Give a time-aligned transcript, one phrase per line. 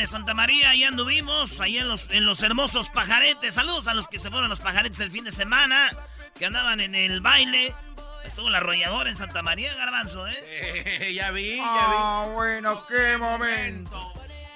[0.00, 0.70] De Santa María.
[0.70, 3.54] Ahí anduvimos, ahí en los, en los hermosos pajaretes.
[3.54, 5.90] Saludos a los que se fueron a los pajaretes el fin de semana,
[6.38, 7.74] que andaban en el baile.
[8.24, 11.12] Estuvo el arrollador en Santa María, Garbanzo, ¿eh?
[11.14, 11.62] ya vi, ya vi.
[11.62, 14.12] Ah, bueno, qué momento.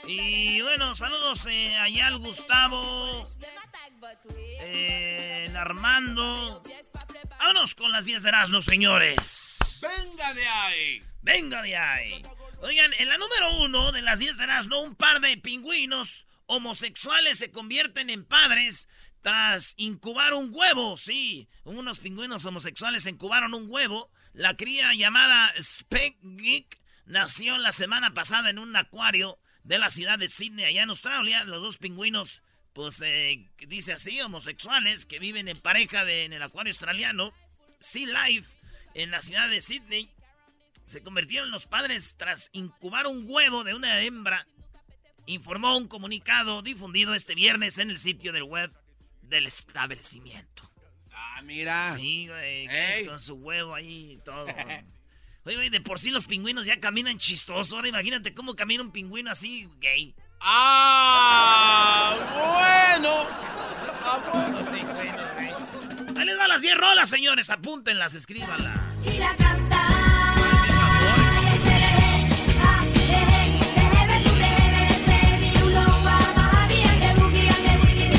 [0.07, 3.25] Y bueno, saludos eh, allá al Gustavo,
[4.61, 6.63] eh, el Armando.
[7.39, 9.59] Vámonos con las 10 de Erasmo, señores.
[9.83, 11.03] ¡Venga de ahí!
[11.21, 12.23] ¡Venga de ahí!
[12.65, 17.37] Oigan, en la número uno de las 10 de Erasmo, un par de pingüinos homosexuales
[17.37, 18.89] se convierten en padres
[19.21, 20.97] tras incubar un huevo.
[20.97, 24.11] Sí, unos pingüinos homosexuales incubaron un huevo.
[24.33, 26.17] La cría llamada Speck
[27.05, 31.45] nació la semana pasada en un acuario de la ciudad de Sydney, allá en Australia.
[31.45, 32.41] Los dos pingüinos,
[32.73, 37.35] pues eh, dice así, homosexuales que viven en pareja de, en el acuario australiano,
[37.81, 38.51] Sea Life,
[38.95, 40.09] en la ciudad de Sydney,
[40.87, 44.47] se convirtieron los padres tras incubar un huevo de una hembra.
[45.27, 48.71] Informó un comunicado difundido este viernes en el sitio del web
[49.23, 50.71] del establecimiento.
[51.13, 51.97] Ah, mira.
[51.97, 54.47] Sí, güey, con su huevo ahí y todo.
[55.47, 57.73] Oye, güey, de por sí los pingüinos ya caminan chistosos.
[57.73, 60.15] Ahora imagínate cómo camina un pingüino así, gay.
[60.41, 62.17] ¡Ah!
[62.99, 63.27] ¡Bueno!
[64.03, 64.59] ¡Ah, bueno!
[66.19, 67.51] Ahí les va las 10 rolas, señores.
[67.51, 68.81] Apúntenlas, escríbanlas.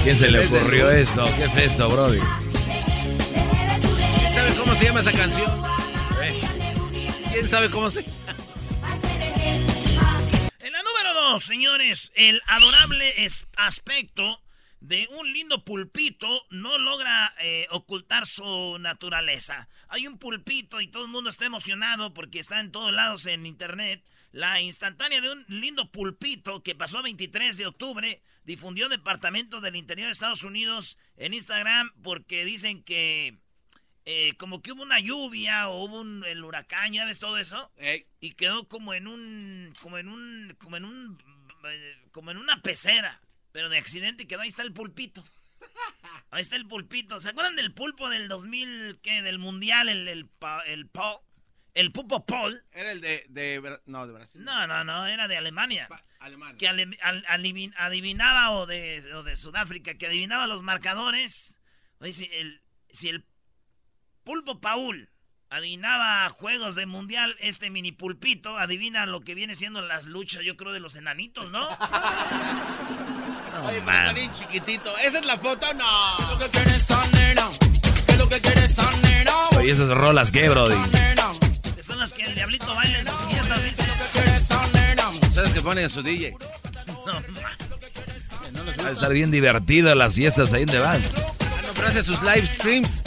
[0.05, 1.25] ¿Quién se le ocurrió esto?
[1.35, 2.19] ¿Qué es esto, Brody?
[4.35, 5.63] ¿Sabes cómo se llama esa canción?
[6.21, 6.41] Eh,
[7.33, 8.01] ¿Quién sabe cómo se
[10.59, 13.15] En la número 2, señores, el adorable
[13.57, 14.43] aspecto
[14.79, 19.67] de un lindo pulpito no logra eh, ocultar su naturaleza.
[19.87, 23.47] Hay un pulpito y todo el mundo está emocionado porque está en todos lados en
[23.47, 24.03] internet.
[24.31, 30.07] La instantánea de un lindo pulpito que pasó 23 de octubre difundió Departamento del Interior
[30.07, 33.37] de Estados Unidos en Instagram porque dicen que
[34.05, 37.71] eh, como que hubo una lluvia o hubo un, el huracán, ¿ya ves todo eso?
[38.19, 41.17] Y quedó como en un, como en un, como en un,
[42.11, 43.19] como en una pecera,
[43.51, 45.23] pero de accidente y quedó, ahí está el pulpito.
[46.31, 47.19] Ahí está el pulpito.
[47.19, 51.23] ¿Se acuerdan del pulpo del 2000, qué, del mundial, el, el, pa- el, po-
[51.75, 52.63] el pupo Paul?
[52.71, 54.43] Era el de, no, de Brasil.
[54.43, 55.87] No, no, no, era de Alemania.
[56.19, 56.57] Alemania.
[56.57, 61.55] Que ale- al- adivin- adivinaba, o de, o de Sudáfrica, que adivinaba los marcadores.
[61.99, 63.25] Oye, si el, si el
[64.23, 65.09] pulpo Paul
[65.49, 70.57] adivinaba juegos de mundial, este mini pulpito adivina lo que viene siendo las luchas, yo
[70.57, 71.67] creo, de los enanitos, ¿no?
[73.63, 74.97] Oye, pero está bien chiquitito.
[74.97, 75.71] ¿Esa es la foto?
[75.73, 76.15] No.
[79.57, 80.75] Oye, esas rolas, ¿qué, Brody?
[82.27, 83.83] El diablito baila en sus fiestas, dice.
[85.33, 86.33] ¿Sabes que ponen a su DJ?
[87.05, 87.51] No, ma.
[88.83, 91.11] Va a estar bien divertido las fiestas ahí donde vas.
[91.15, 93.03] Ah, no, pero hace sus live streams.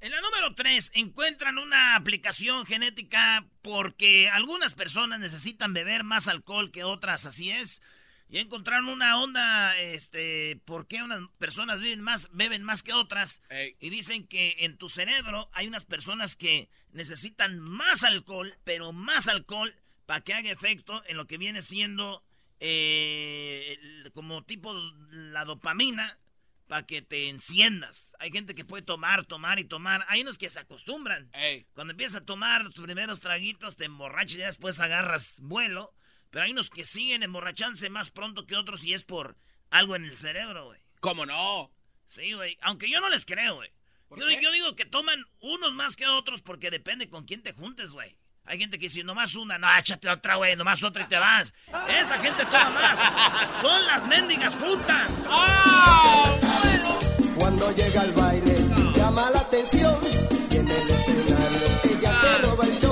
[0.00, 6.70] En la número 3, encuentran una aplicación genética porque algunas personas necesitan beber más alcohol
[6.70, 7.80] que otras, así es.
[8.30, 13.42] Y encontraron una onda, este, por qué unas personas beben más, beben más que otras.
[13.80, 19.28] Y dicen que en tu cerebro hay unas personas que necesitan más alcohol, pero más
[19.28, 19.74] alcohol,
[20.04, 22.22] para que haga efecto en lo que viene siendo
[22.60, 23.78] eh,
[24.14, 24.74] como tipo
[25.10, 26.18] la dopamina,
[26.66, 28.14] para que te enciendas.
[28.18, 30.04] Hay gente que puede tomar, tomar y tomar.
[30.08, 31.30] Hay unos que se acostumbran.
[31.72, 35.94] Cuando empiezas a tomar tus primeros traguitos, te emborrachas y después agarras vuelo.
[36.30, 39.36] Pero hay unos que siguen emborrachándose más pronto que otros y es por
[39.70, 40.80] algo en el cerebro, güey.
[41.00, 41.70] ¿Cómo no?
[42.06, 42.56] Sí, güey.
[42.62, 43.70] Aunque yo no les creo, güey.
[44.16, 47.90] Yo, yo digo que toman unos más que otros porque depende con quién te juntes,
[47.90, 48.16] güey.
[48.48, 51.52] Hay gente que dice, nomás una, no, échate otra, güey, nomás otra y te vas.
[51.86, 52.98] Esa gente toma más.
[53.62, 55.12] Son las mendigas juntas.
[57.36, 58.56] Cuando llega al baile,
[58.96, 59.94] llama la atención.
[60.50, 62.87] Y en el escenario, ella se roba el show.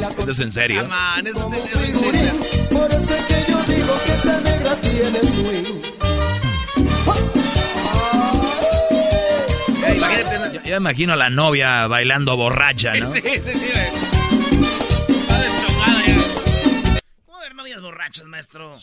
[0.00, 0.88] Baila con ¿Esto es en serio?
[0.88, 2.68] Man, eso como figurín.
[2.70, 5.82] Por eso es que yo digo que esa negra tiene swing.
[10.64, 13.12] Ya imagino a la novia bailando borracha, ¿no?
[13.12, 13.72] Sí, sí, sí.
[17.26, 18.78] ¿Cómo ver novias borrachas, maestro?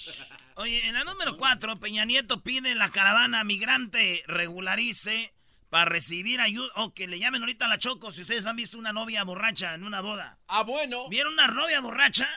[0.55, 5.33] Oye, en la número 4, Peña Nieto pide la caravana migrante regularice
[5.69, 6.71] para recibir ayuda.
[6.75, 9.73] O que le llamen ahorita a la Choco si ustedes han visto una novia borracha
[9.73, 10.37] en una boda.
[10.47, 11.09] Ah, bueno.
[11.09, 12.27] ¿Vieron una novia borracha?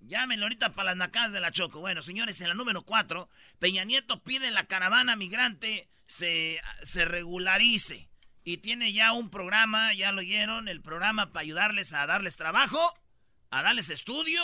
[0.00, 1.80] Llámenlo ahorita para las nacadas de la Choco.
[1.80, 3.28] Bueno, señores, en la número 4,
[3.58, 8.08] Peña Nieto pide la caravana migrante se, se regularice.
[8.42, 12.94] Y tiene ya un programa, ya lo oyeron, el programa para ayudarles a darles trabajo,
[13.50, 14.42] a darles estudio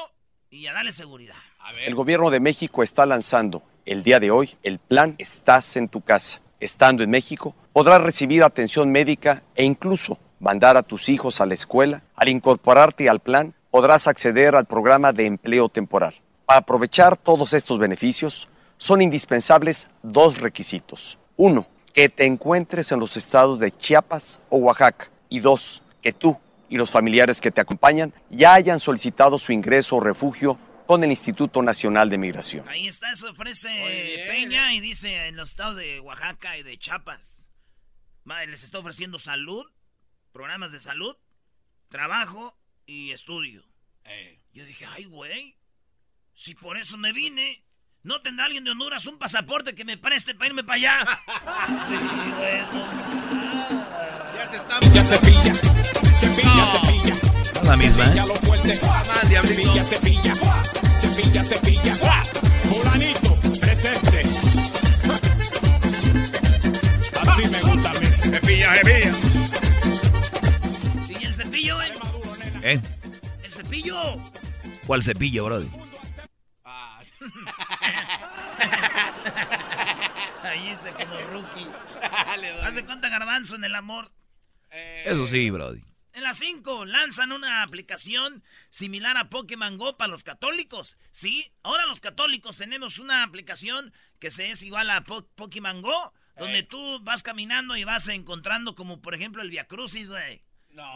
[0.51, 1.37] y a darles seguridad.
[1.81, 6.03] El gobierno de México está lanzando el día de hoy el plan Estás en tu
[6.03, 6.43] casa.
[6.59, 11.53] Estando en México, podrás recibir atención médica e incluso mandar a tus hijos a la
[11.53, 12.03] escuela.
[12.15, 16.15] Al incorporarte al plan, podrás acceder al programa de empleo temporal.
[16.47, 18.49] Para aprovechar todos estos beneficios,
[18.79, 21.19] son indispensables dos requisitos.
[21.37, 25.11] Uno, que te encuentres en los estados de Chiapas o Oaxaca.
[25.29, 26.39] Y dos, que tú
[26.71, 31.11] y los familiares que te acompañan ya hayan solicitado su ingreso o refugio con el
[31.11, 32.69] Instituto Nacional de Migración.
[32.69, 33.69] Ahí está, se ofrece
[34.29, 37.49] Peña y dice en los estados de Oaxaca y de Chiapas.
[38.25, 39.67] Madre, les está ofreciendo salud,
[40.33, 41.17] programas de salud,
[41.89, 43.65] trabajo y estudio.
[44.53, 45.57] Yo dije, ay, güey,
[46.35, 47.65] si por eso me vine,
[48.03, 51.21] ¿no tendrá alguien de Honduras un pasaporte que me preste para irme para allá?
[54.37, 54.79] Ya se está.
[54.93, 55.55] Ya se pilla.
[56.15, 57.15] Se pilla, se pilla.
[57.65, 58.23] La misma, ¿eh?
[58.67, 59.39] Lo fuerte.
[59.41, 60.33] Cepilla, cepilla.
[60.97, 61.95] Cepilla, cepilla.
[62.65, 64.23] Fulanito, presente.
[67.21, 68.07] Así me gusta a mí.
[68.07, 69.13] Cepilla, cepilla.
[71.09, 71.93] ¿Y el cepillo, eh?
[72.63, 72.81] ¿Eh?
[73.45, 74.17] ¿El cepillo?
[74.87, 75.71] ¿Cuál cepillo, brody?
[80.43, 81.67] Ahí está como rookie.
[82.63, 84.13] Haz de cuenta garbanzo en el amor.
[85.05, 85.83] Eso sí, brody.
[86.17, 90.97] En las 5 lanzan una aplicación similar a Pokémon Go para los católicos.
[91.13, 96.15] Sí, ahora los católicos tenemos una aplicación que se es igual a Po- Pokémon Go,
[96.39, 100.43] donde tú vas caminando y vas encontrando como por ejemplo el Via Crucis, güey.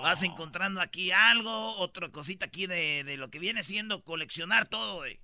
[0.00, 4.96] Vas encontrando aquí algo, otra cosita aquí de, de lo que viene siendo coleccionar todo,
[4.96, 5.20] güey.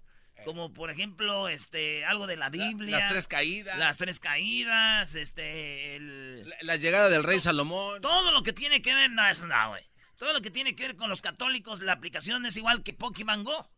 [0.46, 2.98] Como por ejemplo, este, algo de la Biblia.
[2.98, 3.76] Las tres caídas.
[3.78, 6.48] Las tres caídas, este, el...
[6.48, 8.00] La, la llegada del rey Salomón.
[8.00, 9.84] Todo lo que tiene que ver, no, eso no, güey.
[10.16, 13.44] Todo lo que tiene que ver con los católicos, la aplicación es igual que Pokémon
[13.44, 13.70] Go.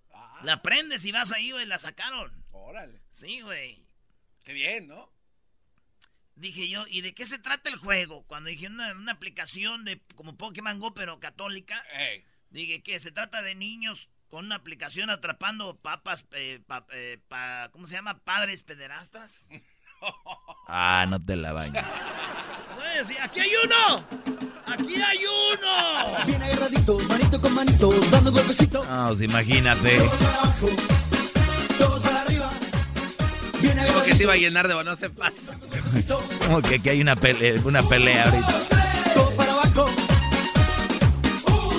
[0.42, 2.44] La prendes y vas ahí, güey, la sacaron.
[2.52, 3.00] Órale.
[3.10, 3.84] Sí, güey.
[4.44, 5.10] Qué bien, ¿no?
[6.36, 8.24] Dije yo, ¿y de qué se trata el juego?
[8.26, 11.84] Cuando dije una, una aplicación de como Pokémon Go, pero católica.
[12.50, 17.69] Dije que se trata de niños con una aplicación atrapando papas, eh, pa- eh, pa-
[17.72, 18.19] ¿cómo se llama?
[18.19, 19.46] Padres pederastas.
[20.69, 21.82] Ah, no te la bañes.
[23.02, 24.04] Sí, aquí hay uno.
[24.66, 26.25] Aquí hay uno.
[26.25, 28.86] Bien agarraditos, manito con manito, dando golpecitos.
[28.86, 29.98] No, pues imagínate.
[31.78, 32.48] todos para arriba.
[33.60, 35.58] Bien Como que se iba a llenar de no se pasa.
[36.46, 38.88] Como que aquí hay una pelea, una pelea ahorita.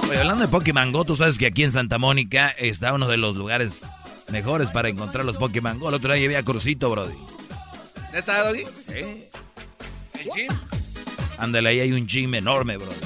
[0.09, 3.17] Oye, hablando de Pokémon Go, tú sabes que aquí en Santa Mónica está uno de
[3.17, 3.83] los lugares
[4.31, 5.89] mejores para encontrar los Pokémon Go.
[5.89, 7.13] El otro día llevé a Crucito, brody.
[8.11, 8.63] ¿Neta, Doggy?
[8.87, 9.25] Sí.
[10.13, 10.51] ¿El gym?
[11.37, 12.99] Ándale, ahí hay un gym enorme, brody.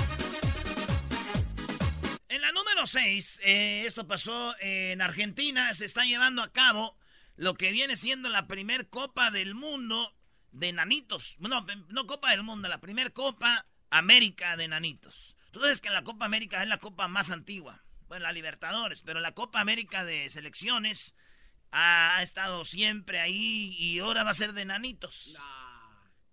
[2.29, 6.95] En la número 6, esto pasó en Argentina, se está llevando a cabo
[7.35, 10.13] lo que viene siendo la primer Copa del Mundo
[10.53, 11.35] de Nanitos.
[11.39, 15.35] No, no Copa del Mundo, la primer Copa América de Nanitos.
[15.53, 17.83] Tú sabes que la Copa América es la copa más antigua.
[18.07, 21.13] Bueno, la Libertadores, pero la Copa América de selecciones
[21.71, 25.37] ha estado siempre ahí y ahora va a ser de Nanitos.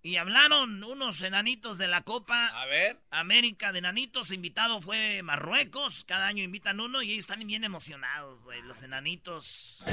[0.02, 2.97] Y hablaron unos enanitos de la Copa A ver.
[3.11, 8.40] América de Nanitos, invitado fue Marruecos, cada año invitan uno y ellos están bien emocionados,
[8.64, 9.85] los enanitos.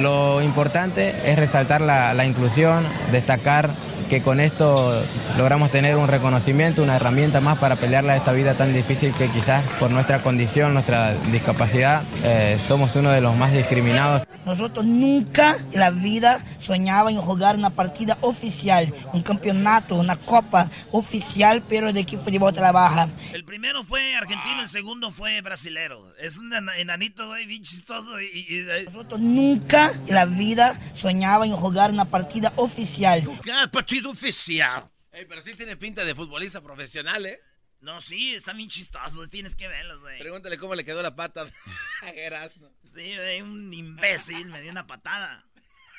[0.00, 3.74] Lo importante es resaltar la, la inclusión, destacar
[4.12, 5.02] que con esto
[5.38, 9.64] logramos tener un reconocimiento, una herramienta más para pelearla esta vida tan difícil que quizás
[9.80, 14.22] por nuestra condición, nuestra discapacidad, eh, somos uno de los más discriminados.
[14.44, 20.70] Nosotros nunca en la vida soñábamos en jugar una partida oficial, un campeonato, una copa
[20.92, 23.08] oficial, pero de equipo de bota la baja.
[23.32, 26.14] El primero fue argentino, el segundo fue brasilero.
[26.16, 28.26] Es un ena- enanito, güey, bien chistoso y...
[28.26, 33.22] y- y- Nosotros nunca en la vida soñábamos en jugar una partida oficial.
[33.52, 34.88] ¡Ah, partido oficial!
[35.12, 37.40] Ey, pero sí tiene pinta de futbolista profesional, ¿eh?
[37.80, 40.18] No, sí, están bien chistosos, tienes que verlos, güey.
[40.20, 41.46] Pregúntale cómo le quedó la pata
[42.02, 42.68] a Erasmo.
[42.84, 45.44] Sí, güey, un imbécil me dio una patada.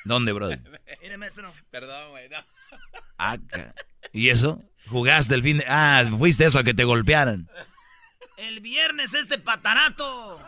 [0.04, 0.56] ¿Dónde, brody?
[1.02, 1.52] Mire, maestro.
[1.70, 2.38] Perdón, güey, no.
[3.18, 3.74] Ah, ca-
[4.12, 4.62] ¿Y eso?
[4.88, 5.64] Jugaste el fin de...
[5.66, 7.48] Ah, fuiste eso a que te golpearan.
[8.36, 10.40] El viernes este patarato.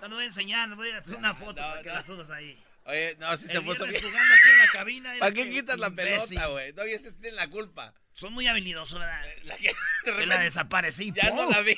[0.00, 2.58] Te lo voy a enseñar, voy a hacer una foto para que la subas ahí.
[2.86, 4.12] Oye, no, si El se puso viernes bien.
[4.12, 5.14] jugando aquí en la cabina.
[5.20, 6.28] ¿Para qué que- quitas la imbécil.
[6.36, 6.72] pelota, güey?
[6.72, 7.94] No, y ese tiene la culpa.
[8.14, 9.22] Son muy habilidosos, ¿verdad?
[9.44, 9.72] La que
[10.16, 11.12] de la desaparecí.
[11.12, 11.76] ya no la vi.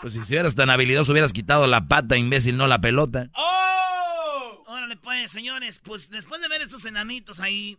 [0.00, 3.28] Pues si eras tan habilidoso hubieras quitado la pata, imbécil, no la pelota.
[3.34, 3.93] ¡Oh!
[4.74, 7.78] Órale, pues, señores, pues después de ver estos enanitos ahí,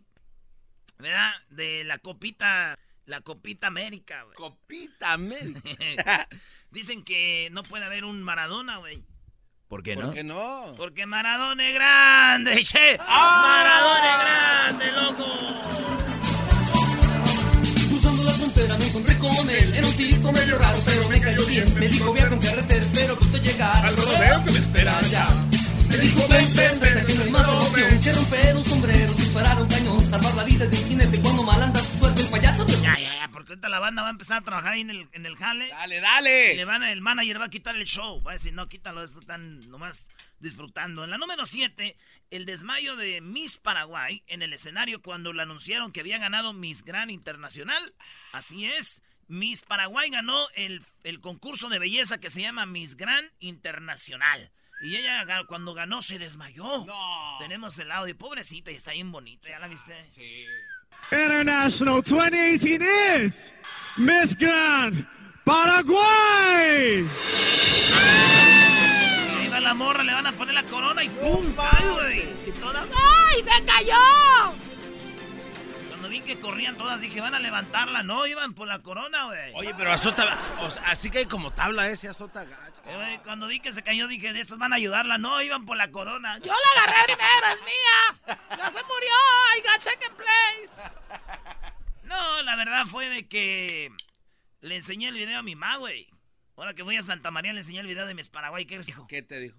[0.98, 1.30] ¿verdad?
[1.50, 4.34] De la copita, la copita América, güey.
[4.34, 6.26] Copita América.
[6.70, 9.04] Dicen que no puede haber un Maradona, güey.
[9.68, 10.06] ¿Por qué no?
[10.06, 10.72] ¿Por qué no?
[10.78, 12.96] Porque Maradona es grande, che.
[12.96, 15.26] Maradona es grande, loco.
[17.90, 19.74] Cruzando la frontera me encontré con él.
[19.74, 21.74] Era un tipo medio raro, pero me cayó bien.
[21.74, 23.84] Me dijo, voy a con carretera, espero que usted llegar.
[23.84, 25.26] Al rodeo que me espera allá.
[25.96, 29.60] Me dijo, ven, ven, ven, aquí no hay más opción que romper un sombrero, disparar
[29.62, 32.66] un cañón, salvar la vida de un jinete cuando mal anda su suerte el payaso.
[32.66, 35.08] Ya, ya, ya, porque ahorita la banda va a empezar a trabajar ahí en el,
[35.12, 35.68] en el jale.
[35.68, 36.64] Dale, Y le dale.
[36.64, 38.22] van a- el manager va a quitar el show.
[38.22, 40.08] Va a decir, no, quítalo, esto están nomás
[40.40, 41.04] disfrutando.
[41.04, 41.96] En la número 7,
[42.30, 46.82] el desmayo de Miss Paraguay en el escenario cuando le anunciaron que había ganado Miss
[46.84, 47.82] Gran Internacional.
[48.32, 53.24] Así es, Miss Paraguay ganó el, el concurso de belleza que se llama Miss Gran
[53.40, 54.50] Internacional.
[54.82, 56.84] Y ella cuando ganó se desmayó.
[56.84, 57.36] No.
[57.38, 59.94] Tenemos el audio, pobrecita, y está bien bonita, ¿ya la viste?
[60.10, 60.44] Sí.
[61.10, 62.84] International 2018
[63.24, 63.52] is
[63.96, 65.06] Miss Grand
[65.44, 67.08] Paraguay.
[69.38, 71.54] Ahí va la morra, le van a poner la corona y ¡pum!
[71.54, 72.48] ¡Cae, güey!
[72.48, 74.52] Y todas, ¡ay, se cayó!
[75.88, 78.02] Cuando vi que corrían todas, dije, van a levantarla.
[78.02, 79.52] No, iban por la corona, güey.
[79.54, 80.38] Oye, pero azota.
[80.60, 82.75] O sea, así que hay como tabla ese azota gacho.
[82.86, 85.18] Eh, güey, Cuando vi que se cayó, dije, de estos van a ayudarla.
[85.18, 86.38] No, iban por la corona.
[86.38, 88.38] Yo la agarré primero, es mía.
[88.56, 89.12] Ya se murió.
[89.56, 90.90] I got second place.
[92.04, 93.90] No, la verdad fue de que
[94.60, 96.08] le enseñé el video a mi mamá, güey.
[96.56, 98.64] Ahora que voy a Santa María, le enseñé el video de mis Paraguay.
[98.64, 99.06] ¿Qué dijo?
[99.08, 99.56] ¿Qué te dijo?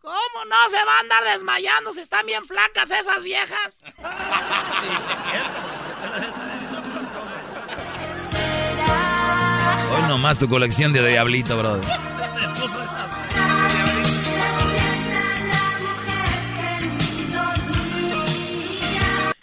[0.00, 3.80] ¿Cómo no se va a andar desmayando si están bien flacas esas viejas?
[3.84, 5.60] sí, sí, es cierto.
[9.92, 12.19] Hoy nomás tu colección de Diablito, brother.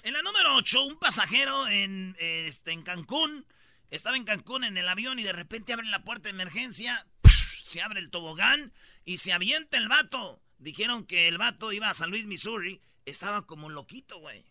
[0.03, 3.47] En la número 8, un pasajero en, eh, este, en Cancún.
[3.89, 7.07] Estaba en Cancún en el avión y de repente abren la puerta de emergencia.
[7.23, 8.71] Se abre el tobogán
[9.03, 10.43] y se avienta el vato.
[10.59, 12.81] Dijeron que el vato iba a San Luis, Missouri.
[13.05, 14.45] Estaba como loquito, güey.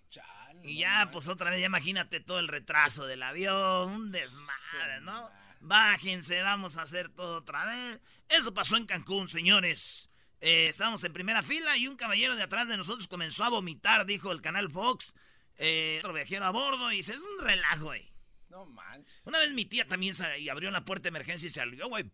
[0.64, 5.30] Y ya, pues otra vez, ya imagínate todo el retraso del avión, un desmadre, ¿no?
[5.66, 8.00] Bájense, vamos a hacer todo otra vez.
[8.28, 10.08] Eso pasó en Cancún, señores.
[10.40, 14.06] Eh, estábamos en primera fila y un caballero de atrás de nosotros comenzó a vomitar,
[14.06, 15.12] dijo el canal Fox.
[15.56, 18.12] Eh, otro viajero a bordo y dice, es un relajo, güey.
[18.48, 19.22] No manches.
[19.24, 21.88] Una vez mi tía también se, y abrió la puerta de emergencia y se salió,
[21.88, 22.08] güey.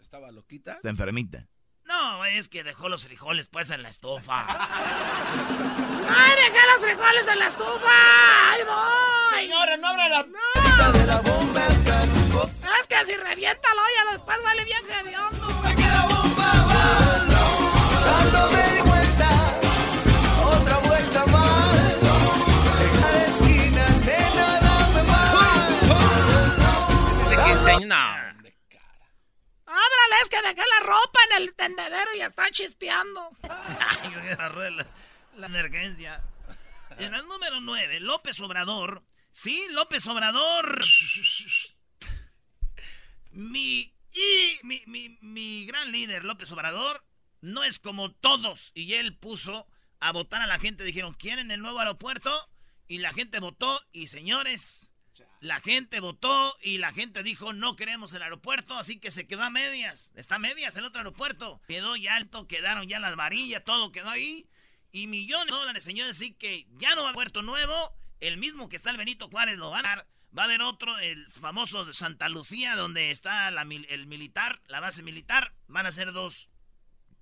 [0.00, 0.74] ¿Estaba loquita?
[0.74, 1.48] Está enfermita.
[1.84, 4.46] No, es que dejó los frijoles pues en la estufa.
[6.08, 8.52] ¡Ay, dejé los frijoles en la estufa!
[8.52, 9.40] ¡Ahí voy!
[9.40, 10.22] Señora, no abra la.
[10.92, 11.81] De la bomba
[12.92, 15.46] que si revienta el hoyo después vale bien hediondo.
[15.74, 16.52] que la bomba.
[18.04, 19.28] Cuando me di vuelta,
[20.44, 21.74] otra vuelta más.
[22.84, 25.80] En la esquina, nena, dame más.
[27.30, 27.86] Dice que enseña.
[27.86, 28.32] No.
[29.66, 33.30] Ábrale, es que dejé la ropa en el tendedero y está chispeando.
[33.42, 34.86] Ay, me agarré la,
[35.36, 36.22] la emergencia.
[36.98, 39.02] En el número 9, López Obrador.
[39.32, 40.84] Sí, López Obrador.
[43.32, 47.04] Mi, y, mi, mi, mi gran líder, López Obrador,
[47.40, 48.72] no es como todos.
[48.74, 49.66] Y él puso
[50.00, 50.84] a votar a la gente.
[50.84, 52.48] Dijeron, ¿quieren el nuevo aeropuerto?
[52.88, 53.80] Y la gente votó.
[53.92, 54.92] Y señores,
[55.42, 59.42] la gente votó y la gente dijo no queremos el aeropuerto, así que se quedó
[59.42, 60.12] a medias.
[60.14, 61.60] Está a medias el otro aeropuerto.
[61.66, 64.48] Quedó ya alto, quedaron ya las varillas, todo quedó ahí.
[64.92, 67.92] Y millones de dólares, señores, así que ya no va a puerto nuevo.
[68.20, 70.06] El mismo que está el Benito Juárez lo van a dar.
[70.36, 75.02] Va a haber otro, el famoso de Santa Lucía, donde está el militar, la base
[75.02, 75.52] militar.
[75.68, 76.48] Van a ser dos,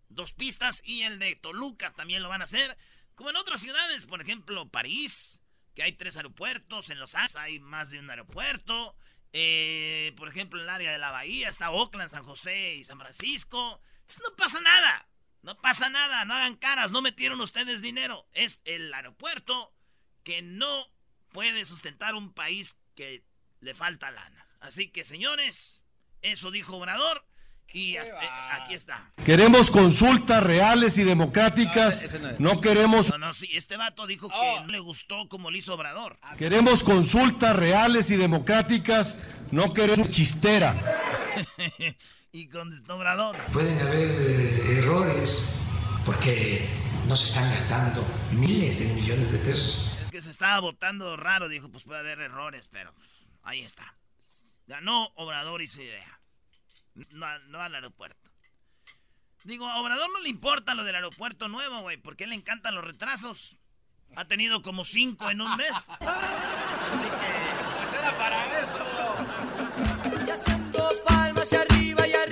[0.09, 0.81] dos pistas.
[0.85, 2.79] Y el de Toluca también lo van a hacer.
[3.17, 5.41] Como en otras ciudades, por ejemplo, París,
[5.75, 6.91] que hay tres aeropuertos.
[6.91, 8.95] En Los Ángeles hay más de un aeropuerto.
[9.33, 12.99] Eh, por ejemplo, en el área de la Bahía está Oakland, San José y San
[12.99, 13.81] Francisco.
[14.23, 15.09] No pasa nada.
[15.43, 16.25] No pasa nada.
[16.25, 16.93] No hagan caras.
[16.93, 18.29] No metieron ustedes dinero.
[18.35, 19.75] Es el aeropuerto
[20.23, 20.87] que no
[21.31, 23.25] puede sustentar un país que
[23.63, 24.45] le falta lana.
[24.61, 25.81] Así que, señores,
[26.21, 27.25] eso dijo Obrador.
[27.73, 29.13] Y hasta- aquí está.
[29.25, 32.03] Queremos consultas reales y democráticas.
[32.39, 33.09] No queremos.
[33.09, 36.19] No, no, sí, este vato dijo que no le gustó como le hizo Obrador.
[36.37, 39.17] Queremos consultas reales y democráticas.
[39.51, 40.75] No queremos chistera.
[42.33, 43.37] y contestó Obrador.
[43.53, 45.59] Pueden haber eh, errores
[46.05, 46.69] porque
[47.07, 49.97] no se están gastando miles de millones de pesos.
[50.21, 53.09] Que se estaba votando raro, dijo, pues puede haber errores, pero pues,
[53.43, 53.97] ahí está.
[54.67, 56.21] Ganó Obrador y su idea.
[57.13, 58.31] No, no al aeropuerto.
[59.45, 62.37] Digo, a Obrador no le importa lo del aeropuerto nuevo, güey, porque a él le
[62.37, 63.57] encantan los retrasos.
[64.15, 65.73] Ha tenido como cinco en un mes.
[65.73, 66.01] Así que...
[67.81, 68.85] Pues era para eso.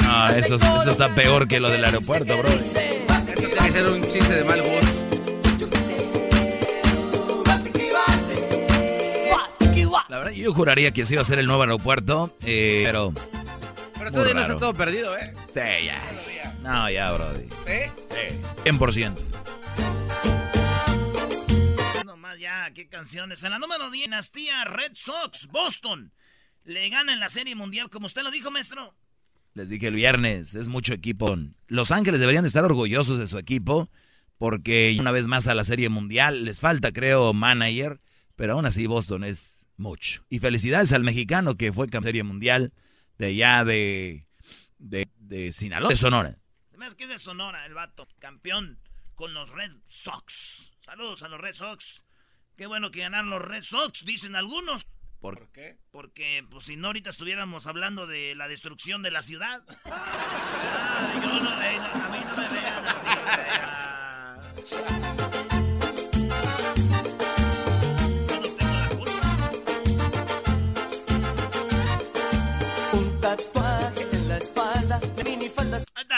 [0.02, 2.50] No, eso, eso está peor que lo del aeropuerto, bro.
[2.50, 4.98] Esto tiene que ser un chiste de mal gusto.
[10.19, 13.15] La verdad, yo juraría que sí iba a ser el nuevo aeropuerto, eh, pero...
[13.97, 15.33] Pero todavía no está todo perdido, ¿eh?
[15.47, 16.53] Sí, ya.
[16.61, 17.47] No, ya, brody.
[17.69, 17.89] ¿Eh?
[18.65, 19.15] 100%.
[22.05, 23.45] Nomás ya, qué canciones.
[23.45, 26.13] En la número 10, Dinastía Red Sox, Boston.
[26.65, 28.97] Le gana en la Serie Mundial, como usted lo dijo, maestro.
[29.55, 31.39] Les dije el viernes, es mucho equipo.
[31.69, 33.89] Los Ángeles deberían de estar orgullosos de su equipo
[34.37, 38.01] porque una vez más a la Serie Mundial les falta, creo, manager,
[38.35, 40.25] pero aún así Boston es mucho.
[40.29, 42.73] Y felicidades al mexicano que fue campeón de Serie Mundial
[43.17, 44.27] de allá de,
[44.79, 46.39] de, de Sinaloa, de Sonora.
[46.71, 48.79] Se me hace que es de Sonora el vato, campeón
[49.15, 50.73] con los Red Sox.
[50.85, 52.03] Saludos a los Red Sox.
[52.57, 54.87] Qué bueno que ganaron los Red Sox, dicen algunos.
[55.21, 55.79] ¿Por qué?
[55.91, 59.63] Porque, pues, si no, ahorita estuviéramos hablando de la destrucción de la ciudad.
[61.01, 62.85] Ah, yo no, eh, no, a mí no me vean
[65.25, 65.38] así.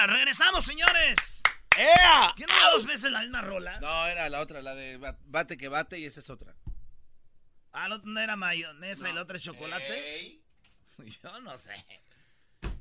[0.06, 1.42] Regresamos, señores.
[1.76, 2.32] ¡Ea!
[2.36, 3.78] ¿Qué no era dos veces la misma rola?
[3.80, 6.54] No, era la otra, la de ba- bate que bate y esa es otra.
[7.72, 10.40] Ah, ¿no, no era mayonesa y la otra es chocolate?
[11.22, 11.70] Yo no sé.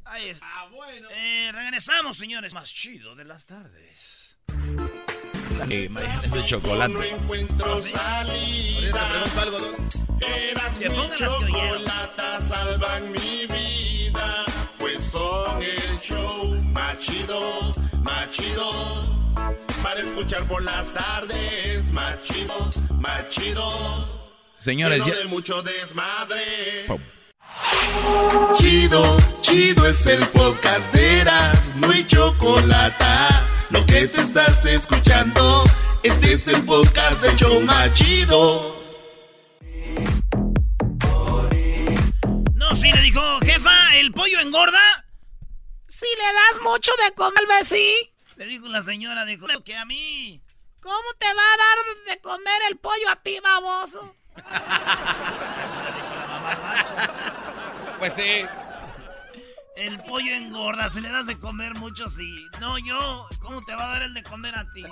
[0.06, 0.48] Ahí está.
[0.50, 1.08] Ah, bueno.
[1.12, 2.54] Eh, regresamos, señores.
[2.54, 4.36] Más chido de las tardes.
[5.67, 6.93] Sí, mayonesa de chocolate.
[6.93, 9.24] No encuentro salida.
[10.22, 11.52] Eras mi pongan las que oyeron.
[11.52, 14.46] chocolata, salvan mi vida.
[15.12, 18.69] Son el show más chido, más chido.
[19.82, 22.54] Para escuchar por las tardes, más chido,
[23.00, 23.63] más chido.
[24.60, 26.86] Señores, ya- de mucho desmadre.
[26.88, 27.02] Pum.
[28.58, 33.06] Chido, chido es el podcast de Eras, no hay chocolate.
[33.72, 35.63] Lo que te estás escuchando,
[36.04, 38.76] este es el podcast de Choma Chido.
[42.56, 44.99] No, sí, le dijo, jefa, ¿el pollo engorda?
[46.00, 48.10] Si le das mucho de comer, sí.
[48.38, 50.42] Le dijo la señora, dijo, que a mí.
[50.80, 54.16] ¿Cómo te va a dar de comer el pollo a ti, baboso?
[58.00, 58.46] Pues sí.
[59.76, 62.48] El pollo engorda, si le das de comer mucho, sí.
[62.62, 64.86] No, yo, ¿cómo te va a dar el de comer a ti?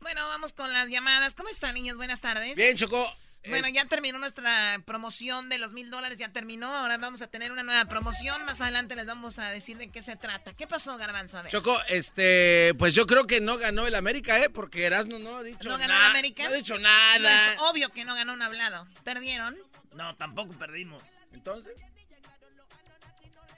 [0.00, 1.34] Bueno, vamos con las llamadas.
[1.34, 1.96] ¿Cómo están, niños?
[1.96, 2.54] Buenas tardes.
[2.54, 3.10] Bien, Choco.
[3.48, 6.74] Bueno, ya terminó nuestra promoción de los mil dólares, ya terminó.
[6.74, 8.42] Ahora vamos a tener una nueva promoción.
[8.44, 10.54] Más adelante les vamos a decir de qué se trata.
[10.54, 11.38] ¿Qué pasó, Garbanzo?
[11.38, 11.52] A ver.
[11.52, 14.48] Choco, este, pues yo creo que no ganó el América, ¿eh?
[14.48, 16.06] Porque Erasmo no ha dicho ¿No ganó nada.
[16.06, 16.44] el América?
[16.44, 17.52] No ha dicho No, nada.
[17.54, 18.86] es obvio que no ganó un hablado.
[19.04, 19.56] ¿Perdieron?
[19.92, 21.02] No, tampoco perdimos.
[21.32, 21.74] Entonces.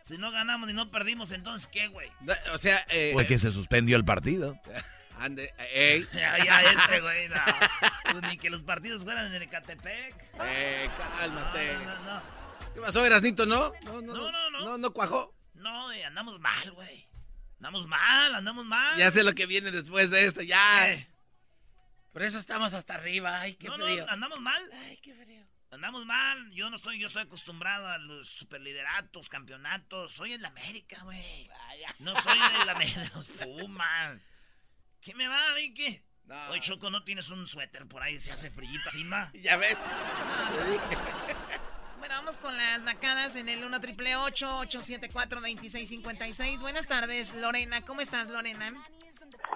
[0.06, 2.08] Si no ganamos y no perdimos, entonces, ¿qué, güey?
[2.52, 4.58] O sea, eh, Fue que se suspendió el partido.
[5.18, 6.06] ande, ey.
[6.12, 7.36] Ya, ya, este, güey, no.
[8.12, 10.14] Pues ni que los partidos fueran en Ecatepec.
[10.40, 11.74] Eh, cálmate.
[11.74, 12.22] No, no, no.
[12.74, 13.46] ¿Qué pasó, Erasnito?
[13.46, 13.72] ¿No?
[13.84, 14.60] No, no, No, no, no.
[14.64, 15.34] No, no cuajó.
[15.54, 17.08] No, eh, andamos mal, güey.
[17.56, 18.96] Andamos mal, andamos mal.
[18.98, 20.92] Ya sé lo que viene después de esto, ya.
[20.92, 21.08] Eh.
[22.12, 23.40] Por eso estamos hasta arriba.
[23.40, 24.06] Ay, qué No, no, frío.
[24.08, 24.62] andamos mal.
[24.86, 25.44] Ay, qué frío.
[25.70, 26.50] Andamos mal.
[26.52, 30.12] Yo no estoy, yo estoy acostumbrado a los superlideratos, campeonatos.
[30.12, 31.48] Soy el América, güey.
[31.98, 34.18] No soy América, de los Pumas.
[35.06, 36.02] ¿Qué me va, Vicky?
[36.24, 36.34] No.
[36.50, 38.18] Oye, Choco, ¿no tienes un suéter por ahí?
[38.18, 39.30] Se hace frío encima.
[39.40, 39.76] Ya ves.
[41.98, 47.80] Bueno, vamos con las nacadas en el 1 triple 874 2656 Buenas tardes, Lorena.
[47.82, 48.72] ¿Cómo estás, Lorena?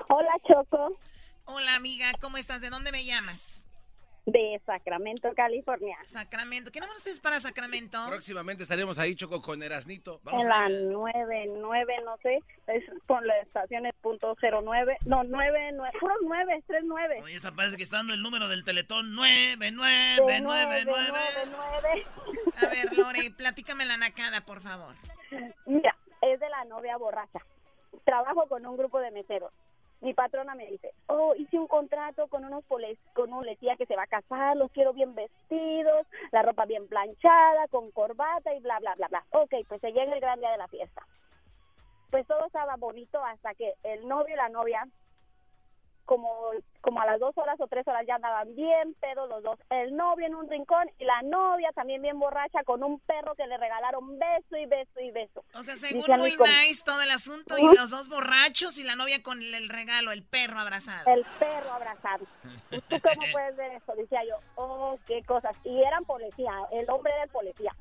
[0.09, 0.99] Hola Choco,
[1.45, 2.13] Hola, amiga.
[2.21, 2.61] ¿Cómo estás?
[2.61, 3.69] ¿De dónde me llamas?
[4.27, 5.97] De Sacramento, California.
[6.05, 6.71] Sacramento.
[6.71, 7.99] ¿Qué número es para Sacramento?
[8.07, 10.21] Próximamente estaremos ahí, Choco, con Erasnito.
[10.31, 15.99] en la 99, no sé, es por la estación es punto 09, no, 9, 9,
[15.99, 17.21] puro 9, 3, 9.
[17.23, 21.19] Oye, esta parece que está dando el número del teletón 99999.
[22.57, 24.95] A ver, Lore, platícame la nacada, por favor.
[25.67, 27.41] Mira, es de la la novia borracha.
[28.05, 29.53] Trabajo con un grupo de meseros.
[30.01, 33.85] Mi patrona me dice, oh, hice un contrato con unos poles, con un policía que
[33.85, 38.61] se va a casar, los quiero bien vestidos, la ropa bien planchada, con corbata y
[38.61, 39.25] bla, bla, bla, bla.
[39.33, 41.07] Ok, pues se llega el gran día de la fiesta.
[42.11, 44.89] Pues todo estaba bonito hasta que el novio y la novia
[46.11, 49.61] como, como a las dos horas o tres horas ya andaban bien pero los dos.
[49.71, 53.47] El novio en un rincón y la novia también bien borracha con un perro que
[53.47, 55.45] le regalaron beso y beso y beso.
[55.55, 58.97] O sea, según Dice muy nice todo el asunto y los dos borrachos y la
[58.97, 61.09] novia con el regalo, el perro abrazado.
[61.15, 62.27] El perro abrazado.
[62.73, 63.95] ¿Y tú cómo puedes ver eso?
[63.95, 65.55] Decía yo, oh, qué cosas.
[65.63, 67.73] Y eran policía, el hombre era el policía.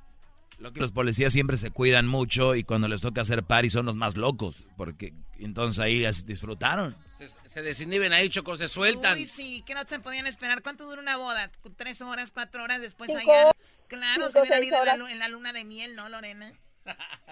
[0.59, 3.85] Lo que los policías siempre se cuidan mucho y cuando les toca hacer party son
[3.85, 6.95] los más locos, porque entonces ahí disfrutaron.
[7.17, 9.17] Se, se desinhiben ahí, Choco, se sueltan.
[9.17, 10.61] Uy, sí, que no se podían esperar.
[10.61, 11.49] ¿Cuánto dura una boda?
[11.77, 12.81] ¿Tres horas, cuatro horas?
[12.81, 13.51] Después Cinco, allá.
[13.87, 16.51] Claro, se hubieran ido en la, en la luna de miel, ¿no, Lorena?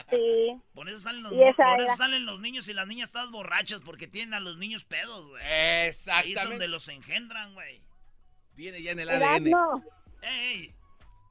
[0.09, 0.61] Sí.
[0.73, 3.11] Por eso salen los, Y esa por eso era- salen los niños y las niñas
[3.11, 5.43] todas borrachas porque tienen a los niños pedos, güey.
[5.43, 6.49] Ahí es Exactamente.
[6.49, 7.81] donde los engendran, güey.
[8.55, 9.51] Viene ya en el ADN.
[10.21, 10.73] ¡Ey!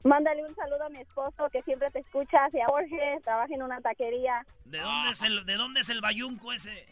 [0.07, 3.81] Mándale un saludo a mi esposo que siempre te escucha, hacia Jorge, trabaja en una
[3.81, 6.87] taquería ¿De dónde, es el, ¿De dónde es el bayunco ese?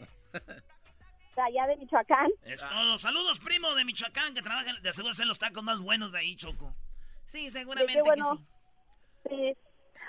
[1.35, 2.29] de allá de Michoacán.
[2.43, 2.97] Es todo.
[2.97, 6.35] Saludos, primo de Michoacán, que trabaja de seguro en los tacos más buenos de ahí,
[6.37, 6.73] Choco.
[7.25, 8.39] Sí, seguramente qué bueno.
[9.23, 9.53] que sí.
[9.53, 9.57] Sí.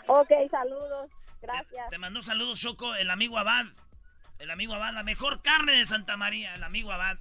[0.07, 1.11] Ok, saludos.
[1.43, 1.91] Gracias.
[1.91, 3.67] Te mandó saludos, Choco, el amigo Abad.
[4.39, 7.19] El amigo Abad, la mejor carne de Santa María, el amigo Abad.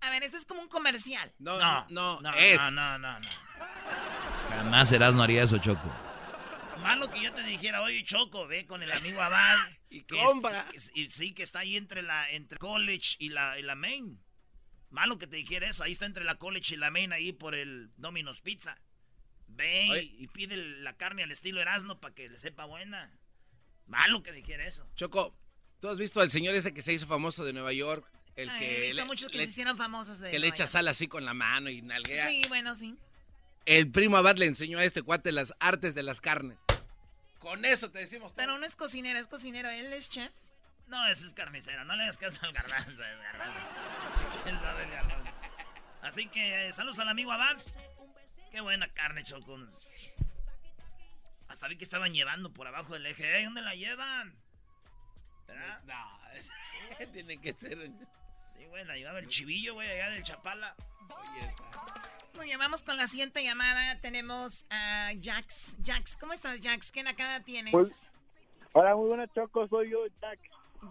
[0.00, 1.32] A ver, ese es como un comercial.
[1.38, 2.60] No, No, no, no, es.
[2.60, 3.28] no, no, no, no.
[4.54, 5.90] Jamás serás no haría eso, Choco.
[6.80, 9.56] Malo que yo te dijera, oye, Choco, ve con el amigo Abad.
[9.92, 10.66] Y que compra.
[10.70, 13.74] que es- y sí, que está ahí entre la entre college y la, y la
[13.74, 14.22] main.
[14.88, 17.54] Malo que te dijera eso, ahí está entre la college y la main, ahí por
[17.54, 18.78] el Domino's Pizza.
[19.48, 20.10] Ve y- Oye.
[20.18, 23.12] y pide la carne al estilo Erasmo para que le sepa buena.
[23.86, 24.88] Malo que dijera eso.
[24.96, 25.36] Choco,
[25.78, 28.06] ¿tú has visto al señor ese que se hizo famoso de Nueva York?
[28.34, 30.46] El Ay, que he visto le, muchos que le- se hicieron famosos de que le
[30.46, 30.70] echa York.
[30.70, 32.28] sal así con la mano y nalguea.
[32.28, 32.96] Sí, bueno, sí.
[33.64, 36.58] El primo Abad le enseñó a este cuate las artes de las carnes.
[37.38, 38.36] Con eso te decimos todo.
[38.36, 39.68] Pero no es cocinero, es cocinero.
[39.68, 40.32] Él es chef.
[40.88, 42.90] No, ese es carnicero, no le hagas caso al garbanzo.
[42.90, 43.60] es garbanzo.
[44.44, 45.32] ¿Quién sabe de garbanzo?
[46.02, 47.56] Así que eh, saludos al amigo Abad.
[48.50, 49.58] Qué buena carne, Choco.
[51.48, 53.44] Hasta vi que estaban llevando por abajo del eje.
[53.44, 54.36] ¿Dónde la llevan?
[55.46, 55.82] ¿Verdad?
[55.84, 57.90] No, tiene que ser.
[58.54, 60.74] Sí, güey, la llevaba el chivillo, güey, allá del Chapala.
[62.44, 64.00] Bien, vamos con la siguiente llamada.
[64.00, 65.76] Tenemos a Jax.
[65.84, 66.90] Jax, ¿cómo estás, Jax?
[66.90, 67.72] ¿Qué nacada tienes?
[67.72, 68.10] Pues-
[68.72, 69.68] Hola, muy buenas, Choco.
[69.68, 70.38] Soy yo, Jack.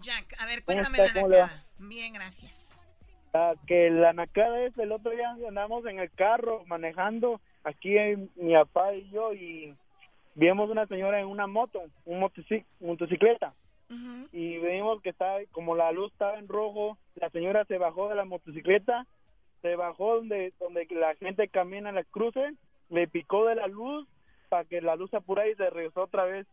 [0.00, 1.20] Jack, a ver, ¿Cómo cuéntame está?
[1.20, 1.64] la nacada.
[1.78, 2.76] Bien, gracias.
[3.34, 8.30] Ah, que la nacada es el otro día andamos en el carro manejando aquí en-
[8.36, 9.74] mi papá y yo y
[10.34, 13.52] vimos una señora en una moto, un motoci- motocicleta
[14.32, 18.14] y vimos que estaba como la luz estaba en rojo, la señora se bajó de
[18.14, 19.06] la motocicleta,
[19.62, 22.52] se bajó donde donde la gente camina en la cruce,
[22.90, 24.06] le picó de la luz
[24.48, 26.46] para que la luz se apurara y se regresó otra vez.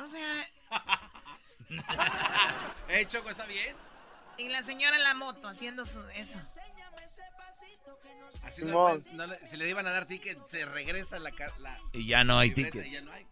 [0.00, 0.46] O sea,
[2.88, 3.76] Eh, Choco, ¿está bien?
[4.38, 6.38] y la señora en la moto haciendo su, eso.
[8.42, 9.16] Así no, Simón.
[9.16, 11.30] no le- si le iban a dar ticket, se regresa la...
[11.30, 12.86] ca- la Y ya no hay ticket.
[12.86, 13.26] y ya no hay.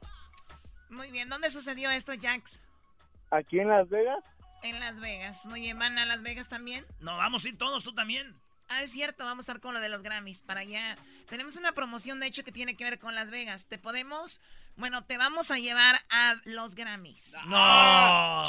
[0.90, 2.58] Muy bien, ¿dónde sucedió esto, Jax?
[3.30, 4.22] Aquí en Las Vegas,
[4.62, 5.46] En Las Vegas.
[5.46, 6.84] Muy bien, ¿van a Las Vegas también?
[7.00, 8.34] No, vamos a ir todos, tú también.
[8.68, 10.96] Ah, es cierto, vamos a estar con lo de los Grammys para allá.
[11.28, 13.66] Tenemos una promoción, de hecho, que tiene que ver con Las Vegas.
[13.66, 14.40] Te podemos,
[14.76, 17.34] bueno, te vamos a llevar a los Grammys.
[17.46, 17.56] No.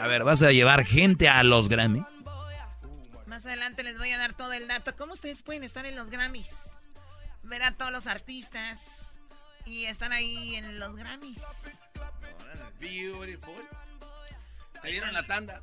[0.00, 2.06] A ver, ¿vas a llevar gente a los Grammys?
[3.26, 4.96] Más adelante les voy a dar todo el dato.
[4.96, 6.88] ¿Cómo ustedes pueden estar en los Grammys?
[7.42, 9.20] Ver a todos los artistas
[9.66, 11.42] y estar ahí en los Grammys.
[12.80, 13.68] Beautiful.
[14.82, 15.62] Te dieron la tanda.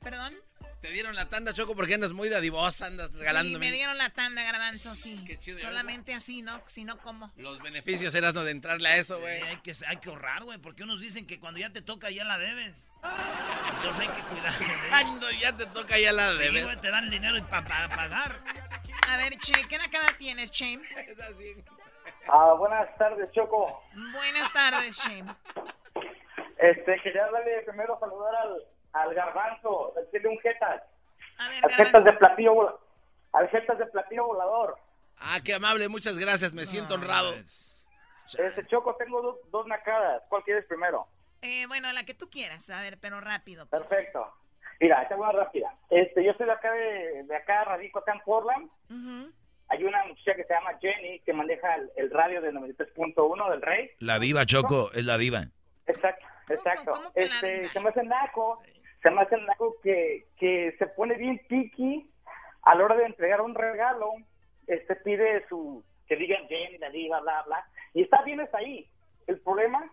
[0.00, 0.34] ¿Perdón?
[0.80, 3.66] Te dieron la tanda, Choco, porque andas muy dadivosa, andas Sí, regalándome.
[3.66, 5.24] me dieron la tanda, garbanzo, sí.
[5.26, 6.62] Qué chido, ya Solamente así, ¿no?
[6.68, 7.32] Si no, ¿cómo?
[7.36, 9.38] Los beneficios eras no de entrarle a eso, güey.
[9.38, 12.10] Sí, hay, que, hay que ahorrar, güey, porque unos dicen que cuando ya te toca
[12.10, 12.92] ya la debes.
[13.02, 14.88] Entonces hay que cuidar.
[14.88, 16.64] Cuando ya te toca ya la Sí, debes.
[16.64, 18.38] güey, te dan dinero para pagar.
[19.08, 20.78] A ver, Che, ¿qué cara tienes, Che?
[22.30, 23.82] Ah, buenas tardes, Choco.
[24.12, 25.24] Buenas tardes, Che.
[26.58, 28.62] Este, quería darle primero saludar al,
[28.92, 30.82] al garbanzo, decirle un jetas.
[31.38, 32.80] A ver, Al jetas de platillo
[33.32, 34.76] al jetas de platillo volador.
[35.18, 37.34] Ah, qué amable, muchas gracias, me siento honrado.
[38.36, 40.22] Este, Choco, tengo dos, dos nacadas.
[40.28, 41.06] ¿Cuál quieres primero?
[41.42, 43.66] Eh, bueno, la que tú quieras, a ver, pero rápido.
[43.66, 44.32] Perfecto.
[44.80, 45.74] Mira, esta es una rápida.
[45.90, 48.70] Este, yo soy de acá, de, de acá, radico acá en Portland.
[48.90, 49.32] Ujú.
[49.68, 53.62] Hay una muchacha que se llama Jenny que maneja el, el radio de 93.1 del
[53.62, 53.90] Rey.
[53.98, 55.48] La diva, Choco, es la diva.
[55.86, 56.92] Exacto, exacto.
[57.14, 58.60] Este, se me hace naco,
[59.02, 62.10] se me hace naco que, que se pone bien piqui
[62.62, 64.12] a la hora de entregar un regalo,
[64.66, 68.88] este pide su, que digan Jenny, la diva, bla, bla, y está bien, está ahí.
[69.26, 69.90] El problema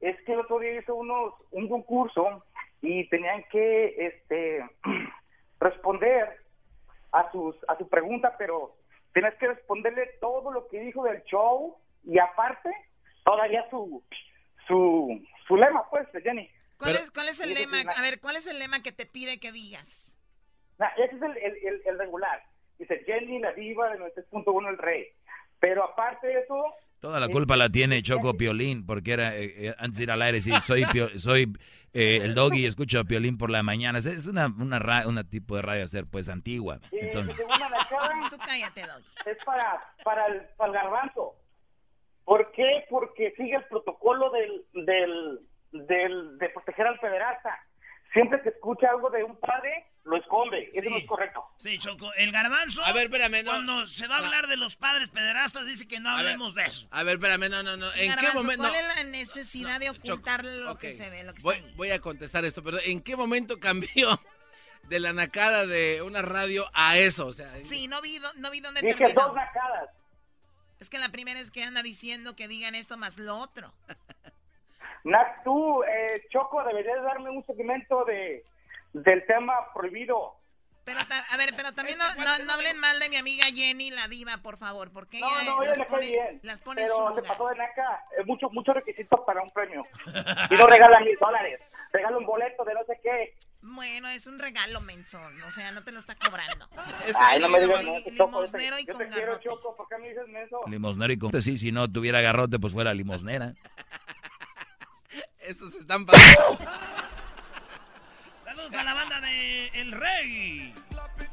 [0.00, 2.44] es que el otro día hizo unos, un concurso
[2.82, 4.64] y tenían que, este,
[5.60, 6.40] responder
[7.12, 8.76] a sus, a su pregunta, pero
[9.12, 12.70] tienes que responderle todo lo que dijo del show y aparte
[13.24, 14.02] todavía su,
[14.66, 16.50] su, su lema, pues, de Jenny.
[16.78, 17.78] ¿Cuál, es, ¿Cuál es el lema?
[17.96, 20.14] A ver, ¿cuál es el lema que te pide que digas?
[20.78, 22.42] Nah, ese es el, el, el- el regular.
[22.78, 25.08] Dice Jenny, la diva de 93.1 el rey.
[25.58, 29.74] Pero aparte de eso, Toda la culpa la tiene Choco Piolín, porque era eh, eh,
[29.78, 31.52] antes de ir al aire, sí, soy, Pio- soy
[31.94, 33.98] eh, el doggy y escucho a Piolín por la mañana.
[34.00, 36.78] Es- una, una, ra- una tipo de radio ser pues antigua.
[36.92, 37.36] Entonces,
[38.30, 39.04] Tú cállate, Doggy.
[39.26, 41.34] es para, para, el, para el garbanzo.
[42.24, 42.84] ¿Por qué?
[42.90, 45.40] Porque sigue el protocolo del, del,
[45.72, 47.58] del, de proteger al pederasta.
[48.12, 50.70] Siempre que escucha algo de un padre, lo esconde.
[50.72, 51.44] Eso no es correcto.
[51.58, 52.82] Sí, Choco, el garbanzo.
[52.84, 53.50] A ver, espérame, no.
[53.50, 56.64] Cuando se va a hablar de los padres pederastas, dice que no ver, hablemos de
[56.64, 56.88] eso.
[56.90, 57.92] A ver, espérame, no, no, no.
[57.94, 58.62] ¿En qué momento?
[58.68, 61.68] ¿Cuál no, es la necesidad de ocultar lo que se ve, lo que voy, está
[61.76, 64.20] voy a contestar esto, pero ¿en qué momento cambió
[64.84, 67.26] de la nacada de una radio a eso?
[67.26, 69.26] O sea, Sí, no vi, no vi dónde Dije terminó.
[69.26, 69.90] dos nacadas.
[70.78, 73.74] Es que la primera es que anda diciendo que digan esto más lo otro.
[75.04, 78.44] Nac, tú, eh, Choco, deberías darme un segmento de,
[78.92, 80.36] del tema prohibido.
[80.84, 80.98] Pero,
[81.30, 84.38] a ver, pero también no, no, no hablen mal de mi amiga Jenny, la diva,
[84.38, 86.40] por favor, porque No, ella no, ella las le pone, bien.
[86.42, 88.02] las pone pero se pasó de naca.
[88.18, 89.86] Eh, mucho, muchos requisitos para un premio.
[90.50, 91.60] Y no regala mil dólares.
[91.92, 93.36] Regala un boleto de no sé qué.
[93.62, 96.66] Bueno, es un regalo, mensón, o sea, no te lo está cobrando.
[97.20, 98.10] Ay, no me digas no, Choco.
[98.10, 99.48] limosnero y Yo con te quiero, garrote.
[99.48, 99.76] Choco.
[99.76, 100.60] ¿Por qué me dices eso?
[100.66, 101.42] limosnero y con...
[101.42, 103.52] Sí, si no tuviera garrote, pues fuera limosnera.
[105.40, 106.58] Esos están pasando.
[108.50, 110.74] Saludos a la banda de El Rey.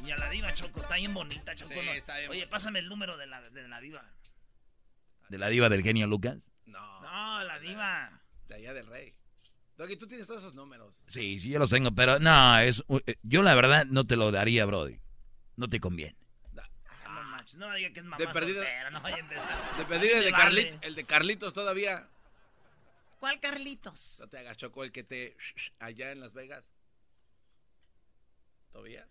[0.04, 1.72] Y a la diva Choco, está bien bonita, Choco.
[1.72, 1.92] Sí, ¿no?
[1.92, 2.30] está bien.
[2.30, 4.04] Oye, pásame el número de la, de la diva.
[5.28, 6.38] De la diva del genio Lucas.
[6.66, 8.20] No, No, la diva.
[8.46, 9.14] de allá del rey.
[9.76, 11.02] Doggy, tú tienes todos esos números.
[11.08, 14.30] Sí, sí, yo los tengo, pero no, es, eh, yo la verdad no te lo
[14.32, 14.98] daría, Brody.
[15.56, 16.16] No te conviene.
[16.52, 19.12] No manches, no diga que es mamá De perdida- soltera, no de
[19.78, 20.44] De perdida el de, vale.
[20.72, 22.08] Carlit- el de Carlitos todavía.
[23.18, 24.18] ¿Cuál Carlitos?
[24.20, 25.36] No te hagas choco el que te
[25.80, 26.64] allá en Las Vegas.
[28.72, 29.06] ¿Todavía?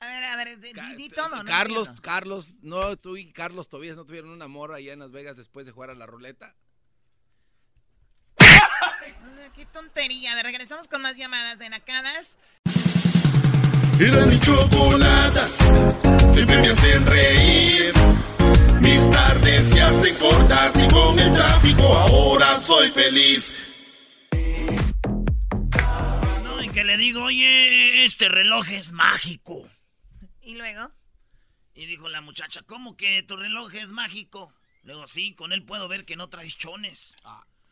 [0.00, 1.44] A ver, a ver, di, di- todo, ¿no?
[1.44, 2.02] Carlos, entiendo.
[2.02, 5.64] Carlos, no, tú y Carlos Tobías no tuvieron una morra allá en Las Vegas después
[5.64, 6.56] de jugar a la ruleta.
[8.38, 8.42] O
[9.36, 10.32] sea, qué tontería.
[10.32, 12.36] A ver, regresamos con más llamadas de nacadas.
[14.00, 15.48] Era mi chocolata,
[16.32, 17.92] siempre me hacen reír.
[18.80, 23.54] Mis tardes se hacen cortas y con el tráfico ahora soy feliz.
[26.74, 29.68] Que le digo, oye, este reloj es mágico.
[30.40, 30.90] ¿Y luego?
[31.74, 34.54] Y dijo la muchacha, ¿cómo que tu reloj es mágico?
[34.82, 37.14] Le digo, sí, con él puedo ver que no traes chones.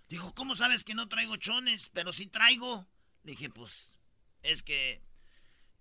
[0.08, 1.88] Dijo, ¿cómo sabes que no traigo chones?
[1.94, 2.86] Pero sí traigo.
[3.24, 3.96] Le dije, pues,
[4.42, 5.02] es que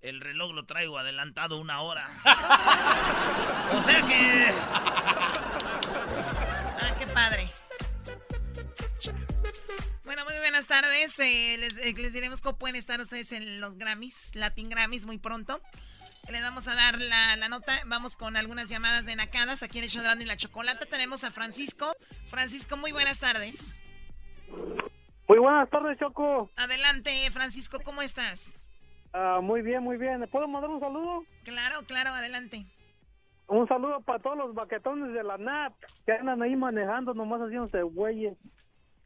[0.02, 2.10] el reloj lo traigo adelantado una hora.
[3.74, 4.54] o sea que...
[6.82, 7.50] Ah, qué padre.
[11.00, 15.62] Eh, les, les diremos cómo pueden estar ustedes en los Grammys, Latin Grammys, muy pronto.
[16.30, 17.72] Les vamos a dar la, la nota.
[17.86, 19.64] Vamos con algunas llamadas de nacadas.
[19.64, 21.96] Aquí en el Chodrando y la Chocolata tenemos a Francisco.
[22.28, 23.78] Francisco, muy buenas tardes.
[25.30, 26.52] Muy buenas tardes, Choco.
[26.58, 28.58] Adelante, Francisco, ¿cómo estás?
[29.14, 30.20] Ah, muy bien, muy bien.
[30.20, 31.24] ¿Le puedo mandar un saludo?
[31.46, 32.66] Claro, claro, adelante.
[33.48, 35.74] Un saludo para todos los baquetones de la NAP
[36.06, 38.38] que andan ahí manejando, nomás haciéndose güeyes.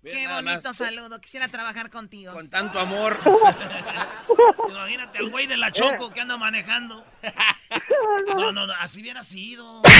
[0.04, 1.20] Qué bonito saludo.
[1.22, 2.34] Quisiera trabajar contigo.
[2.34, 3.18] Con tanto amor.
[4.70, 7.04] Imagínate al güey de la Choco que anda manejando.
[8.36, 9.82] No, no, no, así hubiera sido.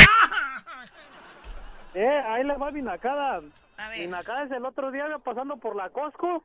[1.96, 3.40] Eh, ahí le va mi nacada.
[3.78, 4.00] A ver.
[4.00, 6.44] Mi nacada es el otro día iba pasando por la Costco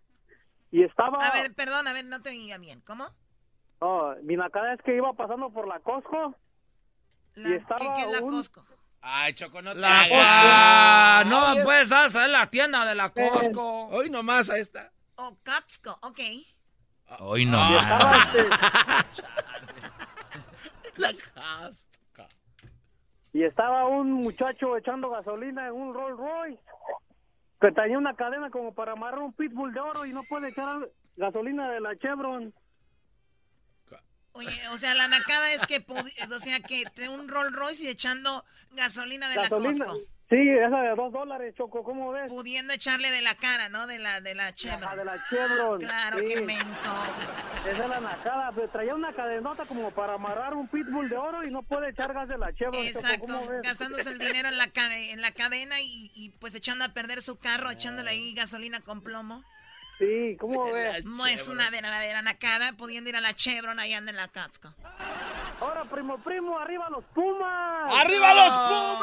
[0.71, 1.27] y estaba...
[1.27, 2.83] A ver, perdón, a ver, no te oía bien.
[2.83, 3.09] ¿Cómo?
[3.81, 6.35] No, mi nacada es que iba pasando por la Costco
[7.35, 8.67] La- y estaba ¿qué- qué es la un- Costco?
[9.01, 10.11] Ay, Choco, no te La hagas.
[10.21, 13.87] Ah, no, pues, esa es la tienda de la Eh, Costco.
[13.89, 14.93] Hoy nomás a esta.
[15.17, 16.21] Oh, Costco, ok.
[17.21, 17.59] Hoy no.
[17.71, 18.49] y estaba, este,
[20.97, 22.27] La Costco.
[23.33, 26.63] y estaba un muchacho echando gasolina en un Rolls Royce
[27.61, 30.89] que tenía una cadena como para amarrar un pitbull de oro y no puede echar
[31.17, 32.53] gasolina de la Chevron.
[34.39, 38.45] Oye, o sea, la nacada es que, o sea, que un Rolls Royce y echando
[38.71, 39.71] gasolina de gasolina.
[39.71, 40.01] la Costco.
[40.31, 42.29] Sí, esa de dos dólares, Choco, ¿cómo ves?
[42.29, 43.89] Pudiendo echarle de la cara, ¿no?
[43.89, 44.97] De la, de la Chevron.
[44.97, 45.81] De la Chevron.
[45.81, 46.25] Claro, sí.
[46.27, 46.89] qué menso.
[47.67, 51.45] Esa es la nacada, pero traía una cadenota como para amarrar un pitbull de oro
[51.45, 52.75] y no puede echar gas de la Chevron.
[52.75, 53.63] Choco, Exacto, ¿cómo ves?
[53.63, 57.41] gastándose el dinero en la, en la cadena y, y, pues echando a perder su
[57.41, 59.43] carro, echándole ahí gasolina con plomo.
[59.99, 61.05] Sí, ¿cómo ves?
[61.05, 64.73] No es una verdadera nacada, pudiendo ir a la Chevron allá en la Costco.
[65.61, 67.93] Ahora, primo, primo, arriba los Pumas.
[67.97, 69.03] ¡Arriba los Pumas!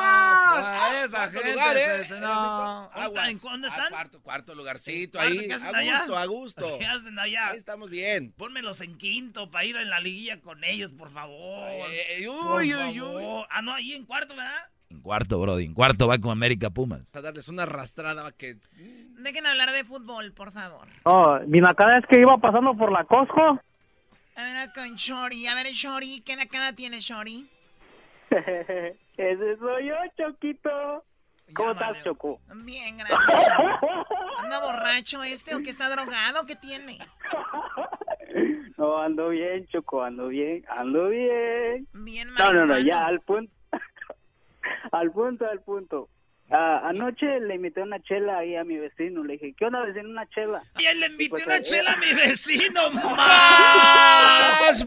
[0.63, 2.03] Ah, esa Cuarto gente lugar, ¿eh?
[2.05, 2.89] se- no.
[2.93, 3.29] Aguas.
[3.29, 3.89] ¿En dónde Ah, están?
[3.89, 5.33] cuarto, cuarto lugarcito, ¿Cuarto?
[5.39, 5.47] ahí.
[5.47, 5.97] ¿Qué hacen A allá?
[5.99, 6.77] gusto, a gusto.
[6.79, 7.49] ¿Qué hacen allá?
[7.49, 8.31] Ahí estamos bien.
[8.37, 11.67] Pónmelos en quinto para ir en la liguilla con ellos, por favor.
[11.89, 13.45] Ay, uy, Por uy, uy.
[13.49, 14.69] Ah, no, ahí en cuarto, ¿verdad?
[14.89, 15.65] En cuarto, Brody.
[15.65, 17.01] En cuarto va con América Pumas.
[17.13, 18.57] A darles una arrastrada que...
[19.25, 20.87] Dejen hablar de fútbol, por favor.
[21.03, 23.59] Oh, mi nacada es que iba pasando por la Costco.
[24.35, 25.47] A ver, con Shori.
[25.47, 27.49] A ver, Shori, ¿qué nacada tiene Shori?
[28.29, 31.03] Ese soy yo, Choquito.
[31.55, 32.39] ¿Cómo estás, Choco?
[32.63, 33.47] Bien, gracias.
[34.39, 36.45] ¿Anda borracho este o que está drogado?
[36.45, 36.99] ¿Qué tiene?
[38.77, 41.87] No, ando bien, Choco, ando bien, ando bien.
[41.93, 42.79] Bien, No, no, no, marihuano.
[42.79, 43.53] ya, al punto.
[44.91, 46.09] al punto, al punto.
[46.51, 49.23] Ah, anoche le invité una chela ahí a mi vecino.
[49.23, 50.09] Le dije, ¿qué onda, vecino?
[50.09, 50.61] Una chela.
[50.77, 54.85] Y él le invité pues, una chela a mi vecino, más.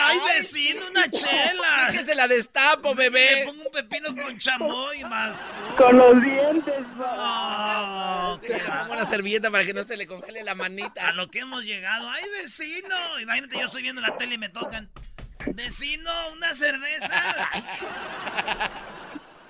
[0.00, 1.88] ¡Ay, vecino, una chela!
[1.92, 3.36] Que se la destapo, bebé.
[3.36, 5.40] Le pongo un pepino con chamoy, más.
[5.76, 10.56] Con los dientes, Oh, Le pongo una servilleta para que no se le congele la
[10.56, 11.08] manita.
[11.08, 12.10] A lo que hemos llegado.
[12.10, 13.20] ¡Ay, vecino!
[13.20, 14.90] Imagínate, yo estoy viendo la tele y me tocan.
[15.54, 17.08] Vecino, una cerveza.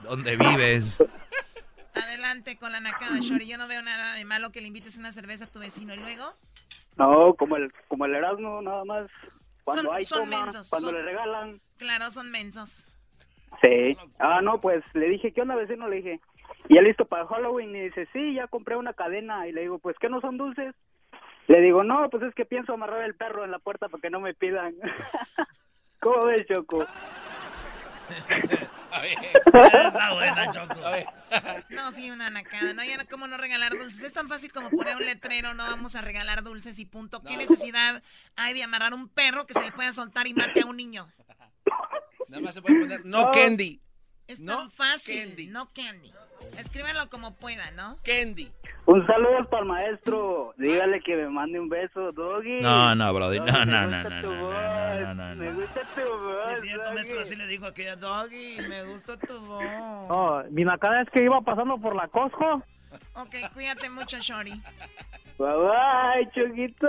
[0.03, 0.99] ¿Dónde vives?
[2.03, 3.47] Adelante con la nacada, Shori.
[3.49, 5.95] Yo no veo nada de malo que le invites una cerveza a tu vecino.
[5.95, 6.33] ¿Y luego?
[6.97, 9.11] No, como el, como el Erasmo, nada más.
[9.65, 11.61] Cuando Son- hay son toma, mensos, cuando son- le regalan.
[11.79, 12.87] Claro, son mensos.
[13.63, 13.97] Sí.
[14.19, 15.89] Ah, no, pues le dije, ¿qué onda, vecino?
[15.89, 16.21] Le dije,
[16.69, 17.75] ¿ya listo para Halloween?
[17.75, 19.47] Y dice, sí, ya compré una cadena.
[19.49, 20.75] Y le digo, pues, ¿qué no son dulces?
[21.49, 24.11] Le digo, no, pues es que pienso amarrar el perro en la puerta para que
[24.11, 24.75] no me pidan.
[26.01, 26.87] ¿Cómo ves, Choco?
[29.47, 30.75] Está buena, Choco.
[31.71, 32.73] No, sí, una nacada.
[32.73, 34.03] No, ya no, ¿cómo no regalar dulces?
[34.05, 37.23] Es tan fácil como poner un letrero, no vamos a regalar dulces y punto.
[37.23, 38.03] ¿Qué necesidad
[38.37, 41.13] hay de amarrar un perro que se le pueda soltar y mate a un niño?
[42.29, 43.81] Nada más se puede poner no candy.
[44.27, 45.27] Es No tan fácil.
[45.29, 45.47] candy.
[45.49, 46.13] No candy.
[46.59, 47.99] Escríbanlo como puedan, ¿no?
[48.05, 48.51] Candy.
[48.87, 50.55] Un saludo para el maestro.
[50.59, 52.61] Dígale que me mande un beso, Doggy.
[52.61, 53.41] No, no, Brody.
[53.41, 55.55] No, no, no, gusta no, tu no, voz, no, no, no, Me no.
[55.61, 56.45] gusta tu voz.
[56.45, 56.95] Sí, es cierto, Doggy.
[56.95, 57.21] maestro.
[57.21, 58.59] Así le dijo a aquella doggy.
[58.69, 59.65] Me gusta tu voz.
[60.09, 62.63] No, mi nacada es que iba pasando por la Costco.
[63.15, 64.53] Ok, cuídate mucho, Shori.
[65.39, 66.89] Bye bye, Choquito.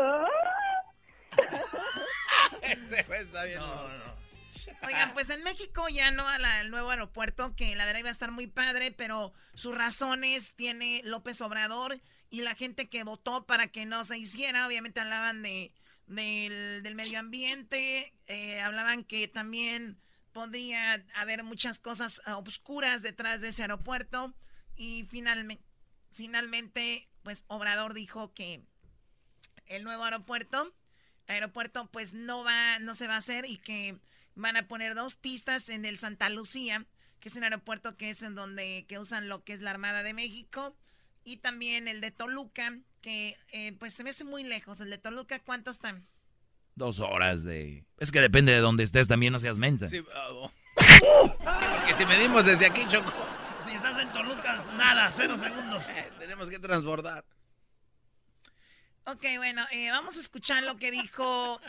[2.61, 3.59] Ese está bien.
[4.83, 8.31] Oigan, pues en México ya no al nuevo aeropuerto, que la verdad iba a estar
[8.31, 13.85] muy padre, pero sus razones tiene López Obrador y la gente que votó para que
[13.85, 14.67] no se hiciera.
[14.67, 15.71] Obviamente hablaban de
[16.07, 19.99] del, del medio ambiente, eh, hablaban que también
[20.31, 24.33] podría haber muchas cosas obscuras detrás de ese aeropuerto
[24.75, 25.63] y finalmente,
[26.11, 28.61] finalmente, pues Obrador dijo que
[29.65, 30.73] el nuevo aeropuerto,
[31.27, 33.99] aeropuerto pues no va, no se va a hacer y que
[34.37, 36.85] van a poner dos pistas en el Santa Lucía,
[37.19, 40.03] que es un aeropuerto que es en donde que usan lo que es la Armada
[40.03, 40.75] de México
[41.23, 44.79] y también el de Toluca, que eh, pues se me hace muy lejos.
[44.79, 46.07] El de Toluca, ¿cuántos están?
[46.75, 47.83] Dos horas de...
[47.97, 49.87] Es que depende de dónde estés, también no seas mensa.
[49.87, 50.51] Sí, oh.
[50.75, 53.11] Porque si medimos desde aquí, Choco,
[53.65, 55.83] Si estás en Toluca, nada, cero segundos.
[56.19, 57.25] tenemos que transbordar.
[59.05, 61.59] Ok, bueno, eh, vamos a escuchar lo que dijo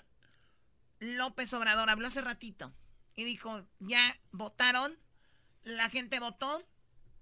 [1.00, 1.90] López Obrador.
[1.90, 2.72] Habló hace ratito
[3.16, 4.92] y dijo, ya votaron,
[5.64, 6.62] la gente votó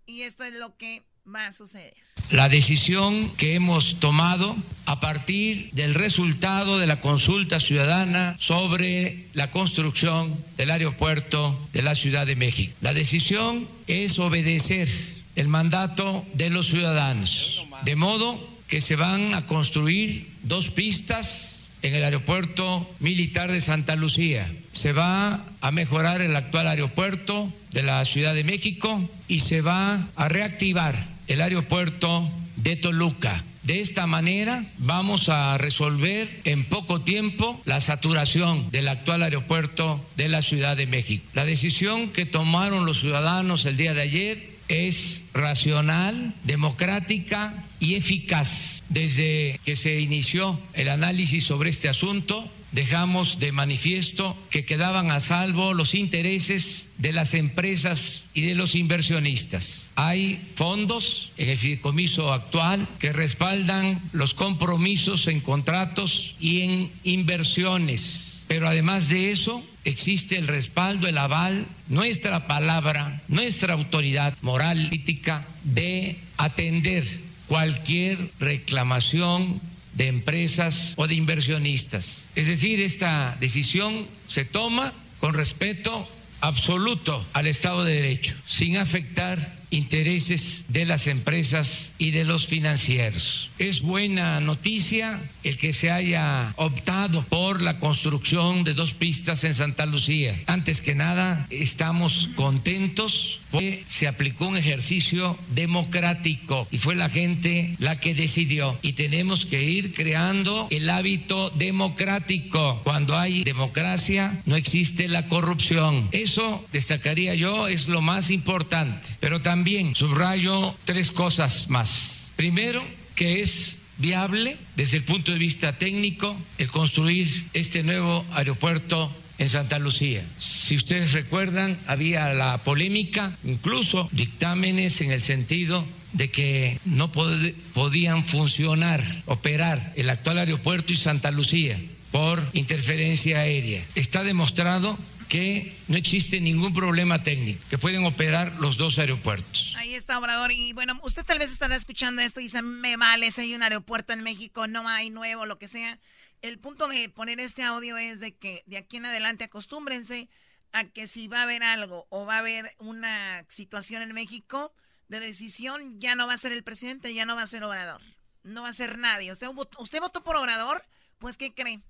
[0.07, 1.95] y esto es lo que va a suceder.
[2.31, 9.51] La decisión que hemos tomado a partir del resultado de la consulta ciudadana sobre la
[9.51, 12.75] construcción del aeropuerto de la Ciudad de México.
[12.81, 14.89] La decisión es obedecer
[15.37, 21.56] el mandato de los ciudadanos, de modo que se van a construir dos pistas
[21.87, 24.51] en el aeropuerto militar de Santa Lucía.
[24.73, 30.09] Se va a mejorar el actual aeropuerto de la Ciudad de México y se va
[30.17, 30.97] a reactivar
[31.29, 33.43] el aeropuerto de Toluca.
[33.63, 40.29] De esta manera vamos a resolver en poco tiempo la saturación del actual aeropuerto de
[40.29, 41.25] la Ciudad de México.
[41.35, 48.83] La decisión que tomaron los ciudadanos el día de ayer es racional, democrática y eficaz.
[48.89, 55.21] Desde que se inició el análisis sobre este asunto, dejamos de manifiesto que quedaban a
[55.21, 59.93] salvo los intereses de las empresas y de los inversionistas.
[59.97, 68.45] Hay fondos en el fideicomiso actual que respaldan los compromisos en contratos y en inversiones.
[68.49, 75.47] Pero además de eso, existe el respaldo, el aval, nuestra palabra, nuestra autoridad moral, política
[75.65, 79.61] de atender cualquier reclamación
[79.95, 82.27] de empresas o de inversionistas.
[82.35, 86.09] Es decir, esta decisión se toma con respeto
[86.41, 93.51] absoluto al Estado de Derecho, sin afectar intereses de las empresas y de los financieros.
[93.59, 99.55] Es buena noticia el que se haya optado por la construcción de dos pistas en
[99.55, 100.39] Santa Lucía.
[100.47, 107.75] Antes que nada, estamos contentos porque se aplicó un ejercicio democrático y fue la gente
[107.79, 108.77] la que decidió.
[108.83, 112.81] Y tenemos que ir creando el hábito democrático.
[112.85, 116.09] Cuando hay democracia, no existe la corrupción.
[116.13, 119.17] Eso, destacaría yo, es lo más importante.
[119.21, 119.56] Pero también
[119.95, 122.33] subrayo tres cosas más.
[122.37, 122.85] Primero,
[123.15, 129.49] que es viable desde el punto de vista técnico el construir este nuevo aeropuerto en
[129.49, 130.25] Santa Lucía.
[130.39, 137.33] Si ustedes recuerdan, había la polémica, incluso dictámenes en el sentido de que no pod
[137.75, 141.79] podían funcionar, operar el actual aeropuerto y Santa Lucía
[142.13, 143.85] por interferencia aérea.
[143.95, 144.97] Está demostrado
[145.29, 149.75] que no existe ningún problema técnico, que pueden operar los dos aeropuertos.
[149.77, 150.53] Ahí está, Obrador.
[150.53, 153.63] Y bueno, usted tal vez estará escuchando esto y dice, me vale si hay un
[153.63, 155.99] aeropuerto en México, no hay nuevo, lo que sea.
[156.43, 160.29] El punto de poner este audio es de que de aquí en adelante acostúmbrense
[160.73, 164.75] a que si va a haber algo o va a haber una situación en México
[165.09, 168.03] de decisión, ya no va a ser el presidente, ya no va a ser Obrador.
[168.43, 169.33] No va a ser nadie.
[169.33, 169.49] ¿Usted,
[169.79, 170.85] usted votó por Obrador?
[171.19, 171.81] Pues, ¿qué cree?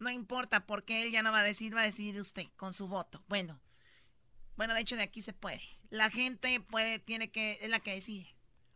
[0.00, 2.88] No importa porque él ya no va a decir, va a decidir usted con su
[2.88, 3.22] voto.
[3.28, 3.60] Bueno,
[4.56, 5.60] bueno, de hecho de aquí se puede.
[5.90, 8.26] La gente puede, tiene que, es la que decide.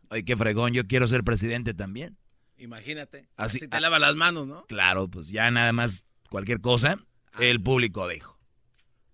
[0.09, 2.17] Ay, qué fregón, yo quiero ser presidente también.
[2.57, 3.27] Imagínate.
[3.35, 4.65] Así, te lava las manos, ¿no?
[4.67, 6.99] Claro, pues ya nada más cualquier cosa,
[7.33, 7.43] ah.
[7.43, 8.39] el público dijo.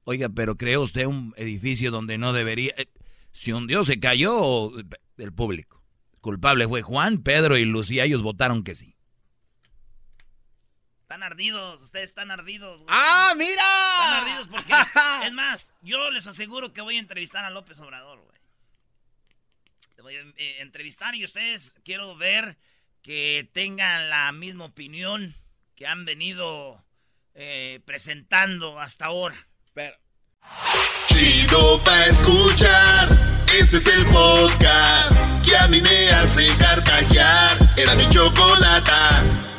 [0.04, 2.74] Oiga, pero ¿cree usted un edificio donde no debería...
[2.78, 2.88] Eh,
[3.32, 4.72] si un dios se cayó,
[5.18, 5.82] el público.
[6.20, 8.98] Culpable fue Juan, Pedro y Lucía, ellos votaron que sí.
[11.12, 12.86] Están ardidos, ustedes están ardidos.
[12.88, 13.52] ¡Ah, mira!
[13.52, 14.74] Están ardidos porque,
[15.28, 18.40] es más, yo les aseguro que voy a entrevistar a López Obrador, güey.
[19.94, 22.56] Te voy a eh, entrevistar y ustedes quiero ver
[23.02, 25.36] que tengan la misma opinión
[25.76, 26.82] que han venido
[27.34, 29.36] eh, presentando hasta ahora.
[29.74, 29.98] Pero...
[31.08, 33.10] Chido pa' escuchar,
[33.60, 37.58] este es el podcast que a mí me hace carcajear.
[37.76, 39.51] Era mi chocolate.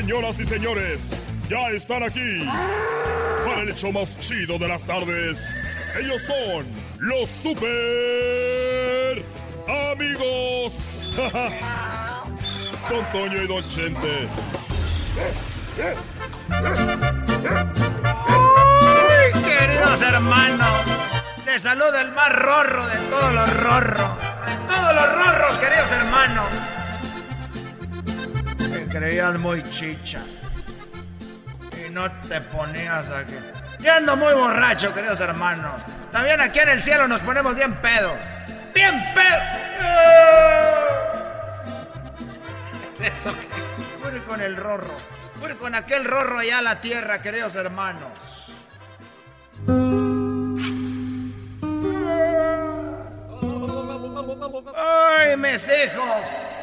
[0.00, 2.48] Señoras y señores, ya están aquí
[3.44, 5.60] para el hecho más chido de las tardes.
[6.00, 6.64] Ellos son
[6.98, 9.22] los super
[9.92, 11.12] amigos.
[12.88, 14.28] Don Toño y Don Chente.
[19.28, 20.86] ¡Ay, queridos hermanos!
[21.44, 24.10] Les saluda el más rorro de todos los rorros.
[24.46, 26.48] De todos los rorros, queridos hermanos
[28.92, 30.20] creías muy chicha.
[31.74, 33.34] Y no te ponías aquí.
[33.80, 35.82] Ya ando muy borracho, queridos hermanos.
[36.12, 38.18] También aquí en el cielo nos ponemos bien pedos.
[38.74, 39.42] ¡Bien pedos!
[43.16, 44.22] Eso que.
[44.22, 44.94] con el rorro.
[45.40, 48.10] Fui con aquel rorro allá a la tierra, queridos hermanos.
[54.76, 56.61] ¡Ay, mis hijos!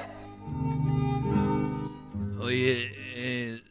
[2.39, 3.63] Oye, eh,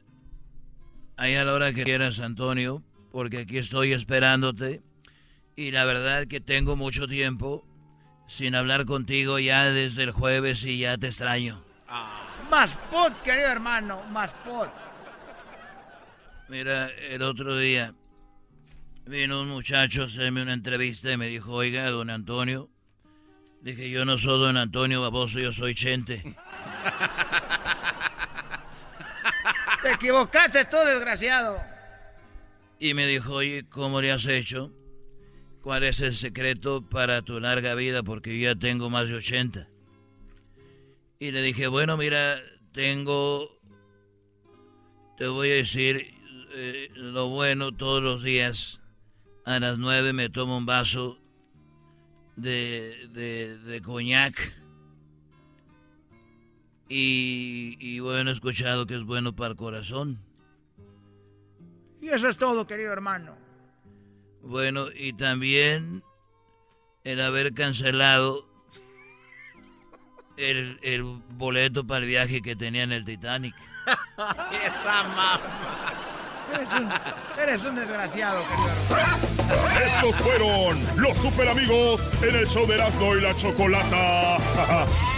[1.17, 4.83] ahí a la hora que quieras, Antonio, porque aquí estoy esperándote.
[5.57, 7.67] Y la verdad que tengo mucho tiempo
[8.27, 11.65] sin hablar contigo ya desde el jueves y ya te extraño.
[12.51, 14.71] Más pot, querido hermano, más pot.
[16.49, 17.95] Mira, el otro día
[19.07, 22.69] vino un muchacho a hacerme una entrevista y me dijo, oiga, don Antonio.
[23.63, 26.23] Dije, yo no soy don Antonio Baboso, yo soy Chente.
[29.83, 31.63] Te equivocaste tú, desgraciado.
[32.81, 34.73] Y me dijo, oye, ¿cómo le has hecho?
[35.63, 38.03] ¿Cuál es el secreto para tu larga vida?
[38.03, 39.69] Porque yo ya tengo más de 80.
[41.21, 42.41] Y le dije, bueno, mira,
[42.73, 43.61] tengo,
[45.17, 46.07] te voy a decir
[46.55, 48.81] eh, lo bueno todos los días.
[49.45, 51.19] A las 9 me tomo un vaso
[52.37, 54.55] de, de, de coñac
[56.89, 60.19] Y, y bueno, he escuchado que es bueno para el corazón.
[62.01, 63.37] Y eso es todo, querido hermano.
[64.43, 66.03] Bueno, y también
[67.05, 68.49] el haber cancelado
[70.37, 73.55] el, el boleto para el viaje que tenía en el Titanic.
[74.17, 75.41] Esa mamá.
[76.55, 76.89] Eres un,
[77.43, 79.29] eres un desgraciado, querido hermano.
[79.85, 84.39] Estos fueron los super amigos en el show de Erasmo y la Chocolata.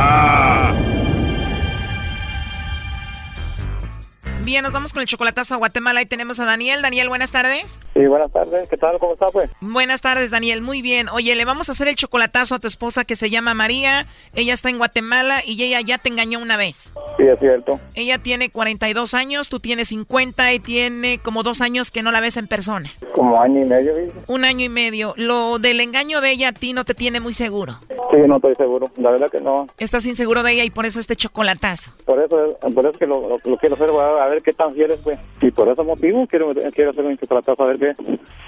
[4.51, 6.01] Bien, nos vamos con el chocolatazo a Guatemala.
[6.01, 6.81] Ahí tenemos a Daniel.
[6.81, 7.79] Daniel, buenas tardes.
[7.93, 8.67] Sí, buenas tardes.
[8.67, 8.99] ¿Qué tal?
[8.99, 9.49] ¿Cómo está, pues?
[9.61, 10.61] Buenas tardes, Daniel.
[10.61, 11.07] Muy bien.
[11.07, 14.07] Oye, le vamos a hacer el chocolatazo a tu esposa que se llama María.
[14.33, 16.91] Ella está en Guatemala y ella ya te engañó una vez.
[17.15, 17.79] Sí, es cierto.
[17.93, 22.19] Ella tiene 42 años, tú tienes 50 y tiene como dos años que no la
[22.19, 22.89] ves en persona.
[23.15, 24.19] Como año y medio, ¿viste?
[24.27, 25.13] Un año y medio.
[25.15, 27.79] Lo del engaño de ella a ti no te tiene muy seguro.
[28.11, 28.91] Sí, no estoy seguro.
[28.97, 29.67] La verdad que no.
[29.77, 31.93] Estás inseguro de ella y por eso este chocolatazo.
[32.03, 34.91] Por eso, por eso que lo, lo- lo quiero hacer, a ver qué tan fiel
[34.91, 35.19] es, pues.
[35.41, 37.95] Y por ese motivo quiero, quiero hacer un chocolatazo, a ver qué,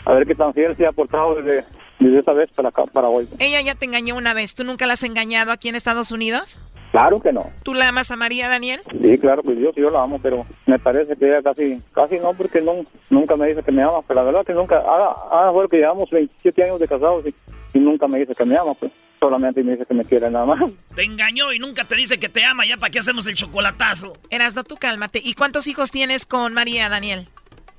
[0.05, 1.63] a ver qué tan fiel se ha portado desde,
[1.99, 3.27] desde esta vez para acá, para hoy.
[3.39, 4.55] Ella ya te engañó una vez.
[4.55, 6.59] ¿Tú nunca la has engañado aquí en Estados Unidos?
[6.91, 7.49] Claro que no.
[7.63, 8.79] ¿Tú la amas a María, Daniel?
[9.01, 12.17] Sí, claro, pues yo sí yo la amo, pero me parece que ella casi, casi
[12.19, 15.05] no, porque no, nunca me dice que me ama, pero la verdad que nunca, ahora,
[15.31, 17.33] ahora fue que llevamos 27 años de casados y,
[17.73, 18.91] y nunca me dice que me ama, pues
[19.23, 20.71] solamente me dice que me quiere nada más.
[20.95, 22.65] Te engañó y nunca te dice que te ama.
[22.65, 24.13] ¿Ya para qué hacemos el chocolatazo?
[24.29, 25.21] Erasno, tú cálmate.
[25.23, 27.27] ¿Y cuántos hijos tienes con María, Daniel?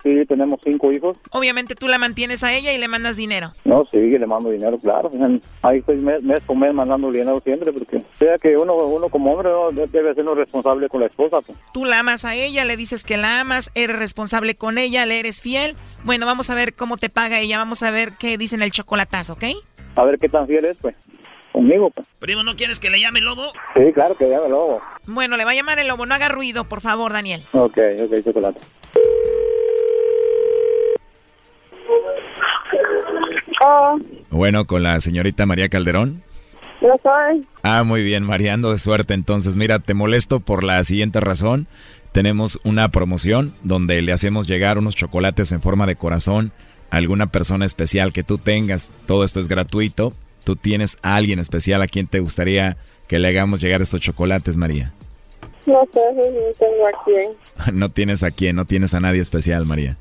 [0.03, 1.17] Sí, tenemos cinco hijos.
[1.31, 3.53] Obviamente tú la mantienes a ella y le mandas dinero.
[3.65, 5.11] No, sí, le mando dinero, claro.
[5.63, 9.33] Ahí estoy mes, mes por mes mandando dinero siempre, porque sea que uno, uno como
[9.33, 9.71] hombre ¿no?
[9.87, 11.41] debe ser responsable con la esposa.
[11.41, 11.59] Pues.
[11.73, 15.21] Tú la amas a ella, le dices que la amas, eres responsable con ella, le
[15.21, 15.75] eres fiel.
[16.05, 19.35] Bueno, vamos a ver cómo te paga ella, vamos a ver qué dicen el chocolatazo,
[19.35, 19.45] ¿ok?
[19.97, 20.97] A ver qué tan fiel es, pues.
[21.55, 22.09] Conmigo, pues.
[22.19, 23.53] Primo, ¿no quieres que le llame lobo?
[23.77, 24.83] Sí, claro que ya me lo hago.
[25.07, 27.41] Bueno, le va a llamar el lobo, no haga ruido, por favor, Daniel.
[27.53, 28.59] Ok, ok, chocolate.
[33.65, 33.99] Oh,
[34.31, 36.23] Bueno, con la señorita María Calderón.
[36.81, 37.47] no soy.
[37.63, 39.15] Ah, muy bien, Mariando de suerte.
[39.15, 41.67] Entonces, mira, te molesto por la siguiente razón.
[42.13, 46.53] Tenemos una promoción donde le hacemos llegar unos chocolates en forma de corazón
[46.91, 48.93] a alguna persona especial que tú tengas.
[49.07, 50.13] Todo esto es gratuito.
[50.45, 52.77] Tú tienes a alguien especial a quien te gustaría
[53.09, 54.93] que le hagamos llegar estos chocolates, María.
[55.67, 56.23] No sé, no
[56.59, 57.31] tengo a quién.
[57.73, 59.97] No tienes a quién, no tienes a nadie especial, María.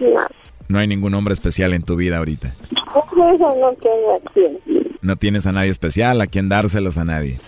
[0.00, 0.20] No,
[0.68, 2.48] No hay ningún hombre especial en tu vida ahorita.
[2.48, 4.58] eso no tengo a quién.
[5.02, 7.38] No tienes a nadie especial a quien dárselos a nadie.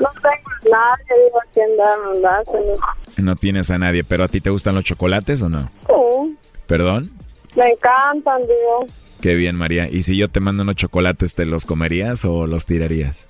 [0.00, 2.74] No tengo a nadie, digo a quién dar, dárselo.
[3.16, 5.70] No tienes a nadie, pero ¿a ti te gustan los chocolates o no?
[5.88, 6.36] Sí,
[6.66, 7.10] ¿Perdón?
[7.56, 8.86] Me encantan, digo.
[9.20, 9.88] Qué bien, María.
[9.88, 13.26] ¿Y si yo te mando unos chocolates, te los comerías o los tirarías?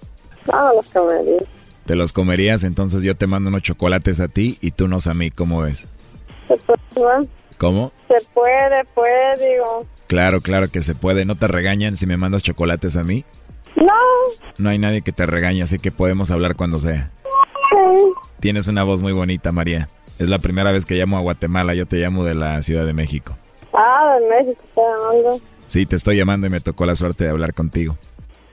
[0.52, 1.38] Ah, los comería.
[1.86, 5.14] Te los comerías, entonces yo te mando unos chocolates a ti y tú unos a
[5.14, 5.86] mí, ¿cómo ves?
[6.48, 7.26] Se puede, ¿no?
[7.58, 7.92] ¿Cómo?
[8.08, 9.86] se puede, puede, digo.
[10.08, 11.24] Claro, claro que se puede.
[11.24, 13.24] ¿No te regañan si me mandas chocolates a mí?
[13.76, 13.84] No,
[14.58, 17.10] No hay nadie que te regañe, así que podemos hablar cuando sea.
[17.70, 18.12] sí.
[18.40, 19.88] Tienes una voz muy bonita, María.
[20.18, 22.92] Es la primera vez que llamo a Guatemala, yo te llamo de la Ciudad de
[22.92, 23.36] México.
[23.76, 25.40] Ah, de México está llamando.
[25.68, 27.96] Sí, te estoy llamando y me tocó la suerte de hablar contigo.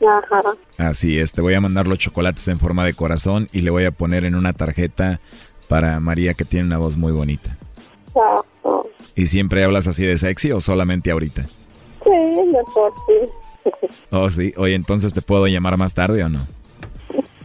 [0.05, 0.41] Ajá.
[0.77, 3.85] Así es, te voy a mandar los chocolates en forma de corazón y le voy
[3.85, 5.21] a poner en una tarjeta
[5.69, 7.57] para María que tiene una voz muy bonita.
[8.15, 8.43] Ajá.
[9.15, 11.43] ¿Y siempre hablas así de sexy o solamente ahorita?
[11.43, 13.69] Sí, de por sí.
[14.11, 14.53] Oh, sí.
[14.57, 16.41] Oye, entonces te puedo llamar más tarde o no?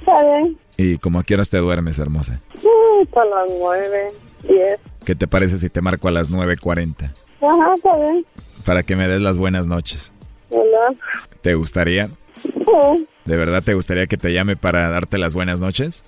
[0.00, 0.58] Está bien.
[0.76, 2.40] ¿Y como a qué horas te duermes, hermosa?
[2.56, 4.08] Mm, Para las nueve,
[4.42, 4.80] diez.
[5.04, 7.12] ¿Qué te parece si te marco a las 9.40?
[7.40, 8.26] Ajá, está bien.
[8.64, 10.12] Para que me des las buenas noches.
[10.50, 10.94] ¿Verdad?
[11.42, 12.08] ¿Te gustaría?
[12.42, 16.04] Sí, ¿De verdad te gustaría que te llame para darte las buenas noches?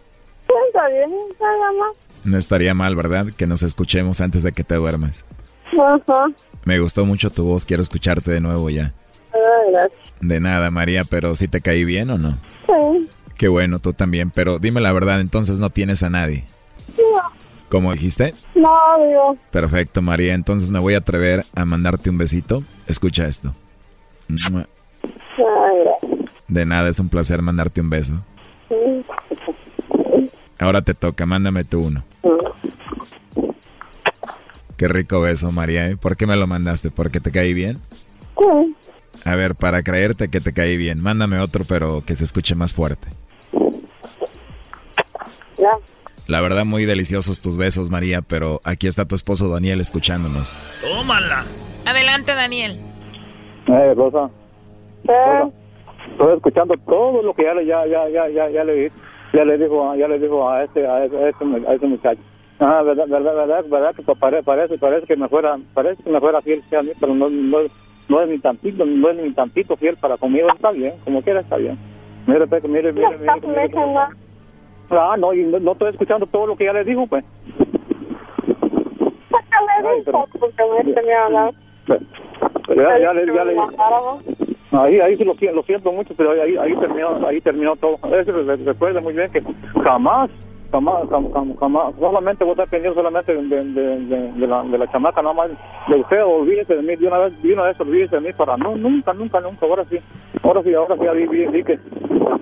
[0.47, 1.11] sí, está bien.
[1.41, 1.97] Nada más.
[2.25, 3.27] No estaría mal, ¿verdad?
[3.37, 5.25] Que nos escuchemos antes de que te duermas.
[5.79, 6.27] Ajá.
[6.65, 8.93] Me gustó mucho tu voz, quiero escucharte de nuevo ya.
[9.33, 9.39] Ah,
[9.71, 10.01] gracias.
[10.21, 12.37] De nada, María, pero ¿sí te caí bien o no?
[12.67, 13.09] Sí.
[13.39, 16.45] Qué bueno, tú también, pero dime la verdad, entonces no tienes a nadie.
[16.99, 17.30] No,
[17.71, 18.35] ¿Cómo dijiste?
[18.57, 18.69] no,
[19.07, 19.37] digo.
[19.53, 22.63] Perfecto, María, entonces me voy a atrever a mandarte un besito.
[22.89, 23.55] Escucha esto.
[26.49, 28.25] De nada, es un placer mandarte un beso.
[28.69, 29.05] Sí.
[30.59, 32.05] Ahora te toca, mándame tú uno.
[34.77, 35.89] Qué rico beso, María.
[35.89, 35.97] ¿eh?
[35.97, 36.91] ¿Por qué me lo mandaste?
[36.91, 37.79] ¿Porque te caí bien?
[38.37, 38.75] Sí.
[39.25, 42.75] A ver, para creerte que te caí bien, mándame otro, pero que se escuche más
[42.75, 43.09] fuerte.
[45.57, 45.79] Ya.
[46.31, 50.57] La verdad, muy deliciosos tus besos, María, pero aquí está tu esposo Daniel escuchándonos.
[50.81, 51.45] Tómala.
[51.85, 52.79] Adelante, Daniel.
[53.67, 54.31] Eh, Rosa,
[55.05, 55.13] ¿Qué?
[56.13, 58.93] estoy escuchando todo lo que ya le, ya, ya, ya, ya, ya le,
[59.33, 62.21] ya le dijo, ya le dijo a este, a ese, a ese, a ese muchacho.
[62.61, 66.21] Ah, verdad, verdad, verdad, verdad que pare- parece, parece que me fuera, parece que me
[66.21, 67.59] fuera fiel a mí, pero no, no,
[68.09, 71.41] no es ni tantito, no es ni tantito fiel para conmigo, está bien, como quiera
[71.41, 71.77] está bien.
[72.27, 74.01] Mire, Pepe, mire, mire, mire, estás mire, metiendo?
[74.91, 77.25] Ah, no, y no, no estoy escuchando todo lo que ya le dijo, pues.
[79.31, 81.51] Sácale un poco porque me tenía hablar.
[82.67, 83.57] Pero ya, ya, le, ya le,
[84.73, 87.97] Ahí, ahí sí lo, siento- lo siento mucho, pero ahí, ahí terminó, ahí terminó todo.
[88.15, 88.33] Eso
[88.65, 89.43] recuerda muy bien que
[89.85, 90.31] jamás,
[91.99, 95.51] solamente voy a pendiente solamente de, la, de la chamaca, nada más
[95.89, 98.57] de usted, olvídese de mí, de una vez, de una vez olvídese de mí para
[98.57, 99.99] no, nunca, nunca, nunca, ahora sí,
[100.43, 101.27] ahora sí, ahora sí, ya vi,
[101.65, 101.79] que,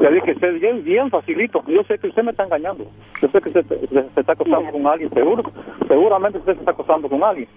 [0.01, 2.85] ya vi que usted bien, bien facilito, yo sé que usted me está engañando,
[3.21, 5.43] yo sé que usted se, está acostando con alguien, seguro,
[5.87, 7.49] seguramente usted se está acostando con alguien.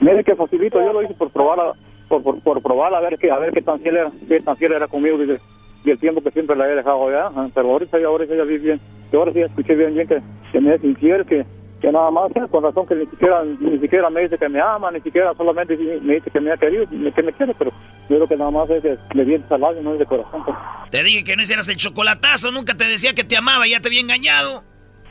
[0.00, 1.72] Mire que facilito, yo lo hice por probar a,
[2.08, 4.56] por, por, por probar a ver qué a ver qué tan fiel era qué tan
[4.56, 5.40] fiel era conmigo desde
[5.86, 8.42] y el tiempo que siempre la he dejado allá ajá, pero ahorita ya ahorita ya
[8.44, 8.80] vi bien
[9.10, 10.20] que ahora sí ya escuché bien bien que,
[10.52, 11.46] que me es infiel que
[11.80, 14.60] que nada más eh, con razón que ni siquiera ni siquiera me dice que me
[14.60, 17.70] ama ni siquiera solamente me dice que me ha querido que me quiere pero
[18.08, 20.42] yo creo que nada más es que le viene al labio no es de corazón
[20.44, 20.56] pues.
[20.90, 23.88] Te dije que no hicieras el chocolatazo, nunca te decía que te amaba, ya te
[23.88, 24.62] había engañado.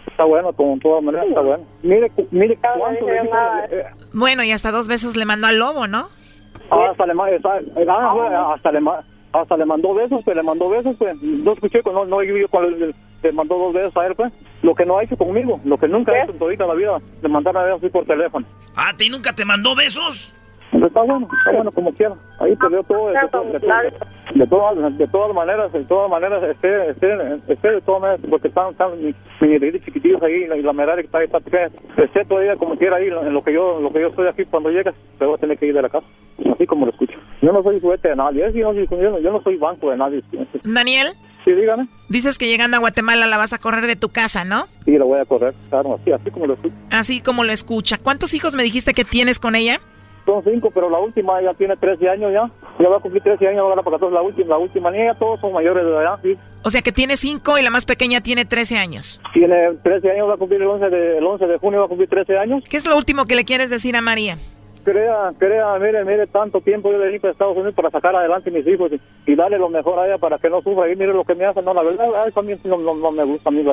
[0.08, 4.72] está bueno con todas maneras está bueno mire cu- mire cuánto eh, Bueno, y hasta
[4.72, 6.10] dos besos le mandó al lobo, ¿no?
[6.72, 8.80] Ah, hasta le, esa- ah, hasta le,
[9.42, 11.16] hasta le mandó besos, pues le mandó besos, pues.
[11.22, 14.32] No escuché, pues, no, no oí cuando le, le mandó dos besos a él, pues.
[14.62, 16.98] Lo que no ha hecho conmigo, lo que nunca ha hecho en todita la vida,
[17.22, 18.46] le mandaron a besos así por teléfono.
[18.76, 20.34] Ah, ¿te nunca te mandó besos?
[20.72, 22.16] Pero está bueno, está bueno como quiera.
[22.40, 23.72] Ahí perdió todo, de, todo- de, todo-
[24.34, 27.14] de todas, de todas maneras, de todas maneras, este, este,
[27.48, 30.74] este, de todas maneras, porque están, están mis mis chiquitillos ahí, y la, y la
[30.74, 31.38] medalla que está ahí, está.
[32.04, 34.44] Esté todavía como quiera ahí, en lo que yo, en lo que yo estoy aquí,
[34.46, 36.08] cuando llegas, te voy a tener que ir de la casa,
[36.54, 37.18] así como lo escucho.
[37.42, 38.52] Yo no soy juguete de nadie, ¿eh?
[38.54, 40.24] yo, no, yo, soy banco de nadie.
[40.64, 41.10] Daniel,
[41.44, 41.88] Sí, dígame.
[42.10, 44.66] dices que llegando a Guatemala la vas a correr de tu casa, ¿no?
[44.84, 46.76] Sí, lo voy a correr, claro, así, así como lo escucho.
[46.90, 47.98] Así como lo escucha.
[48.00, 49.80] ¿Cuántos hijos me dijiste que tienes con ella?
[50.26, 52.50] Son cinco, pero la última ya tiene 13 años ya.
[52.80, 55.40] Ya va a cumplir 13 años, ahora para 14, la última, la última niña, todos
[55.40, 56.36] son mayores de edad, sí.
[56.64, 59.22] O sea que tiene cinco y la más pequeña tiene 13 años.
[59.34, 61.90] Tiene 13 años, va a cumplir el 11 de, el 11 de junio, va a
[61.90, 62.64] cumplir 13 años.
[62.68, 64.40] ¿Qué es lo último que le quieres decir a María?
[64.86, 68.52] Crea, crea, mire, mire, tanto tiempo yo le di a Estados Unidos para sacar adelante
[68.52, 70.88] a mis hijos y, y darle lo mejor a ella para que no sufra.
[70.92, 72.94] Y mire lo que me hace, no, la verdad, a eso a mí no, no,
[72.94, 73.66] no me gusta a mí.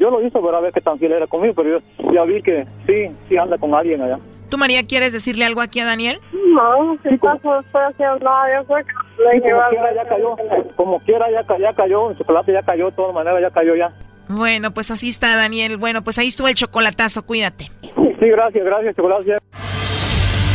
[0.00, 2.66] Yo lo hice para ver qué tan fiel era conmigo, pero yo ya vi que
[2.84, 4.18] sí, sí anda con alguien allá.
[4.48, 6.18] ¿Tú, María, quieres decirle algo aquí a Daniel?
[6.32, 10.36] No, si paso estoy haciendo nada, yo Sí, dije, como "Vale, quiera ya cayó,
[10.74, 13.92] como quiera ya, ya cayó, el chocolate ya cayó, de todas maneras ya cayó ya.
[14.28, 15.76] Bueno, pues así está, Daniel.
[15.76, 17.70] Bueno, pues ahí estuvo el chocolatazo, cuídate.
[17.80, 19.36] Sí, gracias, gracias, chocolate.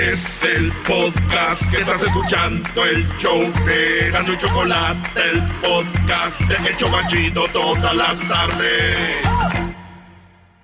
[0.00, 6.70] Es el podcast que estás escuchando, el show de Gano y Chocolate, el podcast de
[6.70, 9.16] Hecho Machito todas las tardes.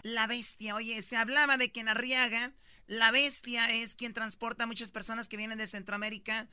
[0.05, 2.53] La bestia, oye, se hablaba de que en Arriaga,
[2.87, 6.49] la bestia es quien transporta a muchas personas que vienen de Centroamérica,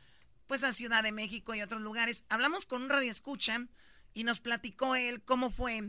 [0.48, 2.26] pues a Ciudad de México y otros lugares.
[2.30, 3.68] Hablamos con un radioescucha
[4.16, 5.84] y nos platicó él cómo fue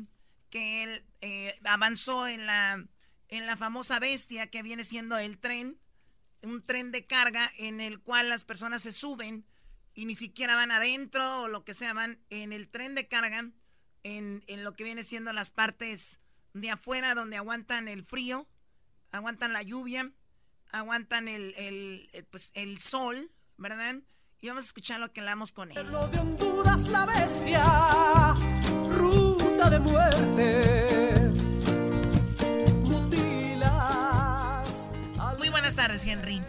[0.51, 2.84] que él eh, avanzó en la,
[3.28, 5.78] en la famosa bestia que viene siendo el tren,
[6.43, 9.45] un tren de carga en el cual las personas se suben
[9.95, 13.51] y ni siquiera van adentro o lo que sea, van en el tren de carga,
[14.03, 16.18] en, en lo que viene siendo las partes
[16.55, 18.47] de afuera donde aguantan el frío,
[19.11, 20.11] aguantan la lluvia,
[20.70, 23.97] aguantan el, el, el, pues, el sol, ¿verdad?
[24.40, 25.90] Y vamos a escuchar lo que hablamos con él.
[25.90, 28.34] de Honduras la bestia,
[28.90, 31.21] ruta de muerte.
[35.82, 36.40] Tardes, Henry.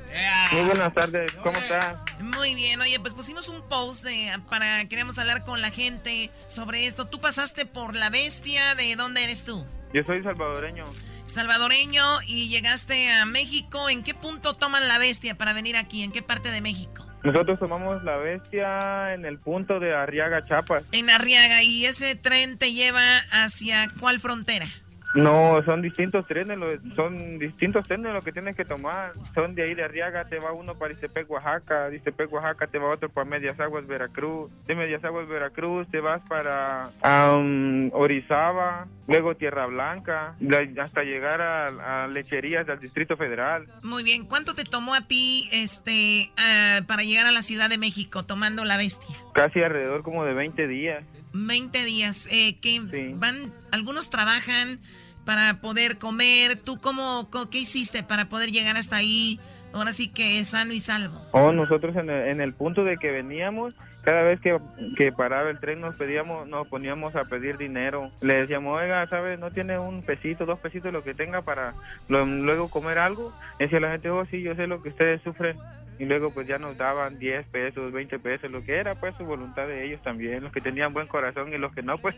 [0.51, 1.95] Muy buenas tardes, ¿cómo estás?
[2.19, 6.86] Muy bien, oye, pues pusimos un post de- para, queríamos hablar con la gente sobre
[6.86, 7.07] esto.
[7.07, 9.65] Tú pasaste por la bestia, ¿de dónde eres tú?
[9.93, 10.86] Yo soy salvadoreño.
[11.25, 13.89] Salvadoreño y llegaste a México.
[13.89, 16.03] ¿En qué punto toman la bestia para venir aquí?
[16.03, 17.03] ¿En qué parte de México?
[17.23, 20.84] Nosotros tomamos la bestia en el punto de Arriaga, Chiapas.
[20.91, 24.67] En Arriaga, ¿y ese tren te lleva hacia cuál frontera?
[25.14, 26.57] No, son distintos trenes,
[26.95, 29.14] son distintos trenes lo que tienes que tomar.
[29.36, 32.80] Son de ahí de Arriaga, te va uno para Istepec, Oaxaca, de Istepec, Oaxaca te
[32.80, 34.51] va otro para Medias Aguas, Veracruz.
[34.66, 36.89] De Medias Aguas, Veracruz te vas para
[37.93, 40.36] Orizaba, luego Tierra Blanca,
[40.82, 43.68] hasta llegar a, Lecherías del Distrito Federal.
[43.82, 46.30] Muy bien, ¿cuánto te tomó a ti este
[46.88, 49.16] para llegar a la Ciudad de México tomando la bestia?
[49.34, 51.03] Casi alrededor como de 20 días.
[51.34, 52.80] 20 días, eh, que
[53.16, 54.80] van, algunos trabajan,
[55.26, 56.55] para poder comer.
[56.55, 59.39] ¿Tú cómo, qué hiciste para poder llegar hasta ahí?
[59.74, 61.19] Ahora sí que es sano y salvo.
[61.32, 64.59] Oh, nosotros en el, en el punto de que veníamos, cada vez que,
[64.97, 68.11] que, paraba el tren nos pedíamos, nos poníamos a pedir dinero.
[68.21, 69.39] Le decíamos, oiga, ¿sabes?
[69.39, 71.74] ¿No tiene un pesito, dos pesitos, lo que tenga para
[72.07, 73.34] luego comer algo?
[73.57, 75.57] decía la gente, oh, sí, yo sé lo que ustedes sufren.
[75.99, 79.26] Y luego pues ya nos daban 10 pesos, 20 pesos, lo que era pues su
[79.26, 80.43] voluntad de ellos también.
[80.43, 82.15] Los que tenían buen corazón y los que no, pues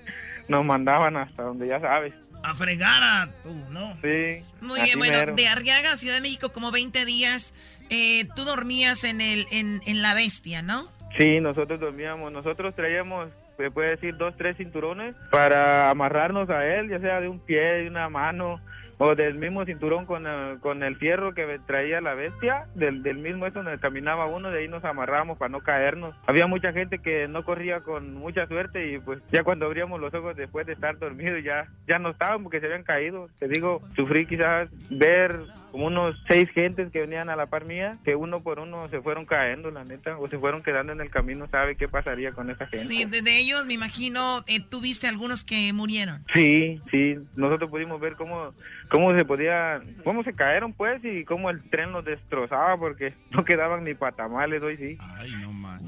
[0.48, 2.14] nos mandaban hasta donde ya sabes
[2.50, 3.94] a fregar a tú, ¿no?
[4.02, 4.44] Sí.
[4.62, 7.54] Muy bien, bueno, de Arriaga Ciudad de México como 20 días,
[7.90, 10.90] eh, tú dormías en, el, en, en la bestia, ¿no?
[11.18, 16.90] Sí, nosotros dormíamos, nosotros traíamos se puede decir dos, tres cinturones para amarrarnos a él,
[16.90, 18.60] ya sea de un pie, de una mano,
[18.98, 23.18] o del mismo cinturón con el, con el fierro que traía la bestia, del, del
[23.18, 26.16] mismo eso donde caminaba uno, de ahí nos amarramos para no caernos.
[26.28, 30.14] Había mucha gente que no corría con mucha suerte y pues ya cuando abríamos los
[30.14, 33.28] ojos después de estar dormidos ya, ya no estaban porque se habían caído.
[33.40, 35.40] Te digo, sufrí quizás ver
[35.76, 39.02] como unos seis gentes que venían a la par mía, que uno por uno se
[39.02, 42.50] fueron cayendo, la neta, o se fueron quedando en el camino, ¿sabe qué pasaría con
[42.50, 42.86] esa gente?
[42.86, 46.24] Sí, de, ellos me imagino, eh, tuviste algunos que murieron.
[46.34, 48.54] Sí, sí, nosotros pudimos ver cómo
[48.88, 53.44] cómo se podía, cómo se cayeron pues y cómo el tren los destrozaba porque no
[53.44, 54.98] quedaban ni patamales hoy sí.
[55.18, 55.82] Ay, no man.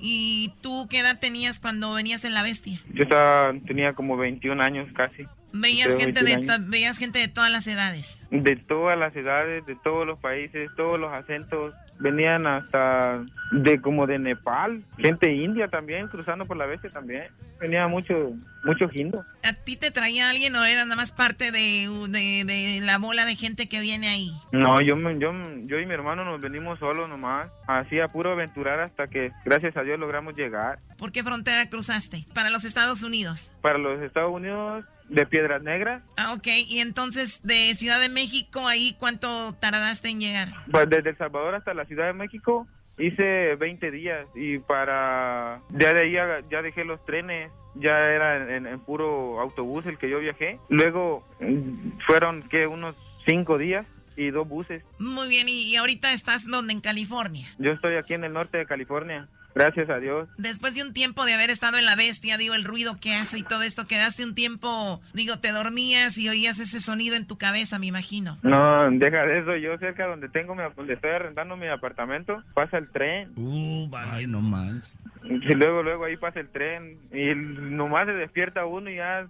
[0.00, 2.80] ¿Y tú qué edad tenías cuando venías en la bestia?
[2.92, 5.24] Yo estaba, tenía como 21 años casi.
[5.52, 8.22] ¿Veías gente, de, ¿Veías gente de todas las edades?
[8.30, 11.74] De todas las edades, de todos los países, todos los acentos.
[11.98, 13.22] Venían hasta
[13.52, 17.24] de como de Nepal, gente india también, cruzando por la bestia también.
[17.58, 18.32] Venía mucho,
[18.64, 19.22] mucho jindo.
[19.44, 23.36] ¿A ti te traía alguien o era nada más parte de, de, la bola de
[23.36, 24.32] gente que viene ahí?
[24.52, 25.32] No, yo, yo,
[25.66, 27.50] yo y mi hermano nos venimos solos nomás.
[27.66, 30.78] Así a puro aventurar hasta que, gracias a Dios, logramos llegar.
[30.96, 32.24] ¿Por qué frontera cruzaste?
[32.34, 33.52] ¿Para los Estados Unidos?
[33.60, 36.02] Para los Estados Unidos de Piedras Negras.
[36.16, 36.46] Ah, ok.
[36.68, 40.48] Y entonces, de Ciudad de México, ¿ahí cuánto tardaste en llegar?
[40.70, 42.66] Pues desde El Salvador hasta la Ciudad de México
[42.98, 45.60] hice 20 días y para...
[45.70, 46.12] Ya de ahí
[46.50, 50.58] ya dejé los trenes, ya era en, puro autobús el que yo viajé.
[50.68, 52.96] Luego mm, fueron, que Unos
[53.26, 53.86] 5 días
[54.16, 54.82] y dos buses.
[54.98, 56.72] Muy bien, ¿y, y ahorita estás donde?
[56.72, 57.48] ¿En California?
[57.58, 59.28] Yo estoy aquí en el norte de California.
[59.54, 60.28] Gracias a Dios.
[60.38, 63.38] Después de un tiempo de haber estado en la bestia, digo, el ruido que hace
[63.38, 67.38] y todo esto, quedaste un tiempo, digo, te dormías y oías ese sonido en tu
[67.38, 68.38] cabeza, me imagino.
[68.42, 69.56] No, deja de eso.
[69.56, 73.32] Yo cerca donde tengo mi, donde estoy arrendando mi apartamento, pasa el tren.
[73.36, 74.94] Uh, vale, no manches.
[75.22, 79.26] Y luego, luego ahí pasa el tren y nomás se despierta uno y ya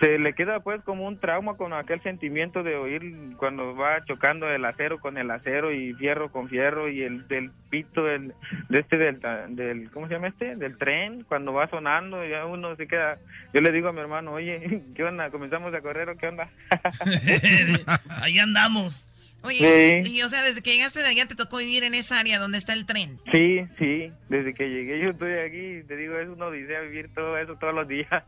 [0.00, 3.02] se le queda pues como un trauma con aquel sentimiento de oír
[3.36, 7.50] cuando va chocando el acero con el acero y fierro con fierro y el del
[7.70, 8.34] pito del,
[8.68, 9.61] de este del del,
[9.92, 10.56] ¿cómo se llama este?
[10.56, 13.18] Del tren, cuando va sonando, ya uno se queda,
[13.52, 15.30] yo le digo a mi hermano, oye, ¿qué onda?
[15.30, 16.50] ¿Comenzamos a correr o qué onda?
[18.22, 19.08] Ahí andamos.
[19.44, 22.38] Oye, y o sea, desde que llegaste de allá te tocó vivir en esa área
[22.38, 23.18] donde está el tren.
[23.32, 27.36] Sí, sí, desde que llegué yo estoy aquí, te digo, es una odisea vivir todo
[27.36, 28.22] eso todos los días.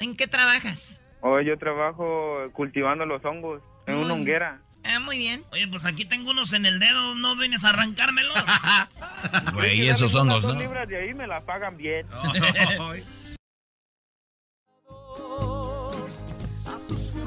[0.00, 1.00] ¿En qué trabajas?
[1.20, 4.60] Hoy yo trabajo cultivando los hongos en una honguera.
[4.86, 5.44] Ah, muy bien.
[5.50, 8.36] Oye, pues aquí tengo unos en el dedo, ¿no vienes a arrancármelos?
[9.54, 10.54] Güey, esos hongos, ¿no?
[10.54, 12.06] libras de ahí me la pagan bien.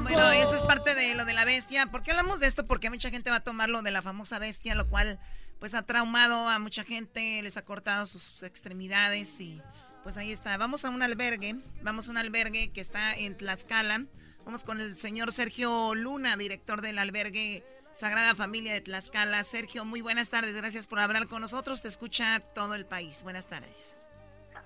[0.02, 1.86] bueno, eso es parte de lo de la bestia.
[1.86, 2.66] ¿Por qué hablamos de esto?
[2.66, 5.18] Porque mucha gente va a tomar lo de la famosa bestia, lo cual
[5.58, 9.60] pues ha traumado a mucha gente, les ha cortado sus extremidades y
[10.02, 10.56] pues ahí está.
[10.56, 14.06] Vamos a un albergue, vamos a un albergue que está en Tlaxcala.
[14.50, 19.44] Vamos con el señor Sergio Luna, director del albergue Sagrada Familia de Tlaxcala.
[19.44, 20.56] Sergio, muy buenas tardes.
[20.56, 21.82] Gracias por hablar con nosotros.
[21.82, 23.22] Te escucha todo el país.
[23.22, 24.00] Buenas tardes.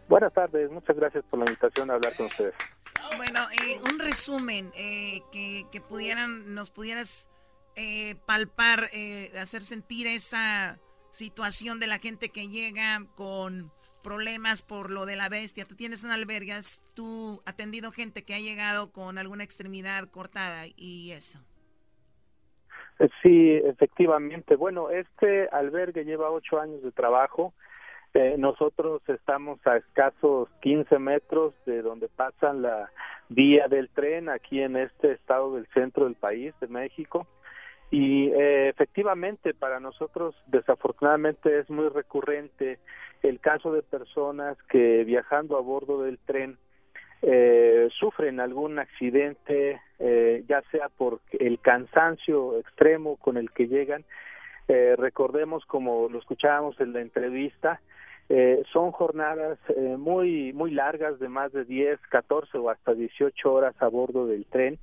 [0.09, 0.71] Buenas tardes.
[0.71, 2.55] Muchas gracias por la invitación a hablar con ustedes.
[3.19, 7.29] Bueno, eh, un resumen eh, que, pudieran, nos pudieras
[7.77, 8.89] eh, palpar,
[9.39, 10.79] hacer sentir esa
[11.11, 13.71] situación de la gente que llega con
[14.05, 15.65] problemas por lo de la bestia.
[15.65, 20.67] Tú tienes un albergue, has tú atendido gente que ha llegado con alguna extremidad cortada
[20.77, 21.41] y eso.
[23.01, 24.55] Eh, sí, efectivamente.
[24.55, 27.53] Bueno, este albergue lleva ocho años de trabajo.
[28.13, 32.93] Eh, nosotros estamos a escasos 15 metros de donde pasa la
[33.29, 37.27] vía del tren aquí en este estado del centro del país, de México.
[37.95, 42.81] Y eh, efectivamente para nosotros desafortunadamente es muy recurrente
[43.23, 46.59] el caso de personas que viajando a bordo del tren
[47.23, 54.05] eh, sufren algún accidente, eh, ya sea por el cansancio extremo con el que llegan.
[54.67, 57.81] Eh, recordemos, como lo escuchábamos en la entrevista,
[58.29, 59.61] eh, son jornadas
[59.99, 64.47] muy muy largas de más de 10, 14 o hasta 18 horas a bordo del
[64.47, 64.81] tren.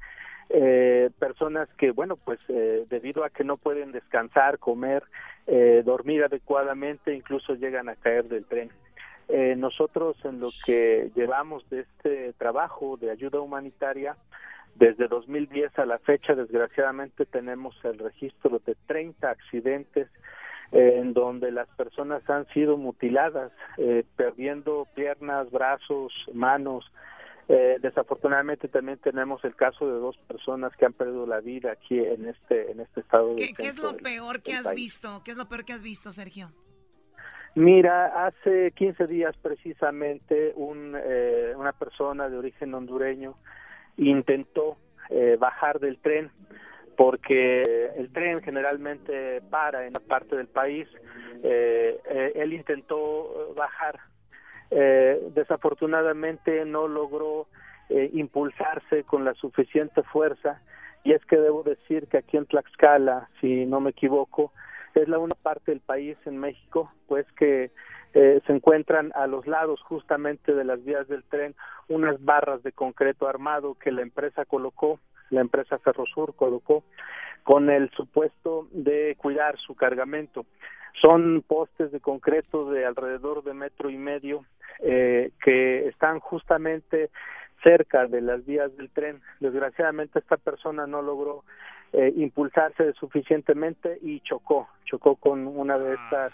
[0.49, 5.03] Eh, personas que, bueno, pues eh, debido a que no pueden descansar, comer,
[5.47, 8.69] eh, dormir adecuadamente, incluso llegan a caer del tren.
[9.29, 14.17] Eh, nosotros en lo que llevamos de este trabajo de ayuda humanitaria,
[14.75, 20.09] desde 2010 a la fecha, desgraciadamente tenemos el registro de 30 accidentes
[20.71, 23.51] eh, en donde las personas han sido mutiladas,
[24.15, 26.89] perdiendo piernas, brazos, manos.
[27.51, 31.99] Eh, desafortunadamente también tenemos el caso de dos personas que han perdido la vida aquí
[31.99, 33.35] en este en este estado.
[33.35, 35.21] ¿Qué, ¿qué es lo peor que has visto?
[35.25, 36.51] ¿Qué es lo peor que has visto, Sergio?
[37.55, 43.35] Mira, hace 15 días precisamente un, eh, una persona de origen hondureño
[43.97, 44.77] intentó
[45.09, 46.31] eh, bajar del tren
[46.95, 47.63] porque
[47.97, 50.87] el tren generalmente para en la parte del país.
[51.43, 53.99] Eh, eh, él intentó bajar,
[54.71, 57.47] eh, desafortunadamente no logró
[57.89, 60.61] eh, impulsarse con la suficiente fuerza.
[61.03, 64.53] Y es que debo decir que aquí en Tlaxcala, si no me equivoco,
[64.95, 67.71] es la una parte del país en México, pues que
[68.13, 71.55] eh, se encuentran a los lados justamente de las vías del tren
[71.87, 74.99] unas barras de concreto armado que la empresa colocó,
[75.31, 76.83] la empresa Ferrosur colocó,
[77.43, 80.45] con el supuesto de cuidar su cargamento.
[81.01, 84.45] Son postes de concreto de alrededor de metro y medio
[84.79, 87.09] eh, que están justamente
[87.63, 89.21] cerca de las vías del tren.
[89.39, 91.43] Desgraciadamente esta persona no logró
[91.93, 96.31] eh, impulsarse suficientemente y chocó, chocó con una de estas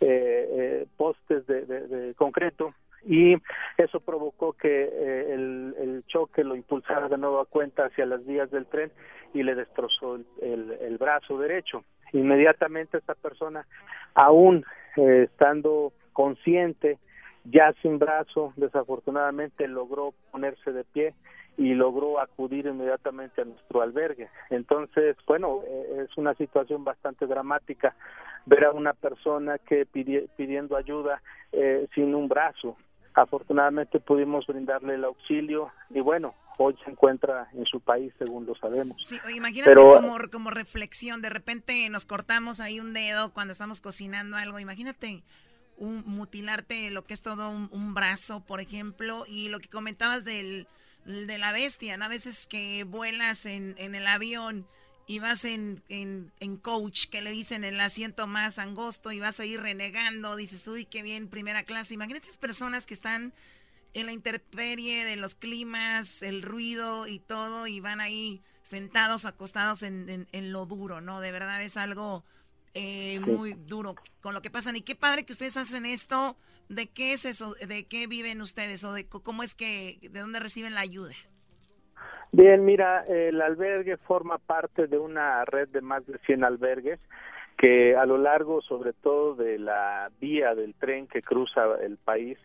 [0.00, 2.74] eh, eh, postes de, de, de, concreto
[3.06, 3.36] y
[3.76, 8.50] eso provocó que eh, el, choque lo impulsara de nuevo a cuenta hacia las vías
[8.50, 8.92] del tren
[9.32, 11.84] y le destrozó el, brazo derecho.
[12.12, 13.66] Inmediatamente esta persona,
[14.14, 14.64] aún
[14.96, 16.98] eh, estando consciente,
[17.44, 21.14] ya sin brazo, desafortunadamente logró ponerse de pie
[21.56, 24.28] y logró acudir inmediatamente a nuestro albergue.
[24.50, 27.94] Entonces, bueno, eh, es una situación bastante dramática
[28.46, 32.76] ver a una persona que pidi pidiendo ayuda eh, sin un brazo.
[33.14, 38.54] Afortunadamente pudimos brindarle el auxilio y bueno, hoy se encuentra en su país, según lo
[38.56, 38.96] sabemos.
[38.98, 43.80] Sí, imagínate Pero, como, como reflexión, de repente nos cortamos ahí un dedo cuando estamos
[43.80, 45.22] cocinando algo, imagínate
[45.76, 50.24] un, mutilarte lo que es todo un, un brazo, por ejemplo, y lo que comentabas
[50.24, 50.66] del
[51.04, 52.06] de la bestia, ¿no?
[52.06, 54.66] A veces que vuelas en, en el avión
[55.06, 59.38] y vas en, en, en, coach, que le dicen el asiento más angosto y vas
[59.40, 61.94] a ir renegando, dices, uy, qué bien, primera clase.
[61.94, 63.34] Imagínate esas personas que están
[63.92, 69.82] en la intemperie de los climas, el ruido y todo, y van ahí sentados, acostados
[69.82, 71.20] en, en, en lo duro, ¿no?
[71.20, 72.24] De verdad es algo
[72.72, 74.76] eh, muy duro con lo que pasan.
[74.76, 76.36] Y qué padre que ustedes hacen esto
[76.68, 77.54] ¿De qué es eso?
[77.66, 78.84] ¿De qué viven ustedes?
[78.84, 81.14] ¿O de cómo es que, de dónde reciben la ayuda?
[82.36, 86.98] Bien, mira, el albergue forma parte de una red de más de 100 albergues
[87.56, 92.36] que a lo largo, sobre todo de la vía del tren que cruza el país,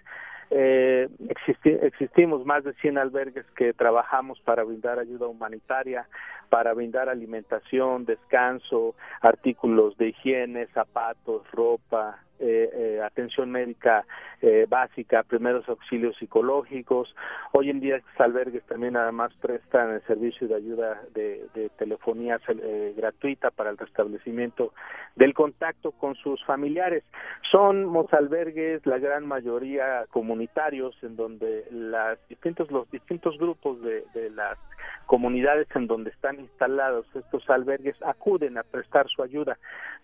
[0.51, 6.07] eh, existi existimos más de 100 albergues que trabajamos para brindar ayuda humanitaria,
[6.49, 14.05] para brindar alimentación, descanso, artículos de higiene, zapatos, ropa, eh, eh, atención médica
[14.41, 17.13] eh, básica, primeros auxilios psicológicos.
[17.51, 22.39] Hoy en día estos albergues también además prestan el servicio de ayuda de, de telefonía
[22.47, 24.73] eh, gratuita para el restablecimiento
[25.15, 27.03] del contacto con sus familiares.
[27.51, 34.29] Son albergues, la gran mayoría comunitarios, en donde las distintos, los distintos grupos de, de
[34.29, 34.57] las
[35.05, 39.57] comunidades en donde están instalados estos albergues acuden a prestar su ayuda.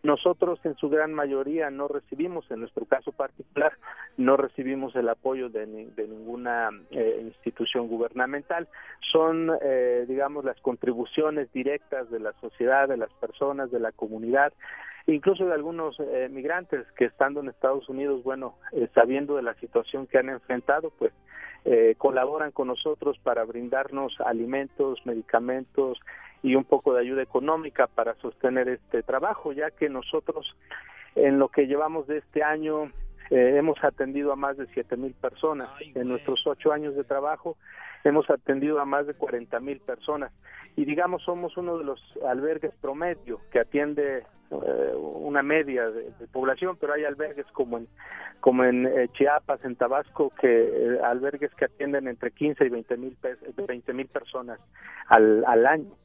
[0.04, 3.74] Nosotros en su gran mayoría no recibimos, en nuestro caso particular,
[4.18, 8.68] no recibimos el apoyo de, de ninguna eh, institución gubernamental.
[9.12, 14.54] Son, eh, digamos, las contribuciones directas de la sociedad, de las personas, de la comunidad
[15.08, 19.54] incluso de algunos eh, migrantes que estando en Estados Unidos, bueno, eh, sabiendo de la
[19.60, 21.14] situación que han enfrentado, pues
[21.98, 26.00] colaboran con nosotros para brindarnos alimentos, medicamentos
[26.44, 30.56] y un poco de ayuda económica para sostener este trabajo, ya que nosotros
[31.16, 32.92] en lo que llevamos de este año
[33.32, 35.70] Eh, hemos atendido a más de 7 mil personas.
[35.80, 37.58] en nuestros ocho años de trabajo
[38.04, 40.32] hemos atendido a más de 40 mil personas.
[40.76, 46.78] Y digamos, somos uno de los albergues promedio que atiende eh, una media de, población,
[46.80, 47.88] pero hay albergues como en,
[48.42, 52.98] como en eh, Chiapas, en Tabasco, que eh, albergues que atienden entre 15 y 20
[52.98, 53.18] mil
[53.68, 54.60] 20 mil personas
[55.08, 55.96] al, al año.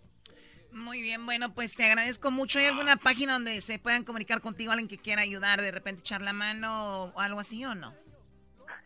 [0.73, 2.59] Muy bien, bueno, pues te agradezco mucho.
[2.59, 6.23] ¿Hay alguna página donde se puedan comunicar contigo, alguien que quiera ayudar, de repente echar
[6.23, 7.93] la mano o algo así o no?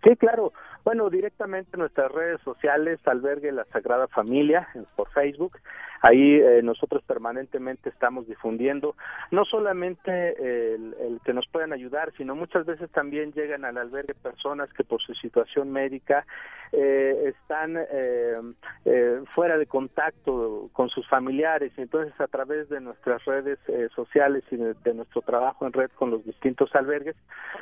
[0.03, 0.53] Sí, claro.
[0.85, 5.59] Bueno, directamente en nuestras redes sociales, Albergue La Sagrada Familia, por Facebook.
[6.07, 8.95] Ahí eh, nosotros permanentemente estamos difundiendo
[9.31, 14.71] no solamente el, que nos puedan ayudar, sino muchas veces también llegan al albergue personas
[14.75, 16.27] que por su situación médica
[16.73, 21.73] eh, están eh, fuera de contacto con sus familiares.
[21.79, 23.59] Entonces, a través de nuestras redes
[23.95, 27.17] sociales y de, nuestro trabajo en red con los distintos albergues,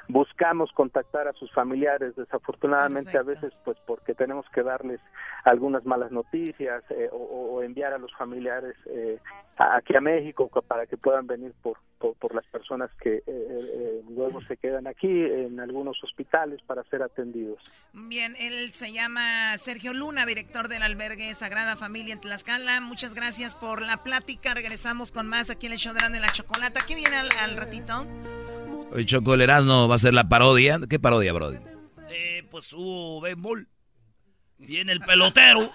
[0.09, 2.16] buscamos contactar a sus familiares.
[2.16, 5.01] Desafortunadamente, a veces, pues porque tenemos que darles
[5.45, 6.83] algunas malas noticias
[7.13, 9.19] o enviar a los familiares eh,
[9.57, 14.41] aquí a México para que puedan venir por, por, las personas que eh, eh, luego
[14.43, 17.59] se quedan aquí en algunos hospitales para ser atendidos.
[17.93, 22.81] Bien, él se llama Sergio Luna, director del albergue Sagrada Familia en Tlaxcala.
[22.81, 24.55] Muchas gracias por la plática.
[24.55, 26.81] Regresamos con más aquí en el show de la Chocolata.
[26.87, 28.07] ¿Qué viene al, ratito?
[28.93, 30.79] Hoy Chocolerazno va a ser la parodia.
[30.89, 31.72] ¿Qué parodia, Brody?
[32.13, 33.69] Eh, pues su béisbol.
[34.59, 35.73] Viene el pelotero.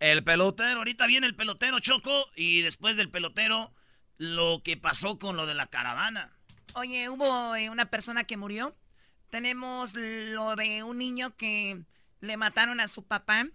[0.00, 3.72] El pelotero, ahorita viene el pelotero Choco y después del pelotero
[4.18, 6.32] lo que pasó con lo de la caravana.
[6.74, 8.76] Oye, hubo eh, una persona que murió.
[9.30, 11.82] Tenemos lo de un niño que
[12.20, 13.46] le mataron a su papá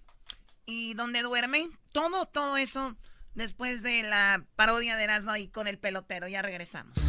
[0.65, 1.69] y donde duerme.
[1.91, 2.95] Todo, todo eso
[3.35, 6.27] después de la parodia de Erasmo y con el pelotero.
[6.27, 7.08] Ya regresamos.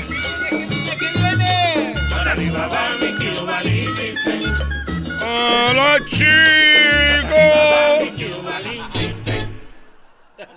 [5.23, 6.27] ¡Hola, chicos!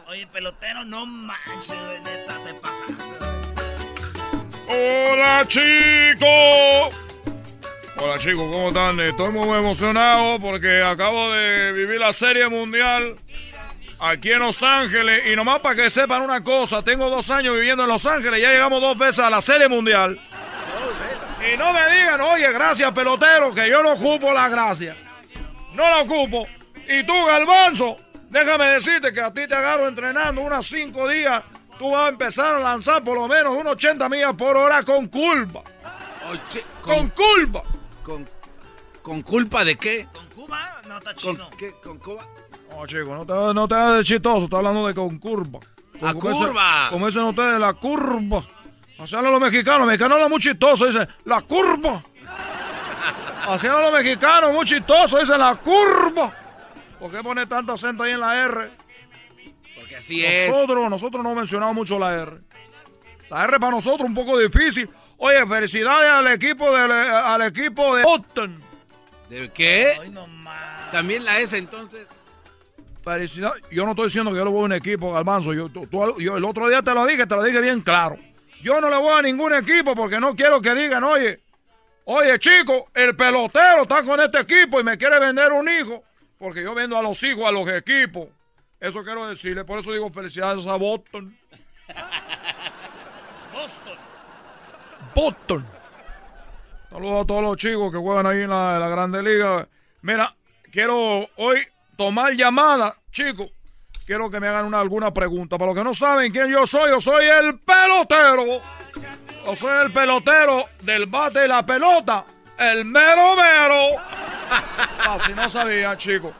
[0.08, 1.74] Oye, pelotero, no manches,
[2.04, 2.34] neta.
[4.68, 6.94] ¡Hola, chicos!
[7.96, 9.00] Hola, chicos, ¿cómo están?
[9.00, 13.16] Estoy muy emocionado porque acabo de vivir la Serie Mundial
[13.98, 15.26] aquí en Los Ángeles.
[15.26, 18.50] Y nomás para que sepan una cosa, tengo dos años viviendo en Los Ángeles, ya
[18.50, 20.20] llegamos dos veces a la Serie Mundial.
[21.52, 24.96] Y no me digan, oye, gracias pelotero, que yo no ocupo la gracia.
[25.74, 26.46] No la ocupo.
[26.88, 27.98] Y tú, Galvanzo,
[28.30, 31.42] déjame decirte que a ti te agarro entrenando unos cinco días.
[31.78, 35.08] Tú vas a empezar a lanzar por lo menos unos 80 millas por hora con
[35.08, 35.62] culpa.
[36.82, 37.62] con, culpa.
[38.02, 38.28] Con,
[39.02, 40.06] ¿Con culpa de qué?
[40.12, 40.80] ¿Con Cuba?
[40.86, 41.48] No, está chido.
[41.48, 41.72] ¿Con qué?
[41.82, 42.22] ¿Con Cuba?
[42.76, 44.44] No, chico, no te, no te hagas de chistoso.
[44.44, 45.60] Está hablando de con curva.
[46.00, 46.88] ¡La curva!
[46.90, 48.44] como dicen ustedes, la curva.
[48.98, 49.80] Así hablan los mexicanos.
[49.80, 50.86] Los mexicanos hablan muy chistoso.
[50.86, 52.02] Dicen, la curva.
[53.48, 55.18] Así hablan los mexicanos, muy chistoso.
[55.18, 56.32] Dicen, la curva.
[56.98, 58.70] ¿Por qué pone tanto acento ahí en la R?
[59.76, 60.90] Porque así nosotros, es.
[60.90, 62.40] Nosotros no mencionamos mucho la R.
[63.28, 64.88] La R para nosotros un poco difícil.
[65.18, 68.62] Oye, felicidades al equipo de, al equipo de Boston.
[69.28, 70.12] ¿De qué?
[70.92, 72.06] También la S entonces.
[73.04, 73.62] Felicidades.
[73.70, 75.52] Yo no estoy diciendo que yo le voy a un equipo, Galmanzo.
[75.52, 75.68] Yo,
[76.18, 78.18] yo el otro día te lo dije, te lo dije bien claro.
[78.62, 81.42] Yo no le voy a ningún equipo porque no quiero que digan, oye,
[82.04, 86.02] oye chico, el pelotero está con este equipo y me quiere vender un hijo.
[86.38, 88.28] Porque yo vendo a los hijos a los equipos.
[88.80, 89.64] Eso quiero decirle.
[89.64, 91.36] Por eso digo felicidades a Boston.
[93.52, 93.98] Boston.
[95.14, 95.66] Boston.
[96.88, 99.68] Saludos a todos los chicos que juegan ahí en la, en la Grande Liga.
[100.00, 100.34] Mira,
[100.70, 101.66] quiero hoy
[101.96, 103.50] tomar llamada, chicos
[104.06, 105.58] quiero que me hagan una, alguna pregunta.
[105.58, 108.62] Para los que no saben quién yo soy, yo soy el pelotero.
[109.46, 112.24] Yo soy el pelotero del bate y la pelota.
[112.58, 114.00] El mero mero.
[115.08, 116.32] Así no sabía, chicos.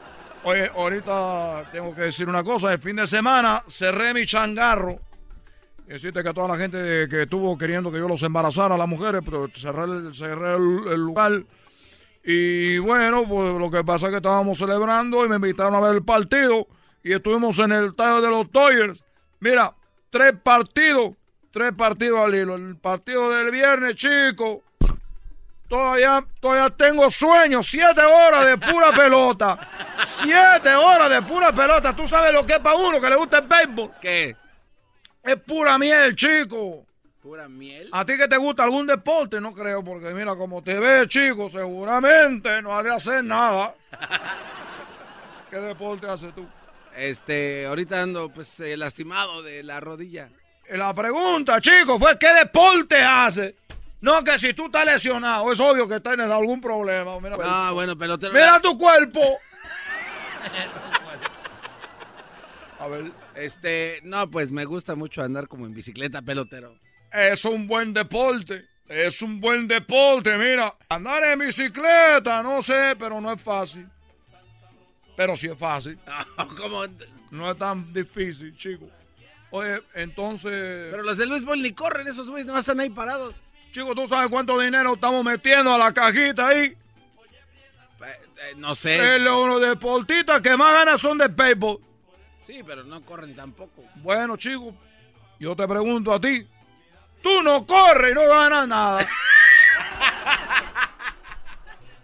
[0.43, 2.71] Oye, ahorita tengo que decir una cosa.
[2.71, 4.99] El fin de semana cerré mi changarro.
[5.87, 8.87] Decirte que a toda la gente que estuvo queriendo que yo los embarazara a las
[8.87, 11.43] mujeres, pero cerré, el lugar.
[12.25, 15.93] Y bueno, pues lo que pasa es que estábamos celebrando y me invitaron a ver
[15.95, 16.67] el partido
[17.03, 19.03] y estuvimos en el estadio de los Toyers.
[19.39, 19.75] Mira,
[20.09, 21.13] tres partidos,
[21.51, 22.55] tres partidos al hilo.
[22.55, 24.63] El partido del viernes, chico,
[25.67, 27.63] Todavía, todavía tengo sueño.
[27.63, 29.57] Siete horas de pura pelota.
[30.05, 31.95] Siete horas de pura pelota.
[31.95, 33.91] ¿Tú sabes lo que es para uno que le gusta el béisbol?
[33.99, 34.35] ¿Qué?
[35.23, 36.84] Es pura miel, chico.
[37.25, 37.89] ¿Pura miel?
[37.91, 39.41] ¿A ti que te gusta algún deporte?
[39.41, 43.73] No creo, porque mira, como te ves, chico, seguramente no has de hacer nada.
[45.49, 46.45] ¿Qué deporte haces tú?
[46.95, 50.29] Este, ahorita ando pues eh, lastimado de la rodilla.
[50.69, 53.55] La pregunta, chico, fue ¿qué deporte hace?
[54.01, 57.19] No, que si tú estás lesionado, es obvio que tienes algún problema.
[57.19, 58.33] Mira, Ah, bueno, pelotero.
[58.33, 59.21] Mira tu cuerpo.
[62.79, 63.11] A ver.
[63.33, 66.75] Este, no, pues me gusta mucho andar como en bicicleta, pelotero.
[67.15, 68.65] Es un buen deporte.
[68.87, 70.75] Es un buen deporte, mira.
[70.89, 73.87] Andar en bicicleta, no sé, pero no es fácil.
[75.15, 75.97] Pero sí es fácil.
[76.57, 76.83] ¿Cómo?
[77.31, 78.87] No es tan difícil, chico.
[79.51, 80.91] Oye, entonces...
[80.91, 83.33] Pero los de Luis Ball ni corren, esos güeyes no están ahí parados.
[83.71, 86.75] Chico, ¿tú sabes cuánto dinero estamos metiendo a la cajita ahí?
[88.37, 89.15] Eh, no sé.
[89.15, 91.79] Eh, los deportistas que más ganan son de béisbol.
[92.43, 93.83] Sí, pero no corren tampoco.
[93.95, 94.75] Bueno, chico,
[95.39, 96.47] yo te pregunto a ti.
[97.25, 99.03] Tú no corres y no ganas nada.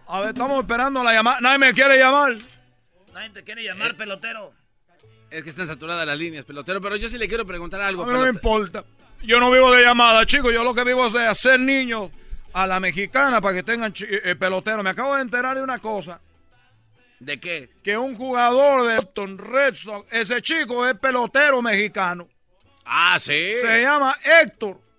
[0.08, 1.40] A ver, estamos esperando la llamada.
[1.42, 2.34] Nadie me quiere llamar.
[3.14, 4.52] Nadie te quiere llamar, pelotero.
[5.30, 6.82] Es que están saturadas las líneas, pelotero.
[6.82, 8.02] Pero yo sí le quiero preguntar algo.
[8.02, 8.84] A mí no me importa.
[9.22, 10.52] Yo no vivo de llamada, chicos.
[10.52, 12.10] Yo lo que vivo es de hacer niños
[12.54, 14.82] a la mexicana para que tengan eh, pelotero.
[14.82, 16.20] Me acabo de enterar de una cosa.
[17.20, 17.70] ¿De qué?
[17.84, 22.28] Que un jugador de Boston Red Sox, ese chico es pelotero mexicano.
[22.86, 23.54] Ah, sí.
[23.62, 24.90] Se llama Héctor.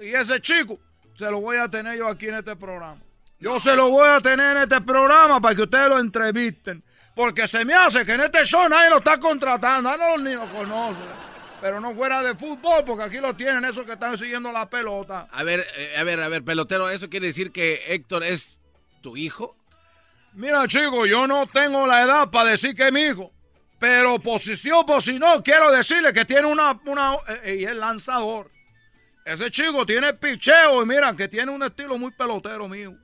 [0.00, 0.78] Y ese chico
[1.16, 3.00] se lo voy a tener yo aquí en este programa.
[3.38, 6.82] Yo se lo voy a tener en este programa para que ustedes lo entrevisten.
[7.14, 9.88] Porque se me hace que en este show nadie lo está contratando.
[9.88, 11.26] A no, ni lo conocen.
[11.60, 15.26] Pero no fuera de fútbol, porque aquí lo tienen esos que están siguiendo la pelota.
[15.32, 18.60] A ver, eh, a ver, a ver, pelotero, ¿eso quiere decir que Héctor es
[19.00, 19.56] tu hijo?
[20.34, 23.32] Mira, chico, yo no tengo la edad para decir que es mi hijo.
[23.78, 26.78] Pero posición, por si no, quiero decirle que tiene una.
[26.84, 28.50] una eh, y es lanzador.
[29.26, 32.94] Ese chico tiene picheo y mira que tiene un estilo muy pelotero mío.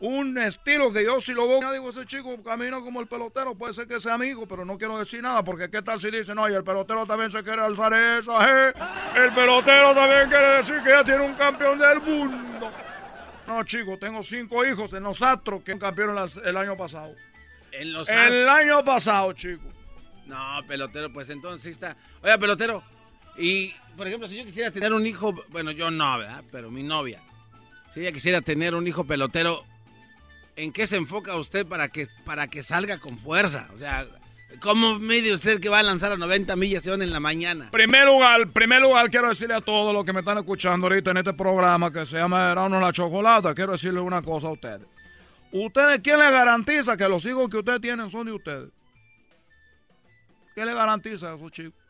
[0.00, 3.74] Un estilo que yo si lo veo, digo, ese chico camina como el pelotero, puede
[3.74, 6.48] ser que sea amigo, pero no quiero decir nada, porque qué tal si dice, no,
[6.48, 8.72] y el pelotero también se quiere alzar esa, eh.
[9.14, 12.72] El pelotero también quiere decir que ya tiene un campeón del mundo.
[13.46, 17.14] No, chico, tengo cinco hijos en los Astros que campeón el año pasado.
[17.72, 19.70] En los El año pasado, chico.
[20.24, 21.94] No, pelotero, pues entonces está.
[22.22, 22.82] Oiga, pelotero,
[23.38, 26.44] y por ejemplo, si yo quisiera tener un hijo, bueno, yo no, ¿verdad?
[26.52, 27.20] Pero mi novia,
[27.92, 29.64] si ella quisiera tener un hijo pelotero,
[30.54, 33.68] ¿en qué se enfoca usted para que, para que salga con fuerza?
[33.74, 34.06] O sea,
[34.60, 37.72] ¿cómo mide usted que va a lanzar a 90 millas en la mañana?
[37.72, 41.16] Primer lugar, primer lugar, quiero decirle a todos los que me están escuchando ahorita en
[41.16, 44.86] este programa que se llama Verano la Chocolata, quiero decirle una cosa a ustedes.
[45.50, 48.70] ¿Ustedes quién le garantiza que los hijos que ustedes tienen son de ustedes?
[50.54, 51.87] ¿Qué le garantiza a esos chicos?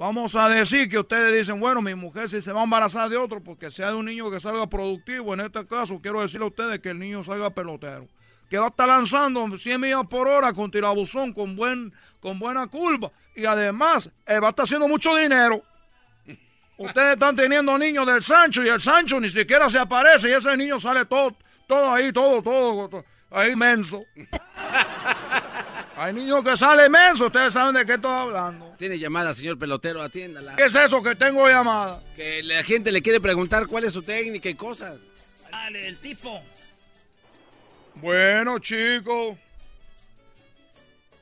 [0.00, 3.18] Vamos a decir que ustedes dicen, bueno, mi mujer si se va a embarazar de
[3.18, 6.48] otro, porque sea de un niño que salga productivo, en este caso quiero decirle a
[6.48, 8.08] ustedes que el niño salga pelotero.
[8.48, 12.66] Que va a estar lanzando 100 millas por hora con tirabuzón, con, buen, con buena
[12.68, 13.12] curva.
[13.36, 15.62] Y además, eh, va a estar haciendo mucho dinero.
[16.78, 20.56] Ustedes están teniendo niños del Sancho y el Sancho ni siquiera se aparece y ese
[20.56, 21.36] niño sale todo,
[21.66, 24.02] todo ahí, todo, todo, todo ahí menso.
[26.00, 28.74] Hay niños que salen menso, ustedes saben de qué estoy hablando.
[28.78, 30.56] Tiene llamada, señor pelotero, atiéndala.
[30.56, 32.02] ¿Qué es eso que tengo llamada?
[32.16, 34.98] Que la gente le quiere preguntar cuál es su técnica y cosas.
[35.50, 36.40] Dale, el tipo.
[37.96, 39.36] Bueno, chicos.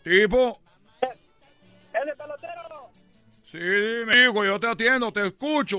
[0.05, 0.60] Tipo.
[1.00, 2.90] ¡Ese pelotero!
[3.42, 5.78] Sí, mi hijo, yo te atiendo, te escucho.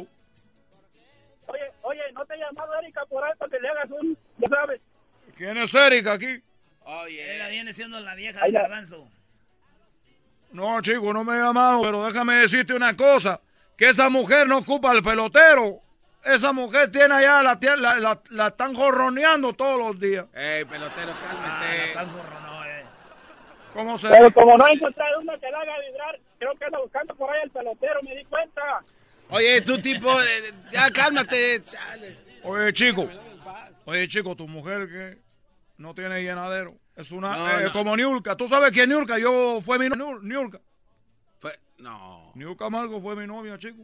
[1.47, 4.17] Oye, oye, ¿no te ha llamado Erika por ahí para que le hagas un...
[4.39, 4.81] ya sabes?
[5.38, 6.43] ¿Quién es Erika aquí?
[6.90, 7.36] Oye.
[7.36, 9.07] Ella viene siendo la vieja del garbanzo.
[10.52, 13.40] No, chico, no me he llamado, pero déjame decirte una cosa.
[13.78, 15.82] Que esa mujer no ocupa el pelotero.
[16.26, 20.26] Esa mujer tiene allá, la, la, la, la están jorroneando todos los días.
[20.34, 21.94] Ey, pelotero, cálmese.
[23.74, 26.80] ¿Cómo se Pero como no he encontrado una que la haga vibrar, creo que anda
[26.80, 28.61] buscando por ahí el pelotero, me di cuenta.
[29.30, 31.61] Oye, tú tipo, eh, ya cálmate.
[31.61, 32.18] chale.
[32.44, 33.07] Oye, chico.
[33.86, 35.28] Oye, chico, tu mujer que
[35.80, 36.76] no tiene llenadero.
[36.95, 37.35] Es una.
[37.35, 37.72] No, eh, no.
[37.72, 38.35] Como Niurka.
[38.35, 39.18] ¿Tú sabes quién es Niurka?
[39.18, 40.19] Yo fue mi novia.
[40.22, 40.60] Niurka.
[41.39, 42.31] Fue- no.
[42.35, 43.84] Niurka Margo fue mi novia, chico.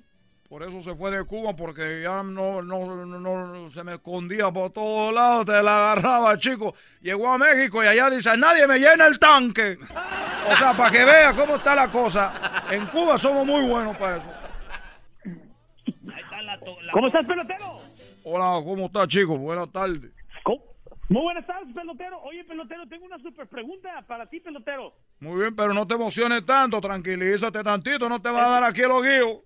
[0.49, 4.51] Por eso se fue de Cuba, porque ya no, no, no, no- se me escondía
[4.51, 6.76] por todos lados, te la agarraba, chico.
[7.01, 9.80] Llegó a México y allá dice, nadie me llena el tanque.
[10.51, 12.63] O sea, para que vea cómo está la cosa.
[12.69, 14.31] En Cuba somos muy buenos para eso.
[15.26, 17.81] Ahí está la, la ¿Cómo estás, pelotero?
[18.23, 19.38] Hola, ¿cómo está, chico?
[19.38, 20.11] Buenas tardes.
[21.07, 22.19] ¿Cómo, Muy buenas tardes, pelotero.
[22.23, 24.94] Oye, pelotero, tengo una super pregunta para ti, pelotero.
[25.19, 28.82] Muy bien, pero no te emociones tanto, tranquilízate tantito, no te va a dar aquí
[28.82, 29.44] el ojío.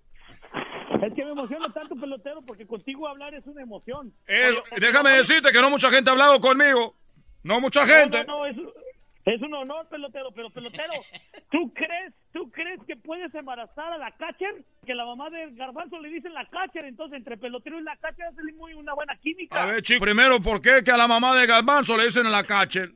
[1.02, 4.12] Es que me emociona tanto, pelotero, porque contigo hablar es una emoción.
[4.26, 6.94] Es- Oye, déjame decirte que no mucha gente ha hablado conmigo.
[7.42, 8.24] No mucha gente.
[8.26, 8.56] No, no, no, es,
[9.34, 10.92] es un honor, pelotero, pero pelotero,
[11.50, 14.64] ¿tú crees, tú crees que puedes embarazar a la catcher?
[14.84, 18.26] Que la mamá de Garbanzo le dicen la catcher, entonces entre pelotero y la catcher
[18.26, 19.62] hace muy una buena química.
[19.62, 22.32] A ver, chico, primero, ¿por qué que a la mamá de Garbanzo le dicen en
[22.32, 22.90] la catcher?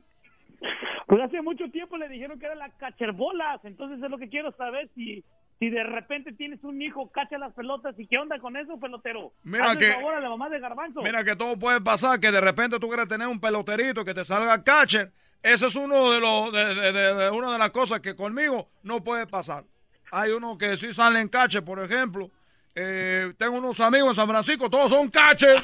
[1.07, 4.51] Pues hace mucho tiempo le dijeron que era la cacherbolas, entonces es lo que quiero
[4.53, 5.23] saber si
[5.59, 9.31] si de repente tienes un hijo cacha las pelotas y qué onda con eso, pelotero.
[9.43, 11.01] Mira Hazle que- favor a la mamá de Garbanzo.
[11.01, 14.25] Mira que todo puede pasar, que de repente tú quieres tener un peloterito que te
[14.25, 15.13] salga catcher.
[15.43, 18.67] Ese es uno de los de, de- de- de- una de las cosas que conmigo
[18.83, 19.63] no puede pasar.
[20.11, 22.29] Hay uno que sí salen catcher, por ejemplo.
[22.73, 25.55] Eh, tengo unos amigos en San Francisco, todos son catcher.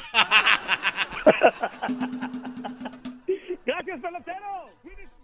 [3.64, 4.70] Gracias, pelotero.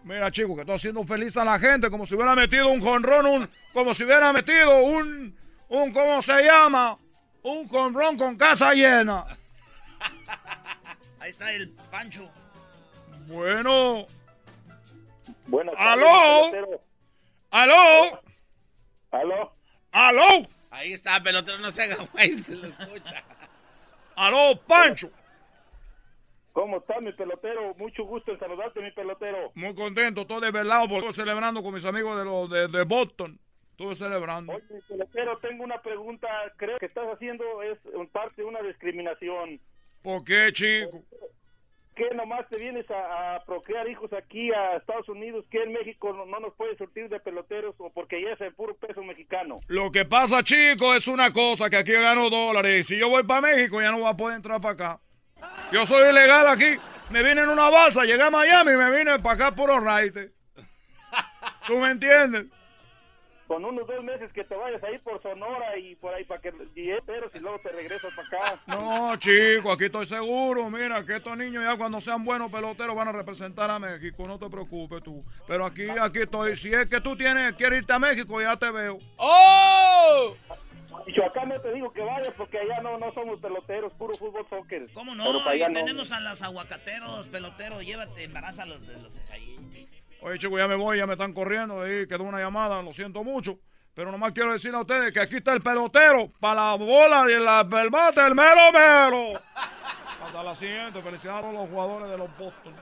[0.04, 3.26] Mira, chico, que estoy haciendo feliz a la gente como si hubiera metido un jonrón,
[3.26, 5.36] un, como si hubiera metido un,
[5.68, 6.96] un, ¿cómo se llama?
[7.42, 9.24] Un jonrón con casa llena.
[11.20, 12.30] Ahí está el Pancho.
[13.26, 14.06] Bueno.
[15.48, 16.50] Buenas ¡Aló!
[16.50, 16.80] pelotero.
[17.50, 18.22] ¡Aló!
[19.10, 19.52] ¿Aló?
[19.90, 20.46] ¡Aló!
[20.70, 23.24] Ahí está, pelotero, no se haga güey, se lo escucha.
[24.14, 25.10] ¡Aló, Pancho!
[26.52, 27.74] ¿Cómo está mi pelotero?
[27.76, 29.52] Mucho gusto en saludarte, mi pelotero.
[29.54, 33.38] Muy contento, estoy desvelado porque estoy celebrando con mis amigos de, los de, de Boston.
[33.70, 34.52] Estuve celebrando.
[34.52, 36.28] Oye, mi pelotero, tengo una pregunta.
[36.56, 39.60] Creo que estás haciendo es en parte una discriminación.
[40.02, 41.02] ¿Por qué, chico?
[41.98, 45.44] ¿Qué nomás te vienes a, a procrear hijos aquí a Estados Unidos?
[45.50, 48.54] que en México no, no nos puedes surtir de peloteros o porque ya es el
[48.54, 49.58] puro peso mexicano?
[49.66, 52.86] Lo que pasa, chico, es una cosa, que aquí gano dólares.
[52.86, 55.00] Si yo voy para México, ya no voy a poder entrar para acá.
[55.72, 56.76] Yo soy ilegal aquí.
[57.10, 60.30] Me vine en una balsa, llegué a Miami y me vine para acá por raite.
[61.66, 62.46] ¿Tú me entiendes?
[63.48, 66.52] Con unos dos meses que te vayas ahí por Sonora y por ahí para que
[67.06, 68.60] pero y luego te regresas para acá.
[68.66, 70.68] No, chico, aquí estoy seguro.
[70.68, 74.24] Mira, que estos niños ya cuando sean buenos peloteros van a representar a México.
[74.26, 75.24] No te preocupes tú.
[75.46, 76.56] Pero aquí, aquí estoy.
[76.56, 78.98] Si es que tú tienes, quieres irte a México, ya te veo.
[79.16, 80.36] ¡Oh!
[81.06, 84.86] Michoacán no te digo que vayas porque allá no, no somos peloteros, puro fútbol soccer.
[84.92, 85.42] ¿Cómo no?
[85.42, 87.80] tenemos a los aguacateros, pelotero.
[87.80, 89.56] Llévate, embaraza a los de los ahí.
[90.20, 91.82] Oye, chico, ya me voy, ya me están corriendo.
[91.82, 93.58] Ahí quedó una llamada, lo siento mucho.
[93.94, 97.42] Pero nomás quiero decirle a ustedes que aquí está el pelotero para la bola y
[97.42, 97.90] la, el
[98.26, 99.42] el mero mero.
[100.24, 101.02] Hasta la siguiente.
[101.02, 102.74] Felicidades a los jugadores de los Boston.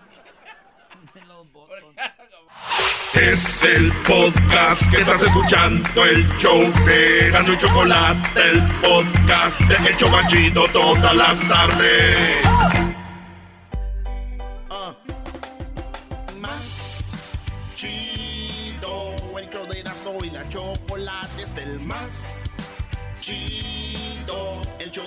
[3.15, 9.91] Es el podcast que estás escuchando, el show de Gano y Chocolate, el podcast de
[9.91, 12.86] El todas las tardes.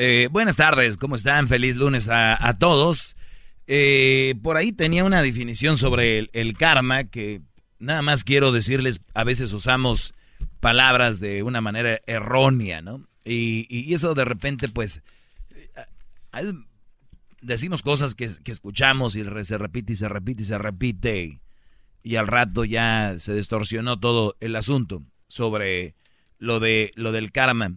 [0.00, 1.48] Eh, buenas tardes, ¿cómo están?
[1.48, 3.16] Feliz lunes a, a todos.
[3.66, 7.42] Eh, por ahí tenía una definición sobre el, karma que
[7.80, 10.14] nada más quiero decirles, a veces usamos
[10.60, 13.08] palabras de una manera errónea, ¿no?
[13.24, 15.02] Y, y eso de repente, pues,
[15.50, 16.52] eh,
[17.42, 21.40] decimos cosas que, que escuchamos y se repite y se repite y se repite.
[22.04, 25.96] Y al rato ya se distorsionó todo el asunto sobre
[26.38, 27.74] lo, de, lo del karma.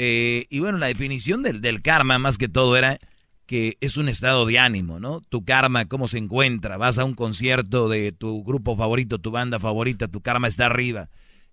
[0.00, 3.00] Eh, y bueno, la definición del, del karma más que todo era
[3.46, 5.22] que es un estado de ánimo, ¿no?
[5.28, 6.76] Tu karma, ¿cómo se encuentra?
[6.76, 11.08] Vas a un concierto de tu grupo favorito, tu banda favorita, tu karma está arriba.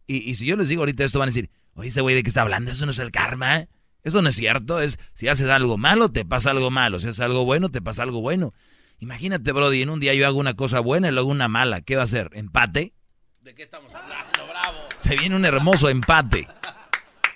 [0.06, 2.22] Y, y si yo les digo ahorita esto, van a decir, oye, ese güey de
[2.22, 3.68] qué está hablando, eso no es el karma.
[4.04, 7.00] Eso no es cierto, es si haces algo malo, te pasa algo malo.
[7.00, 8.54] Si haces algo bueno, te pasa algo bueno.
[9.00, 11.82] Imagínate, Brody, en un día yo hago una cosa buena y luego una mala.
[11.82, 12.30] ¿Qué va a hacer?
[12.34, 12.94] ¿Empate?
[13.42, 14.78] ¿De qué estamos hablando, bravo?
[15.00, 16.48] Se viene un hermoso empate.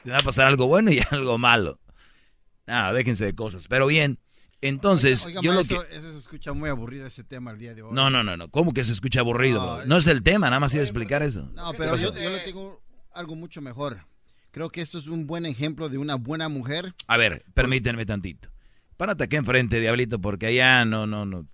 [0.03, 1.79] Te va a pasar algo bueno y algo malo.
[2.67, 3.67] Ah, déjense de cosas.
[3.67, 4.19] Pero bien,
[4.61, 5.95] entonces, Oiga, yo maestro, lo que...
[5.95, 7.93] Eso se escucha muy aburrido ese tema el día de hoy.
[7.93, 8.49] No, no, no, no.
[8.49, 9.85] ¿Cómo que se escucha aburrido, No?
[9.85, 11.49] No es el tema, nada más iba a explicar eso.
[11.53, 12.81] No, pero yo, yo le tengo
[13.13, 14.05] algo mucho mejor.
[14.51, 16.93] Creo que esto es un buen ejemplo de una buena mujer.
[17.07, 18.49] A ver, permítanme tantito.
[18.97, 21.47] Párate aquí enfrente, Diablito, porque allá no, no, no.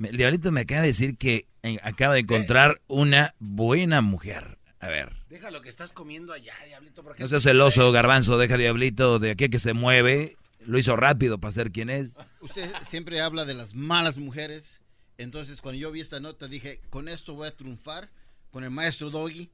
[0.00, 1.46] El Diablito me acaba de decir que
[1.82, 4.58] acaba de encontrar una buena mujer.
[4.80, 5.12] A ver.
[5.28, 7.02] Deja lo que estás comiendo allá, diablito.
[7.02, 10.36] porque- No seas celoso, Garbanzo, deja Diablito de aquí que se mueve.
[10.60, 12.16] Lo hizo rápido para ser quien es.
[12.40, 14.80] Usted siempre habla de las malas mujeres.
[15.18, 18.10] Entonces, cuando yo vi esta nota, dije, con esto voy a triunfar
[18.50, 19.50] con el maestro Doggy.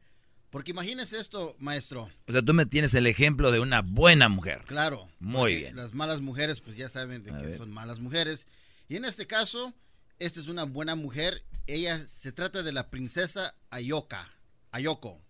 [0.51, 2.09] Porque imagínese esto, maestro.
[2.29, 4.63] O sea, tú me tienes el ejemplo de una buena mujer.
[4.67, 5.09] Claro.
[5.19, 5.77] Muy bien.
[5.77, 8.47] Las malas mujeres, pues ya saben de que son malas mujeres.
[8.89, 9.75] Y en este caso,
[10.21, 11.43] esta es una buena mujer.
[11.67, 14.31] Ella se trata de la princesa Ayoka.
[14.73, 15.21] Ayoko.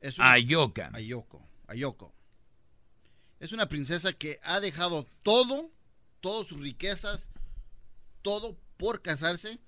[0.00, 0.90] Es una- Ayoka.
[0.92, 1.46] Ayoko.
[1.68, 2.12] Ayoko.
[3.38, 5.70] Es una princesa que ha dejado todo,
[6.20, 7.28] todas sus riquezas,
[8.22, 9.58] todo por casarse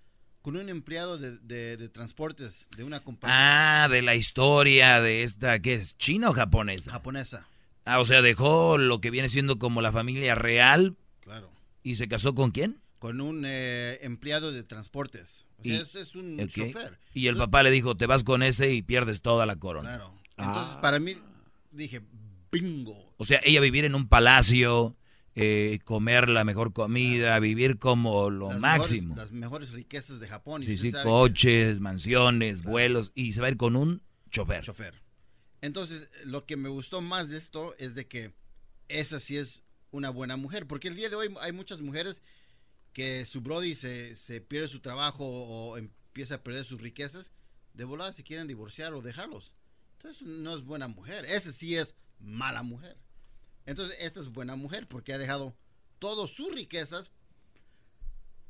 [0.43, 5.23] con un empleado de, de- de transportes de una compañía Ah, de la historia de
[5.23, 5.97] esta, ¿qué es?
[5.97, 6.91] ¿China o japonesa?
[6.91, 7.47] japonesa.
[7.85, 10.97] Ah, o sea, dejó lo que viene siendo como la familia real.
[11.21, 11.51] Claro.
[11.83, 12.82] ¿Y se casó con quién?
[13.03, 15.49] Con un eh, empleado de transportes.
[15.59, 17.01] O sea, Y- es, es un chofer.
[17.15, 19.97] Y el papá le dijo, te vas con ese y pierdes toda la corona.
[19.97, 20.15] Claro.
[20.37, 21.17] Entonces, para mí,
[21.73, 22.01] dije,
[22.53, 23.13] bingo.
[23.17, 24.95] O sea, ella vivir en un palacio,
[25.35, 29.09] eh, comer la mejor comida, vivir como lo Las máximo.
[29.17, 30.63] Mejores, las mejores riquezas de Japón.
[30.63, 34.01] sí, sí, coches, mansiones, vuelos, y se va a ir con un
[34.31, 34.63] chofer.
[34.63, 34.95] chofer.
[35.61, 38.33] Entonces, lo que me gustó más de esto es de que
[38.87, 42.23] esa sí es una buena mujer, porque el día de hoy hay muchas mujeres
[42.93, 47.33] que su brody se, se pierde su trabajo o empieza a perder sus riquezas,
[47.75, 49.55] de volada se quieren divorciar o dejarlos.
[49.95, 51.25] Entonces, no es buena mujer.
[51.25, 52.97] Esa sí es mala mujer.
[53.67, 55.57] Entonces, esta es buena mujer porque ha dejado
[55.99, 57.11] todas sus riquezas.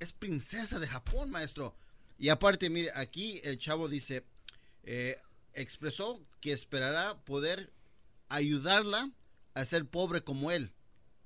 [0.01, 1.77] Es princesa de Japón, maestro.
[2.19, 4.25] Y aparte, mire, aquí el chavo dice,
[4.83, 5.21] eh,
[5.53, 7.73] expresó que esperará poder
[8.29, 9.11] ayudarla
[9.55, 10.73] a ser pobre como él.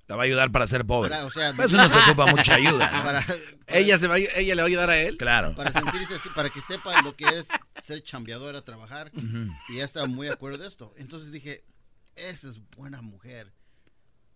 [0.07, 1.09] La va a ayudar para ser pobre.
[1.09, 2.89] Para, o sea, Eso no se ocupa mucha ayuda.
[2.91, 3.03] ¿no?
[3.03, 3.25] Para-
[3.67, 5.17] Ella, se va, ella le va a ayudar a él.
[5.17, 5.53] Claro.
[5.53, 7.47] Para sentirse así, para que sepa lo que es
[7.83, 9.11] ser chambeadora, trabajar.
[9.69, 10.93] Y ella estaba muy de acuerdo de esto.
[10.97, 11.63] Entonces dije,
[12.15, 13.51] esa es buena mujer.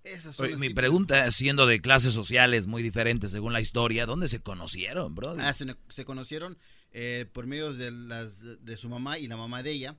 [0.04, 4.06] Esas son Oye, las mi pregunta, siendo de clases sociales muy diferentes según la historia,
[4.08, 5.36] ¿dónde se conocieron, bro?
[5.40, 6.58] Ah, se, se conocieron
[6.92, 9.96] eh, por medio de, las, de su mamá y la mamá de ella.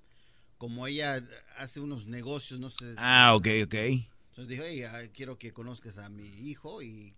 [0.59, 1.23] Como ella
[1.57, 2.95] hace unos negocios, no sé.
[2.97, 3.75] Ah, ok, ok.
[4.33, 7.15] Entonces dijo, "Hey, ah, quiero que conozcas a mi hijo y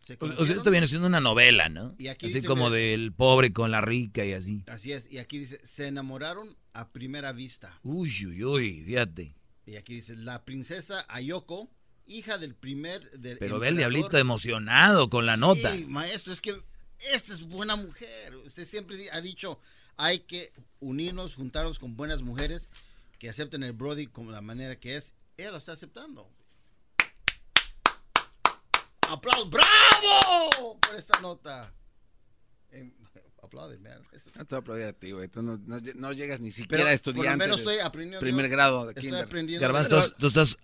[0.00, 1.94] se O, sea, esto viene siendo una novela, ¿no?
[1.96, 4.64] Y aquí así como del pobre con la rica y así.
[4.66, 7.78] Así es, y aquí dice, se enamoraron a primera vista.
[7.84, 9.34] Uy, uy, uy, fíjate.
[9.64, 11.68] Y aquí dice, la princesa Ayoko,
[12.06, 13.10] hija del primer...
[13.18, 13.92] Del Pero ve el emperador".
[13.94, 15.74] diablito emocionado con la Sí, nota.
[15.86, 16.60] maestro, es que
[17.12, 18.34] esta es buena mujer.
[18.44, 19.60] Usted siempre ha dicho,
[19.96, 22.68] hay que unirnos, juntarnos con buenas mujeres
[23.18, 25.14] que acepten el Brody como la manera que es.
[25.36, 26.28] Ella lo está aceptando.
[29.08, 29.50] ¡Aplausos!
[29.50, 30.78] ¡Bravo!
[30.80, 31.72] Por esta nota.
[32.70, 32.92] Eh,
[33.42, 34.02] aplaude, man.
[34.12, 35.28] Es- No te voy a aplaudir a ti, güey.
[35.28, 37.36] Tú no, no- no llegas ni Pero siquiera a por lo estudiante.
[37.44, 38.20] menos de estoy aprendiendo.
[38.20, 39.24] Primer grado de Estoy kinder.
[39.24, 39.62] aprendiendo.
[39.66, 40.58] Garbanzo, tú, tú estás,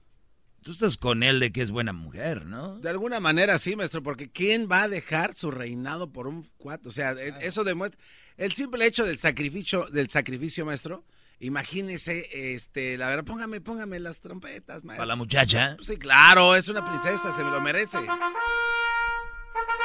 [0.62, 2.78] tú estás con él de que es buena mujer, ¿no?
[2.80, 6.88] De alguna manera sí, maestro, porque ¿quién va a dejar su reinado por un cuatro?
[6.90, 8.00] O sea, e- eso demuestra
[8.36, 11.04] el simple hecho del sacrificio, del sacrificio, maestro.
[11.42, 14.98] Imagínese, este, la verdad, póngame, póngame las trompetas, maestro.
[14.98, 15.76] Para la muchacha.
[15.80, 17.98] Sí, claro, es una princesa, se me lo merece.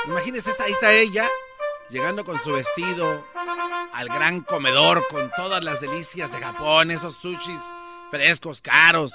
[0.06, 1.28] Imagínese, ahí está ella,
[1.90, 3.26] llegando con su vestido
[3.92, 7.62] al gran comedor con todas las delicias de Japón, esos sushis
[8.12, 9.12] frescos, caros.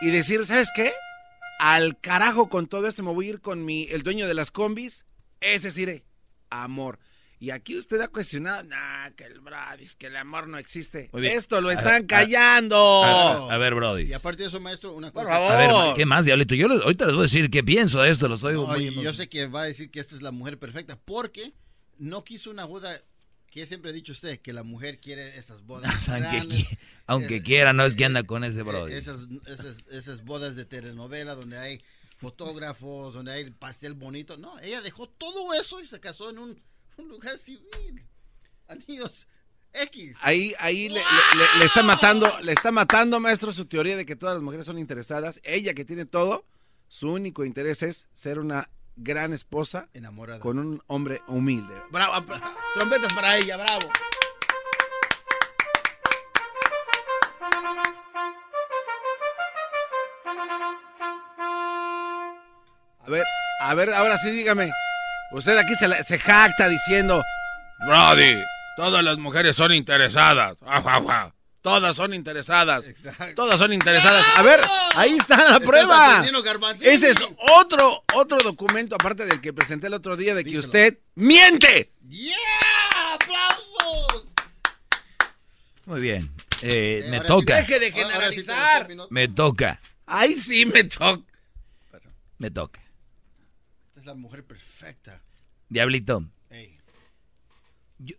[0.00, 0.92] Y decir, ¿sabes qué?
[1.58, 4.52] Al carajo con todo esto, me voy a ir con mi, el dueño de las
[4.52, 5.06] combis,
[5.40, 6.04] ese iré.
[6.50, 7.00] amor.
[7.40, 11.08] Y aquí usted ha cuestionado, nah, que el Bradis, que el amor no existe.
[11.12, 11.36] Muy bien.
[11.36, 13.04] Esto lo están a- callando.
[13.04, 14.04] A, a ver, Brody.
[14.04, 15.34] Y aparte de eso, maestro, una Por cosa.
[15.36, 15.52] favor.
[15.52, 15.56] A
[15.86, 16.54] ver, ¿qué más, Diablito?
[16.56, 18.92] Yo les- ahorita les voy a decir qué pienso de esto, lo estoy No, muy...
[19.02, 21.52] yo sé que va a decir que esta es la mujer perfecta porque
[21.98, 23.00] no quiso una boda
[23.50, 27.36] que siempre ha dicho usted que la mujer quiere esas bodas aunque, grandes, qui- aunque
[27.36, 28.92] es- quiera, no es que anda con ese Brody.
[28.94, 31.80] eh, esas, esas, esas bodas de telenovela donde hay
[32.18, 34.36] fotógrafos, donde hay pastel bonito.
[34.36, 36.62] No, ella dejó todo eso y se casó en un,
[36.98, 38.04] un lugar civil.
[38.68, 39.26] Anillos
[39.72, 40.16] X.
[40.22, 44.04] Ahí, ahí le, le- le- le está matando, le está matando, maestro, su teoría de
[44.06, 45.40] que todas las mujeres son interesadas.
[45.44, 46.44] Ella que tiene todo,
[46.88, 50.40] su único interés es ser una gran esposa Enamorada.
[50.40, 51.74] con un hombre humilde.
[51.90, 52.42] Bravo, apl-
[52.74, 53.88] trompetas para ella, bravo.
[63.00, 63.24] A ver,
[63.60, 64.70] a ver, ahora sí dígame.
[65.32, 67.22] Usted aquí se, la- se jacta diciendo,
[67.86, 68.42] Brody,
[68.76, 70.56] todas las mujeres son interesadas.
[71.60, 72.88] Todas son interesadas.
[73.34, 74.24] Todas son interesadas.
[74.36, 74.60] A ver,
[74.94, 76.24] ahí está la prueba.
[76.80, 77.18] Ese es
[77.58, 81.92] otro, otro documento, aparte del que presenté el otro día, de que usted miente.
[82.08, 82.32] ¡Yeah!
[83.14, 84.28] ¡Aplausos!
[85.84, 86.30] Muy bien.
[86.62, 87.56] Eh, me ahora toca.
[87.56, 88.88] Deje de generalizar.
[89.10, 89.80] Me toca.
[90.06, 91.20] Ahí sí me toca.
[92.38, 92.80] Me toca.
[94.08, 95.22] La mujer perfecta.
[95.68, 96.24] Diablito.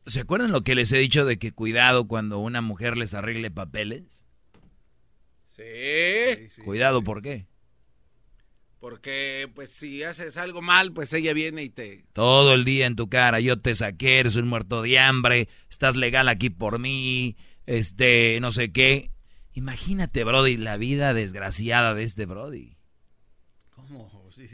[0.05, 3.49] ¿Se acuerdan lo que les he dicho de que cuidado cuando una mujer les arregle
[3.49, 4.23] papeles?
[5.47, 6.61] Sí.
[6.63, 7.47] Cuidado, ¿por qué?
[8.79, 12.05] Porque, pues, si haces algo mal, pues ella viene y te...
[12.13, 15.95] Todo el día en tu cara, yo te saqué, eres un muerto de hambre, estás
[15.95, 17.35] legal aquí por mí,
[17.65, 19.09] este, no sé qué.
[19.53, 22.78] Imagínate, Brody, la vida desgraciada de este Brody.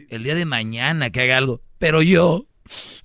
[0.09, 1.61] El día de mañana que haga algo.
[1.77, 2.47] Pero yo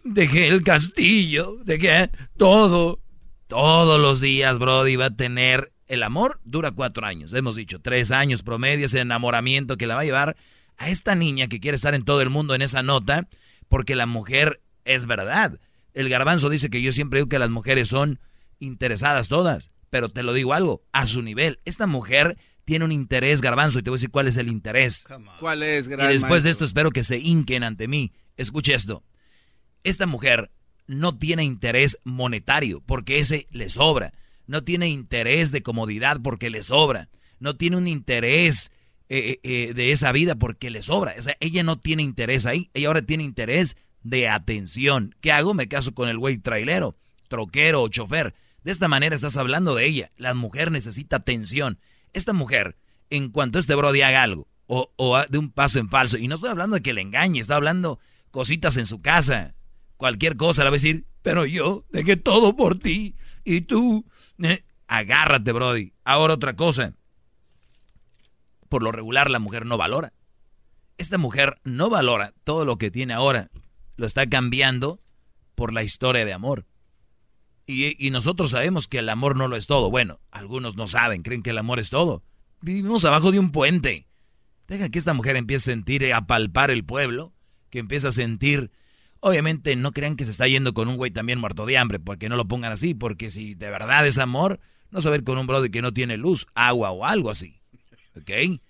[0.05, 3.01] dejé el castillo, dejé todo.
[3.47, 5.73] Todos los días, Brody, va a tener...
[5.89, 10.03] El amor dura cuatro años, hemos dicho, tres años promedio, ese enamoramiento que la va
[10.03, 10.37] a llevar
[10.77, 13.27] a esta niña que quiere estar en todo el mundo en esa nota,
[13.69, 15.59] porque la mujer es verdad.
[15.93, 18.21] El garbanzo dice que yo siempre digo que las mujeres son
[18.61, 21.59] interesadas todas, pero te lo digo algo, a su nivel.
[21.65, 25.05] Esta mujer tiene un interés, garbanzo, y te voy a decir cuál es el interés.
[25.39, 28.13] ¿Cuál es, Y gran después de esto espero que se hinquen ante mí.
[28.37, 29.03] Escuche esto.
[29.85, 30.51] Esta mujer
[30.87, 34.13] no tiene interés monetario porque ese le sobra.
[34.47, 37.09] No tiene interés de comodidad porque le sobra.
[37.39, 38.73] No tiene un interés
[39.09, 41.15] eh, eh, de esa vida porque le sobra.
[41.19, 42.71] O sea, ella no tiene interés ahí.
[42.75, 45.15] Ella ahora tiene interés de atención.
[45.21, 45.55] ¿Qué hago?
[45.55, 46.97] Me caso con el güey trailero,
[47.29, 48.35] troquero o chofer.
[48.65, 50.11] De esta manera estás hablando de ella.
[50.17, 51.79] La mujer necesita atención.
[52.13, 52.77] Esta mujer,
[53.11, 56.37] en cuanto este brody haga algo, o, o de un paso en falso, y no
[56.37, 57.99] estoy hablando de que le engañe, estoy hablando
[58.31, 59.55] cositas en su casa,
[59.97, 63.15] cualquier cosa, le va a decir, pero yo dejé todo por ti,
[63.45, 64.07] y tú,
[64.43, 65.93] eh, agárrate, brody.
[66.05, 66.95] Ahora otra cosa,
[68.69, 70.13] por lo regular la mujer no valora.
[70.97, 73.51] Esta mujer no valora todo lo que tiene ahora,
[73.97, 75.01] lo está cambiando
[75.55, 76.67] por la historia de amor.
[77.71, 79.91] Y, y nosotros sabemos que el amor no lo es todo.
[79.91, 82.23] Bueno, algunos no saben, creen que el amor es todo.
[82.61, 84.07] Vivimos abajo de un puente.
[84.69, 87.33] Deja que esta mujer empiece a sentir, a palpar el pueblo,
[87.71, 88.71] que empiece a sentir...
[89.23, 92.31] Obviamente no crean que se está yendo con un güey también muerto de hambre, porque
[92.31, 94.61] no lo pongan así, porque si de verdad es amor,
[94.91, 97.29] no se va a ir con un brother que no tiene luz, agua o algo
[97.29, 97.61] así.
[98.17, 98.61] ¿Ok?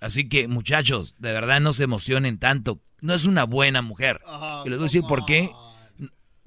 [0.00, 2.80] Así que muchachos, de verdad no se emocionen tanto.
[3.00, 4.20] No es una buena mujer.
[4.66, 5.50] y les voy a decir por qué.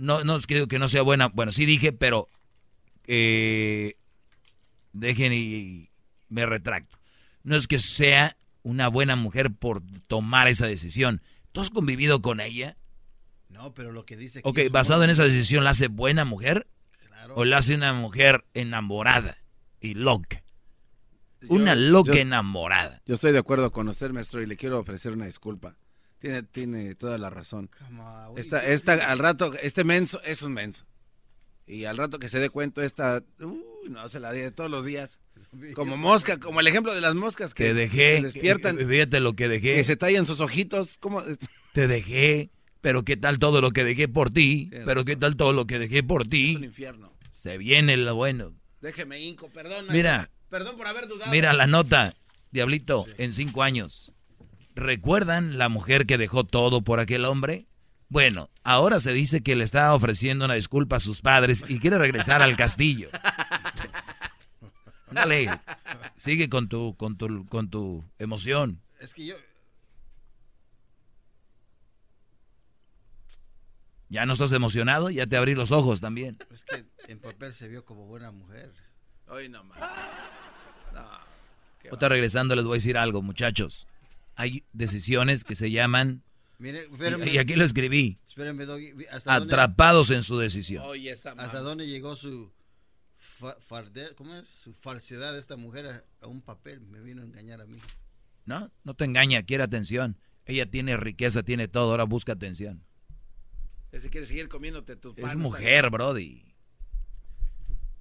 [0.04, 1.28] No, no es que que no sea buena.
[1.30, 2.28] Bueno, sí dije, pero
[3.08, 3.96] eh,
[4.92, 5.90] dejen y
[6.30, 6.98] me retracto.
[7.44, 11.22] No es que sea una buena mujer por tomar esa decisión.
[11.54, 12.76] ¿Tú has convivido con ella?
[13.50, 16.26] No, pero lo que dice aquí Ok, es basado en esa decisión, ¿la hace buena
[16.26, 16.68] mujer?
[17.36, 19.38] ¿O la hace una mujer enamorada
[19.80, 20.44] y loca?
[21.48, 23.02] Una loca yo- enamorada.
[23.06, 25.78] Yo estoy de acuerdo con usted, maestro, y le quiero ofrecer una disculpa.
[26.24, 27.70] Tiene, tiene toda la razón.
[28.38, 30.86] Esta, esta, al rato, este menso es un menso.
[31.68, 34.86] Y al rato que se dé cuenta, esta, uy, no se la de todos los
[34.86, 35.20] días.
[35.76, 38.18] Como mosca, como el ejemplo de las moscas que Te dejé.
[38.20, 39.76] se despiertan, que- Fíjate lo que dejé.
[39.76, 40.98] que se tallan sus ojitos.
[40.98, 41.22] ¿cómo?
[41.74, 42.50] Te dejé.
[42.80, 44.68] Pero qué tal todo lo que dejé por ti.
[44.70, 46.52] Tienes Pero qué tal todo lo que dejé por Es un ti.
[46.64, 47.12] infierno.
[47.34, 48.54] Se viene lo bueno.
[48.80, 49.88] Déjeme, Inco, perdón.
[49.92, 50.30] Mira.
[50.50, 51.30] Perdón por haber dudado.
[51.32, 52.14] Mira la nota,
[52.52, 54.14] Diablito, en cinco años.
[54.76, 57.68] ¿Recuerdan la mujer que dejó todo por aquel hombre?
[58.10, 61.98] Bueno, ahora se dice que le está ofreciendo una disculpa a sus padres y quiere
[61.98, 63.10] regresar al castillo.
[65.12, 65.50] Dale,
[66.16, 68.82] sigue con tu, con tu, con tu emoción.
[69.00, 69.36] Es que yo...
[74.10, 75.10] ¿Ya no estás emocionado?
[75.10, 76.38] Ya te abrí los ojos también.
[76.52, 78.72] Es que en papel se vio como buena mujer.
[79.28, 79.80] Hoy no más.
[81.92, 83.88] Otra regresando les voy a decir algo, muchachos.
[84.36, 86.24] Hay decisiones que se llaman...
[86.60, 87.28] Mire, espérame.
[87.28, 88.20] Y aquí lo escribí.
[88.28, 88.94] Espérenme, Doggy.
[89.12, 90.84] ¿Hasta dónde- Atrapados en su decisión.
[90.86, 92.52] Oye, esa ¿Hasta dónde llegó su
[93.18, 94.48] fa- farde- ¿cómo es?
[94.48, 96.80] Su falsedad de esta mujer a, a un papel?
[96.82, 97.80] Me vino a engañar a mí.
[98.46, 100.18] No, no te engaña, quiere atención.
[100.46, 102.84] Ella tiene riqueza, tiene todo, ahora busca atención.
[103.92, 106.44] Ese quiere seguir comiéndote tus Es mujer, Brody.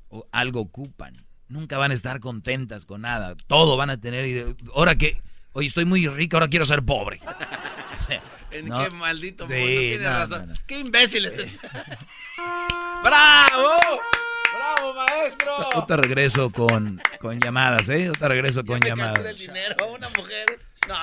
[0.09, 1.27] O algo ocupan.
[1.49, 3.35] Nunca van a estar contentas con nada.
[3.47, 4.57] Todo van a tener.
[4.75, 5.17] Ahora que.
[5.53, 7.21] Oye, estoy muy rica, ahora quiero ser pobre.
[8.51, 8.85] En No.
[8.85, 10.47] qué maldito Sí, mundo, tienes no, razón.
[10.49, 10.61] no, no.
[10.67, 11.59] Qué imbécil es este.
[13.03, 13.71] ¡Bravo!
[14.55, 15.53] ¡Bravo, maestro!
[15.73, 18.09] Ahorita regreso con, con llamadas, ¿eh?
[18.09, 19.25] Ahorita regreso con llamadas.
[19.25, 20.61] del dinero, una mujer.
[20.87, 20.95] No.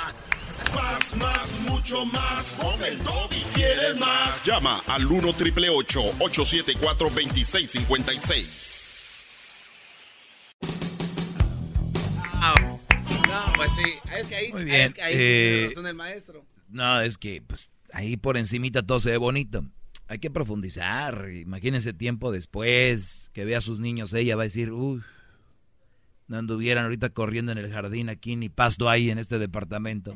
[0.76, 2.54] Más, más, mucho más.
[2.54, 4.46] Con el Doggy quieres más.
[4.46, 8.92] Llama al 1 triple 874 2656.
[13.70, 14.82] Sí, es que ahí, Muy bien.
[14.82, 16.46] es que ahí eh, tiene razón el maestro.
[16.70, 19.64] No, es que pues ahí por encimita todo se ve bonito.
[20.08, 21.30] Hay que profundizar.
[21.30, 25.04] Imagínense tiempo después que vea a sus niños, ella va a decir, uff,
[26.28, 30.16] no anduvieran ahorita corriendo en el jardín aquí, ni pasto hay en este departamento.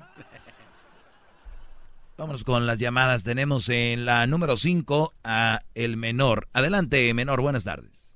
[2.17, 3.23] Vámonos con las llamadas.
[3.23, 6.47] Tenemos en la número 5 a el menor.
[6.53, 8.15] Adelante, menor, buenas tardes.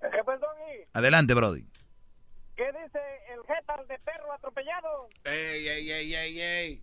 [0.00, 0.38] ¿Qué pues?
[0.92, 1.64] Adelante, Brody.
[2.56, 2.97] ¿Qué dice
[3.88, 5.08] de perro atropellado?
[5.24, 6.82] Ey, ey, ey, ey, ey.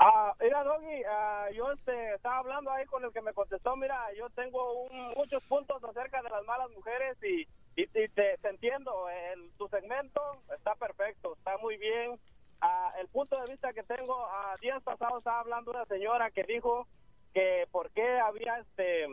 [0.00, 3.74] Ah, mira, Doggy, ah, yo este, estaba hablando ahí con el que me contestó.
[3.76, 7.42] Mira, yo tengo un- muchos puntos acerca de las malas mujeres y,
[7.74, 9.08] y, y te, te entiendo.
[9.08, 10.20] El, tu segmento
[10.56, 12.20] está perfecto, está muy bien.
[12.60, 16.44] Ah, el punto de vista que tengo, a días pasados estaba hablando una señora que
[16.44, 16.86] dijo
[17.34, 19.06] que por qué había este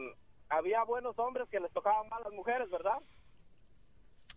[0.50, 3.00] había buenos hombres que les tocaban malas mujeres, ¿verdad?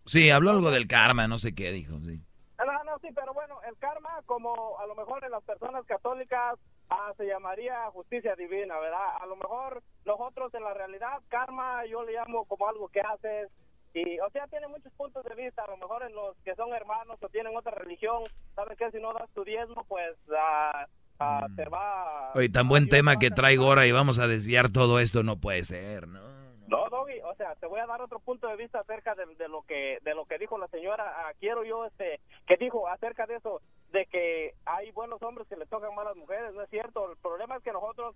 [0.09, 2.19] Sí, habló algo del karma, no sé qué dijo, sí.
[2.59, 6.57] No, no, sí, pero bueno, el karma, como a lo mejor en las personas católicas
[6.89, 9.21] ah, se llamaría justicia divina, ¿verdad?
[9.21, 13.51] A lo mejor nosotros en la realidad, karma yo le llamo como algo que haces.
[13.93, 15.65] Y, o sea, tiene muchos puntos de vista.
[15.65, 18.23] A lo mejor en los que son hermanos o tienen otra religión,
[18.55, 18.91] ¿sabes qué?
[18.91, 20.87] Si no das tu diezmo, pues ah,
[21.21, 22.33] ah, te va.
[22.35, 25.65] Oye, tan buen tema que traigo ahora y vamos a desviar todo esto, no puede
[25.65, 26.38] ser, ¿no?
[26.69, 29.49] No, Doggy, o sea, te voy a dar otro punto de vista acerca de, de
[29.49, 31.05] lo que de lo que dijo la señora.
[31.27, 33.63] Ah, quiero yo este que dijo acerca de eso
[33.93, 37.11] de que hay buenos hombres que le tocan malas mujeres, no es cierto.
[37.11, 38.15] El problema es que nosotros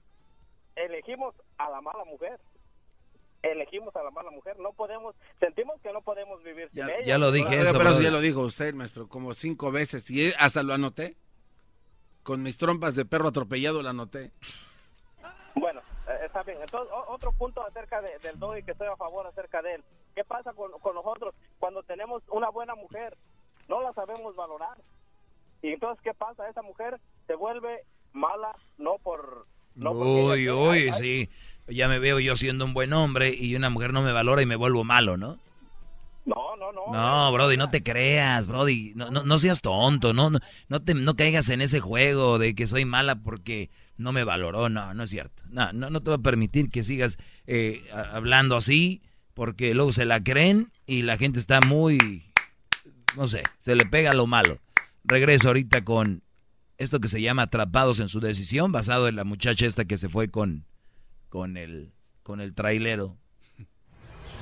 [0.77, 2.39] elegimos a la mala mujer.
[3.43, 7.01] Elegimos a la mala mujer, no podemos, sentimos que no podemos vivir sin ella.
[7.05, 8.03] ya lo dije eso, Pero brother.
[8.05, 10.09] ya lo dijo usted, maestro, como cinco veces.
[10.11, 11.17] Y hasta lo anoté.
[12.23, 14.31] Con mis trompas de perro atropellado lo anoté.
[16.33, 16.59] Está bien.
[16.63, 19.85] Entonces, o- otro punto acerca de- del doggy que estoy a favor acerca de él.
[20.15, 23.17] ¿Qué pasa con, con nosotros cuando tenemos una buena mujer?
[23.69, 24.79] No la sabemos valorar.
[25.63, 26.49] Y entonces, ¿qué pasa?
[26.49, 27.85] Esa mujer se vuelve
[28.15, 29.47] mala no por...
[29.75, 31.29] No Uy, uy, sí.
[31.69, 34.47] Ya me veo yo siendo un buen hombre y una mujer no me valora y
[34.47, 35.39] me vuelvo malo, ¿no?
[36.25, 36.83] No, no, no.
[36.93, 38.93] No, Brody, no te creas, Brody.
[38.95, 40.39] No, no, no seas tonto, no, no,
[40.69, 43.71] no, te, no caigas en ese juego de que soy mala porque
[44.03, 44.69] no me valoró.
[44.69, 45.45] No, no es cierto.
[45.49, 49.03] No, no, no te voy a permitir que sigas eh, hablando así
[49.35, 52.31] porque luego se la creen y la gente está muy,
[53.17, 54.59] no sé, se le pega lo malo.
[55.05, 56.23] Regreso ahorita con
[56.79, 60.09] esto que se llama Atrapados en su decisión, basado en la muchacha esta que se
[60.09, 60.67] fue con,
[61.29, 61.93] con el,
[62.23, 63.17] con el trailero.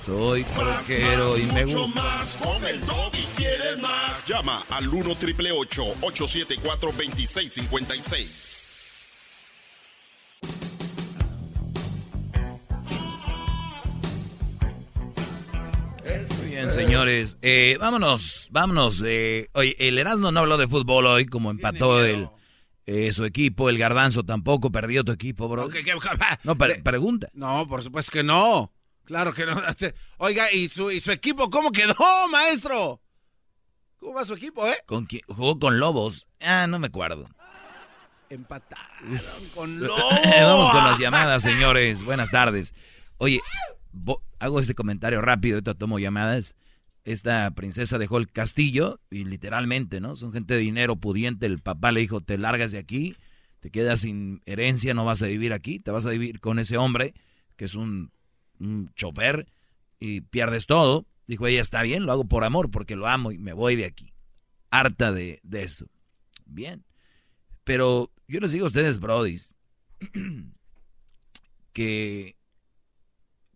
[0.04, 2.02] Soy troquero y me mucho gusta.
[2.02, 2.36] más.
[2.38, 4.26] Con el doggy quieres más.
[4.26, 8.69] Llama al 1 triple 874 2656.
[16.38, 17.36] Muy bien, señores.
[17.42, 19.02] Eh, vámonos, vámonos.
[19.04, 22.28] eh, oye, el Erasmo no habló de fútbol hoy, como empató el,
[22.86, 23.68] eh, su equipo.
[23.68, 25.68] El Garbanzo tampoco perdió tu equipo, bro.
[26.44, 27.28] No, pre- pregunta.
[27.34, 28.72] No, por supuesto que no.
[29.04, 29.60] Claro que no.
[30.18, 31.94] Oiga, ¿y su, ¿y su equipo cómo quedó,
[32.30, 33.00] maestro?
[33.98, 34.76] ¿Cómo va su equipo, eh?
[34.86, 35.22] ¿Con quién?
[35.28, 36.26] Jugó con Lobos.
[36.40, 37.28] Ah, no me acuerdo.
[38.30, 39.18] Empataron
[39.56, 40.14] con Lobos.
[40.24, 42.04] Vamos con las llamadas, señores.
[42.04, 42.72] Buenas tardes.
[43.18, 43.40] Oye,
[44.38, 46.54] hago este comentario rápido, ahorita tomo llamadas.
[47.02, 50.14] Esta princesa dejó el castillo y literalmente, ¿no?
[50.14, 51.46] Son gente de dinero pudiente.
[51.46, 53.16] El papá le dijo, te largas de aquí,
[53.58, 56.76] te quedas sin herencia, no vas a vivir aquí, te vas a vivir con ese
[56.76, 57.14] hombre
[57.56, 58.12] que es un,
[58.60, 59.48] un chofer
[59.98, 61.04] y pierdes todo.
[61.26, 63.86] Dijo, ella está bien, lo hago por amor, porque lo amo y me voy de
[63.86, 64.12] aquí.
[64.70, 65.86] Harta de, de eso.
[66.46, 66.84] Bien.
[67.64, 69.54] Pero yo les digo a ustedes, brodis,
[71.72, 72.36] que,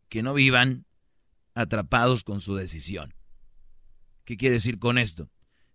[0.08, 0.84] que no vivan
[1.54, 3.14] atrapados con su decisión.
[4.24, 5.30] ¿Qué quiere decir con esto?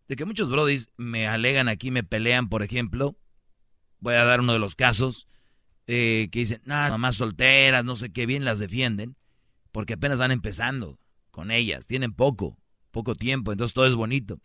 [0.07, 3.17] De que muchos brodis me alegan aquí, me pelean, por ejemplo,
[3.99, 5.27] voy a dar uno de los casos,
[5.88, 9.15] eh, que dicen, nada, mamás solteras, no sé qué, bien las defienden,
[9.71, 10.99] porque apenas van empezando
[11.31, 12.57] con ellas, tienen poco,
[12.91, 14.41] poco tiempo, entonces todo es bonito.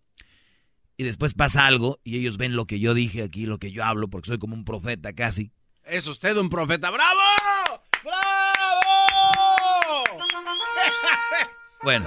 [0.96, 3.84] Y después pasa algo y ellos ven lo que yo dije aquí, lo que yo
[3.84, 5.52] hablo, porque soy como un profeta casi.
[5.84, 6.90] Es usted un profeta.
[6.90, 7.20] ¡Bravo!
[8.02, 8.24] ¡Bravo!
[11.82, 12.06] Bueno,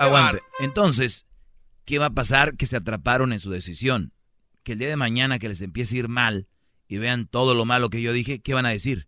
[0.00, 0.42] aguante.
[0.58, 1.26] Entonces,
[1.84, 2.56] ¿qué va a pasar?
[2.56, 4.12] Que se atraparon en su decisión.
[4.64, 6.48] Que el día de mañana que les empiece a ir mal
[6.88, 9.06] y vean todo lo malo que yo dije, ¿qué van a decir?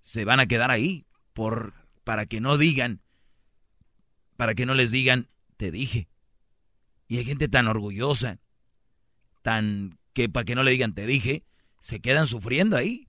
[0.00, 1.74] Se van a quedar ahí por
[2.04, 3.00] para que no digan,
[4.36, 6.08] para que no les digan, te dije.
[7.08, 8.38] Y hay gente tan orgullosa,
[9.42, 11.44] tan que para que no le digan, te dije,
[11.80, 13.08] se quedan sufriendo ahí.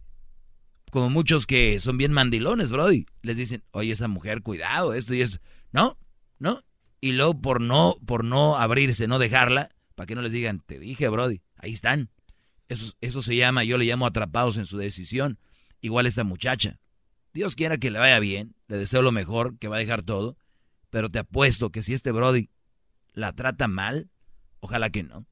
[0.91, 3.05] Como muchos que son bien mandilones, Brody.
[3.21, 5.39] Les dicen, oye, esa mujer, cuidado, esto y esto.
[5.71, 5.97] No,
[6.39, 6.61] no.
[7.01, 10.79] Y luego por no, por no abrirse, no dejarla, Para que no les digan, te
[10.79, 12.09] dije, Brody, ahí están.
[12.67, 15.37] Eso, eso se llama, yo le llamo atrapados en su decisión.
[15.81, 16.79] Igual esta muchacha.
[17.33, 20.37] Dios quiera que le vaya bien, le deseo lo mejor, que va a dejar todo,
[20.89, 22.49] pero te apuesto que si este Brody
[23.15, 24.11] la trata mal,
[24.59, 25.25] ojalá que no.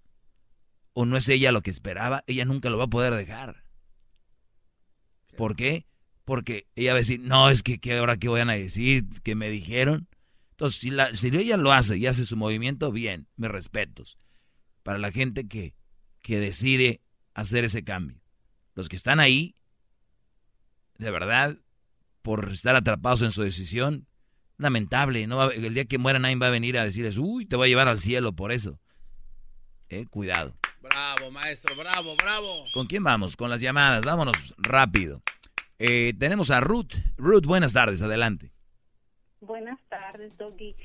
[0.94, 3.66] O no es ella lo que esperaba, ella nunca lo va a poder dejar.
[5.38, 5.86] ¿Por qué?
[6.26, 9.50] Porque ella va a decir, no, es que, ahora qué van a decir, que me
[9.50, 10.08] dijeron.
[10.52, 14.18] Entonces, si, la, si ella lo hace y hace su movimiento, bien, me respetos.
[14.84, 15.76] Para la gente que,
[16.22, 17.02] que decide
[17.34, 18.22] hacer ese cambio.
[18.76, 19.56] Los que están ahí,
[20.98, 21.58] de verdad,
[22.22, 24.08] por estar atrapados en su decisión,
[24.58, 25.26] lamentable.
[25.28, 27.68] No va- el día que muera nadie va a venir a decirles, uy, te voy
[27.68, 28.80] a llevar al cielo por eso.
[29.90, 30.56] Eh, cuidado.
[30.82, 32.66] Bravo, maestro, bravo, bravo.
[32.74, 33.36] ¿Con quién vamos?
[33.38, 34.04] Con las llamadas.
[34.06, 35.22] Vámonos rápido.
[35.80, 36.94] Eh, tenemos a Ruth.
[37.18, 38.02] Ruth, buenas tardes.
[38.02, 38.52] Adelante.
[39.42, 40.76] Buenas tardes, Doggy.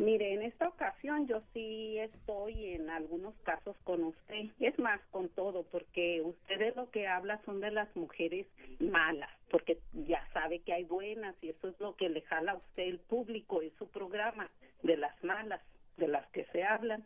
[0.00, 4.46] Mire, en esta ocasión yo sí estoy en algunos casos con usted.
[4.58, 8.46] Es más, con todo, porque usted de lo que habla son de las mujeres
[8.78, 12.56] malas, porque ya sabe que hay buenas y eso es lo que le jala a
[12.56, 14.50] usted el público, es su programa,
[14.82, 15.60] de las malas,
[15.98, 17.04] de las que se hablan.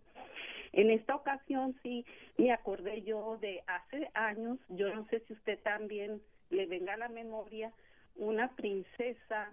[0.71, 2.07] En esta ocasión sí
[2.39, 6.99] me acordé yo de hace años, yo no sé si usted también le venga a
[6.99, 7.73] la memoria,
[8.15, 9.51] una princesa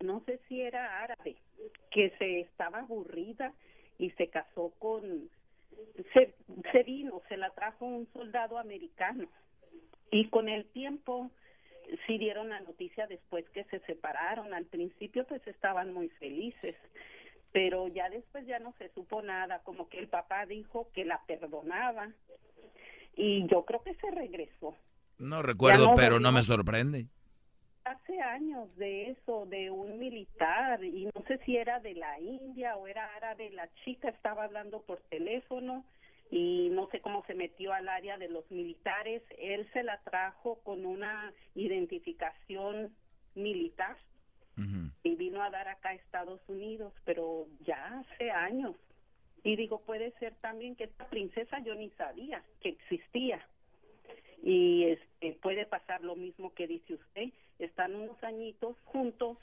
[0.00, 1.36] no sé si era árabe,
[1.90, 3.52] que se estaba aburrida
[3.98, 5.28] y se casó con,
[6.12, 6.34] se,
[6.72, 9.28] se vino, se la trajo un soldado americano
[10.10, 11.30] y con el tiempo
[12.06, 14.54] sí dieron la noticia después que se separaron.
[14.54, 16.76] Al principio pues estaban muy felices,
[17.52, 21.20] pero ya después ya no se supo nada, como que el papá dijo que la
[21.26, 22.10] perdonaba
[23.16, 24.76] y yo creo que se regresó.
[25.18, 26.20] No recuerdo, no pero volvió.
[26.20, 27.06] no me sorprende.
[27.84, 32.76] Hace años de eso, de un militar, y no sé si era de la India
[32.76, 35.84] o era árabe, la chica estaba hablando por teléfono
[36.30, 40.60] y no sé cómo se metió al área de los militares, él se la trajo
[40.62, 42.94] con una identificación
[43.34, 43.96] militar
[45.02, 48.76] y vino a dar acá a Estados Unidos, pero ya hace años.
[49.42, 53.40] Y digo, puede ser también que esta princesa yo ni sabía que existía
[54.42, 59.36] y este puede pasar lo mismo que dice usted están unos añitos juntos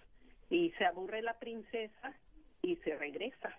[0.50, 2.14] y se aburre la princesa
[2.64, 3.50] y se regresa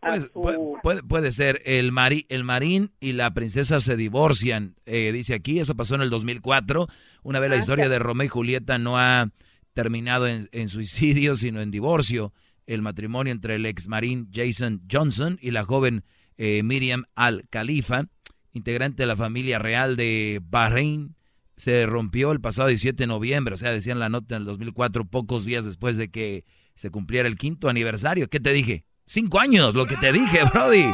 [0.00, 1.60] Pues, su- puede, puede- ser.
[1.64, 4.74] El, mari- el marín y la princesa se divorcian.
[4.86, 6.86] Eh, dice aquí, eso pasó en el 2004.
[7.22, 9.30] Una vez la Ah, historia de Romeo y Julieta no ha
[9.74, 12.32] terminado en, en suicidio, sino en divorcio.
[12.66, 16.04] El matrimonio entre el ex marín Jason Johnson y la joven
[16.38, 18.04] eh, Miriam Al-Khalifa,
[18.52, 21.16] integrante de la familia real de Bahrein,
[21.56, 23.54] se rompió el pasado 17 de noviembre.
[23.54, 26.44] O sea, decían la nota en el 2004, pocos días después de que
[26.74, 28.28] se cumpliera el quinto aniversario.
[28.28, 28.84] ¿Qué te dije?
[29.04, 30.86] Cinco años, lo que te dije, Brody.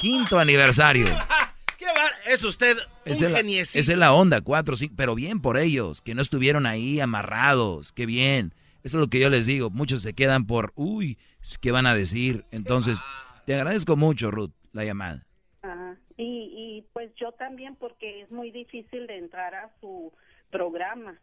[0.00, 1.06] Quinto aniversario.
[1.78, 2.10] ¿Qué va?
[2.26, 5.56] Es usted un Esa es, la, esa es la onda, cuatro, cinco, pero bien por
[5.56, 8.54] ellos, que no estuvieron ahí amarrados, qué bien.
[8.82, 11.18] Eso es lo que yo les digo, muchos se quedan por, uy,
[11.60, 12.44] ¿qué van a decir?
[12.50, 13.00] Entonces,
[13.46, 15.26] te agradezco mucho, Ruth, la llamada.
[15.62, 20.12] Ah, y, y pues yo también porque es muy difícil de entrar a su
[20.50, 21.18] programa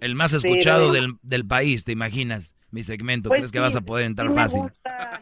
[0.00, 2.54] El más Pero- escuchado del, del país, ¿te imaginas?
[2.70, 4.62] Mi segmento, Pues ¿crees que vas a poder entrar sí fácil?
[4.62, 5.20] gusta,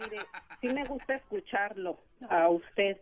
[0.00, 0.18] mire,
[0.60, 1.98] sí me gusta escucharlo
[2.28, 2.98] a usted,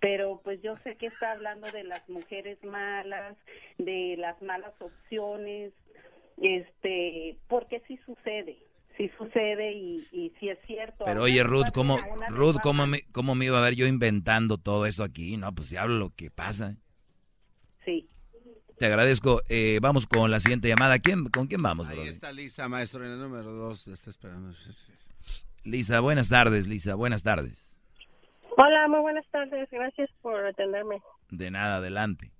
[0.00, 3.36] pero pues yo sé que está hablando de las mujeres malas,
[3.78, 5.72] de las malas opciones,
[6.40, 8.58] este, porque sí sucede,
[9.00, 11.04] sí sucede y, y sí es cierto.
[11.06, 11.98] Pero oye, Ruth, ¿cómo,
[12.28, 12.56] Ruth.
[12.62, 15.38] ¿cómo me, ¿cómo me iba a ver yo inventando todo esto aquí?
[15.38, 16.76] No, pues si hablo lo que pasa.
[17.84, 18.08] Sí.
[18.78, 19.40] Te agradezco.
[19.48, 20.98] Eh, vamos con la siguiente llamada.
[20.98, 23.86] ¿Quién, ¿Con quién vamos, Ahí está Lisa, maestro, en el número dos.
[23.86, 24.52] la está esperando.
[25.64, 27.66] Lisa, buenas tardes, Lisa, buenas tardes.
[28.56, 29.68] Hola, muy buenas tardes.
[29.70, 31.00] Gracias por atenderme.
[31.30, 32.32] De nada, adelante.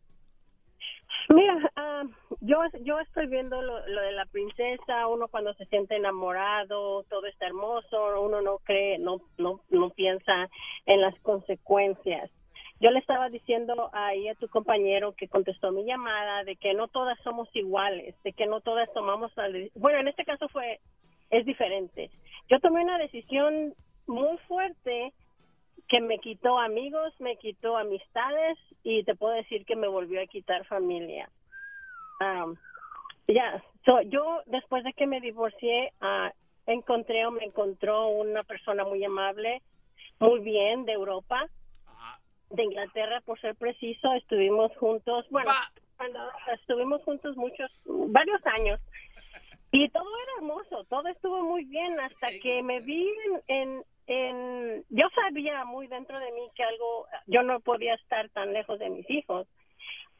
[1.29, 2.03] Mira, ah,
[2.41, 7.47] yo yo estoy viendo lo, de la princesa, uno cuando se siente enamorado, todo está
[7.47, 10.49] hermoso, uno no cree, no no no piensa
[10.87, 12.31] en las consecuencias.
[12.81, 16.89] Yo le estaba diciendo ahí a tu compañero que contestó mi llamada de que no
[16.89, 19.33] todas somos iguales, de que no todas tomamos
[19.75, 20.81] bueno, en este caso fue
[21.29, 22.11] es diferente.
[22.49, 23.75] Yo tomé una decisión
[24.07, 25.13] muy fuerte
[25.91, 30.27] que me quitó amigos, me quitó amistades y te puedo decir que me volvió a
[30.27, 31.29] quitar familia.
[32.21, 32.57] Am,
[33.27, 36.33] ya, so, yo después de que me divorcié, ah,
[36.67, 39.62] encontré o me encontró una persona muy amable,
[40.21, 41.49] muy bien de Europa,
[42.51, 45.51] de Inglaterra por ser preciso, estuvimos juntos, bueno,
[45.97, 46.21] cuando
[46.55, 48.81] estuvimos juntos muchos, varios años.
[49.73, 54.85] Y todo era hermoso, todo estuvo muy bien hasta que me vi en, en, en,
[54.91, 58.91] yo sabía muy dentro de mí que algo, yo no podía estar tan lejos de
[58.91, 59.47] mis hijos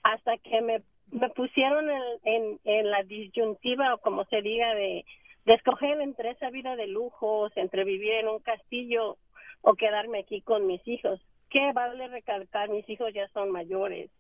[0.05, 5.05] hasta que me, me pusieron en, en, en la disyuntiva o como se diga de,
[5.47, 9.17] de escoger entre esa vida de lujos, entre vivir en un castillo
[9.63, 11.21] o quedarme aquí con mis hijos.
[11.51, 12.69] ¿Qué vale recalcar?
[12.69, 14.11] Mis hijos ya son mayores,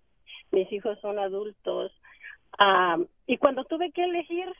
[0.50, 1.92] mis hijos son adultos.
[2.58, 4.52] Ah, y cuando tuve que elegir,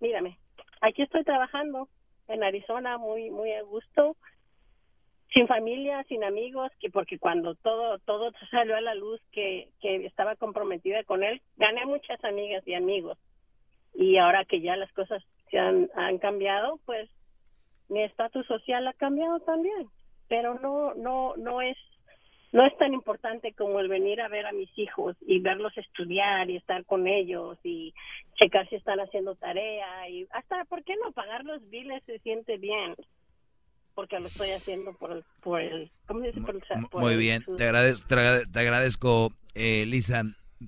[0.00, 0.38] mírame,
[0.80, 1.88] aquí estoy trabajando
[2.28, 4.16] en Arizona muy muy a gusto
[5.32, 10.06] sin familia sin amigos que porque cuando todo todo salió a la luz que que
[10.06, 13.18] estaba comprometida con él gané muchas amigas y amigos.
[13.94, 17.08] Y ahora que ya las cosas se han, han cambiado pues
[17.88, 19.88] mi estatus social ha cambiado también.
[20.28, 21.76] Pero no no no es
[22.52, 26.48] no es tan importante como el venir a ver a mis hijos y verlos estudiar
[26.50, 27.92] y estar con ellos y
[28.36, 31.12] checar si están haciendo tarea y hasta, ¿por qué no?
[31.12, 32.94] Pagar los biles se siente bien
[33.94, 36.40] porque lo estoy haciendo por el, por el ¿cómo se dice?
[36.40, 40.22] Por el, por Muy el- bien, te agradezco, te agrade- te agradezco eh, Lisa.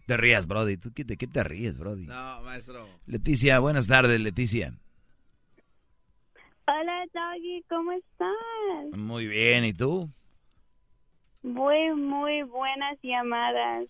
[0.06, 0.76] Te rías, Brody.
[0.76, 2.06] ¿Tú qué, ¿De qué te ríes, Brody?
[2.06, 2.86] No, maestro.
[3.06, 4.72] Leticia, buenas tardes, Leticia.
[6.66, 8.98] Hola, Doggy, ¿cómo estás?
[8.98, 10.10] Muy bien, ¿y tú?
[11.42, 13.86] Muy, muy buenas llamadas.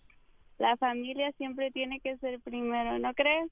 [0.57, 3.49] La familia siempre tiene que ser primero, ¿no crees?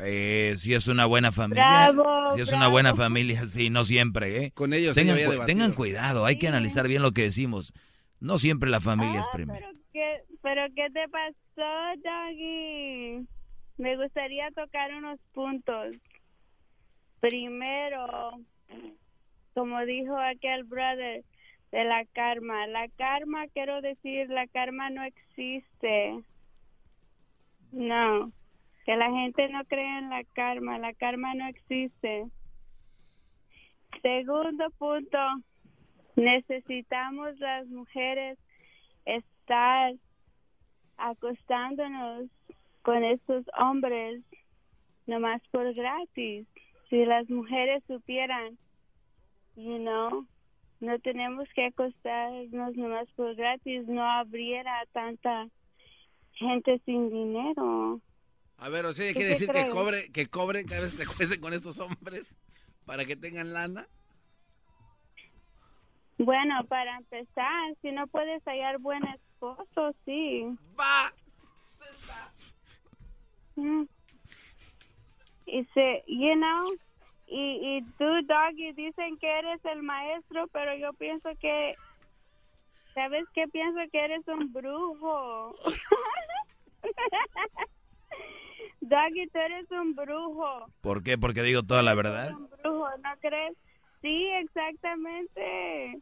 [0.00, 1.90] Eh, si es una buena familia.
[1.92, 4.50] Bravo, si es una buena familia, sí, no siempre, ¿eh?
[4.52, 7.72] Con ellos tengan, cu- tengan cuidado, hay que analizar bien lo que decimos.
[8.20, 9.66] No siempre la familia es primero.
[9.92, 13.26] ¿Qué, ¿Pero qué te pasó, Doggy?
[13.78, 15.94] Me gustaría tocar unos puntos.
[17.20, 18.32] Primero,
[19.54, 21.24] como dijo aquel brother,
[21.70, 22.66] de la karma.
[22.66, 26.22] La karma, quiero decir, la karma no existe.
[27.72, 28.32] No,
[28.84, 30.78] que la gente no cree en la karma.
[30.78, 32.26] La karma no existe.
[34.02, 35.18] Segundo punto,
[36.16, 38.38] necesitamos las mujeres
[39.04, 39.94] estar
[40.96, 42.28] acostándonos
[42.82, 44.22] con estos hombres
[45.06, 46.46] nomás por gratis.
[46.88, 48.56] Si las mujeres supieran,
[49.56, 50.26] you know,
[50.80, 55.48] no tenemos que acostarnos nomás por gratis, no habría tanta
[56.32, 58.00] gente sin dinero.
[58.58, 61.02] A ver, o sea, ¿Tú quiere decir que cobre, que cobren cada vez que se
[61.10, 62.34] acuesten con estos hombres
[62.84, 63.86] para que tengan lana.
[66.18, 70.44] Bueno, para empezar, si no puedes hallar buen esposo, sí.
[70.78, 71.12] Va.
[73.56, 73.84] Mm.
[75.46, 76.72] Y se, you know,
[77.30, 81.74] y, y tú, Doggy, dicen que eres el maestro, pero yo pienso que,
[82.94, 83.46] ¿sabes qué?
[83.48, 85.54] Pienso que eres un brujo.
[88.80, 90.66] Doggy, tú eres un brujo.
[90.80, 91.18] ¿Por qué?
[91.18, 92.32] Porque digo toda la verdad.
[92.32, 93.54] Un brujo, ¿no crees?
[94.00, 96.00] Sí, exactamente.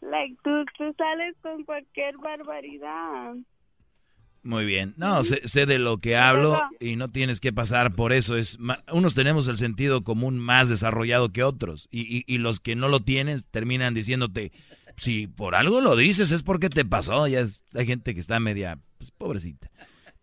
[0.00, 3.34] Like, tú, tú sales con cualquier barbaridad.
[4.42, 4.94] Muy bien.
[4.96, 8.36] No, sé, sé de lo que hablo y no tienes que pasar por eso.
[8.36, 12.60] Es ma- unos tenemos el sentido común más desarrollado que otros y, y- y los
[12.60, 14.52] que no lo tienen terminan diciéndote,
[14.96, 17.26] si por algo lo dices es porque te pasó.
[17.26, 19.70] Ya es, hay gente que está media, pues, pobrecita.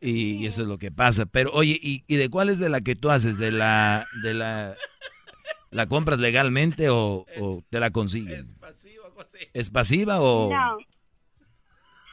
[0.02, 1.26] Y, y eso es lo que pasa.
[1.26, 3.38] Pero oye, ¿y, y de cuál es de la que tú haces?
[3.38, 4.76] ¿De la, de la,
[5.72, 8.56] la compras legalmente o, o te la consiguen?
[9.54, 10.78] ¿Es pasiva o No.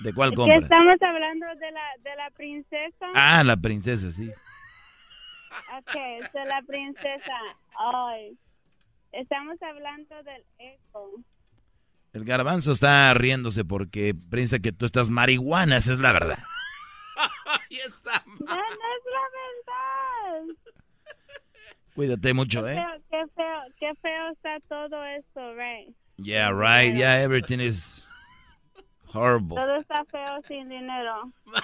[0.03, 0.63] De cuál Es que compras?
[0.65, 3.07] estamos hablando de la, de la princesa.
[3.15, 4.31] Ah, la princesa, sí.
[5.79, 5.95] Ok,
[6.33, 7.33] de la princesa.
[7.79, 8.37] Ay,
[9.13, 11.11] estamos hablando del eco.
[12.13, 16.39] El garbanzo está riéndose porque piensa que tú estás marihuana, esa es la verdad.
[17.47, 18.23] Ahí está.
[18.27, 19.27] No, no es la
[20.43, 20.57] verdad.
[21.95, 22.75] Cuídate mucho, Qué ¿eh?
[22.77, 25.95] feo, qué feo, qué feo está todo esto, right?
[26.17, 28.07] Yeah, right, yeah, everything is
[29.15, 29.57] horrible.
[29.57, 31.33] Todo está feo sin dinero.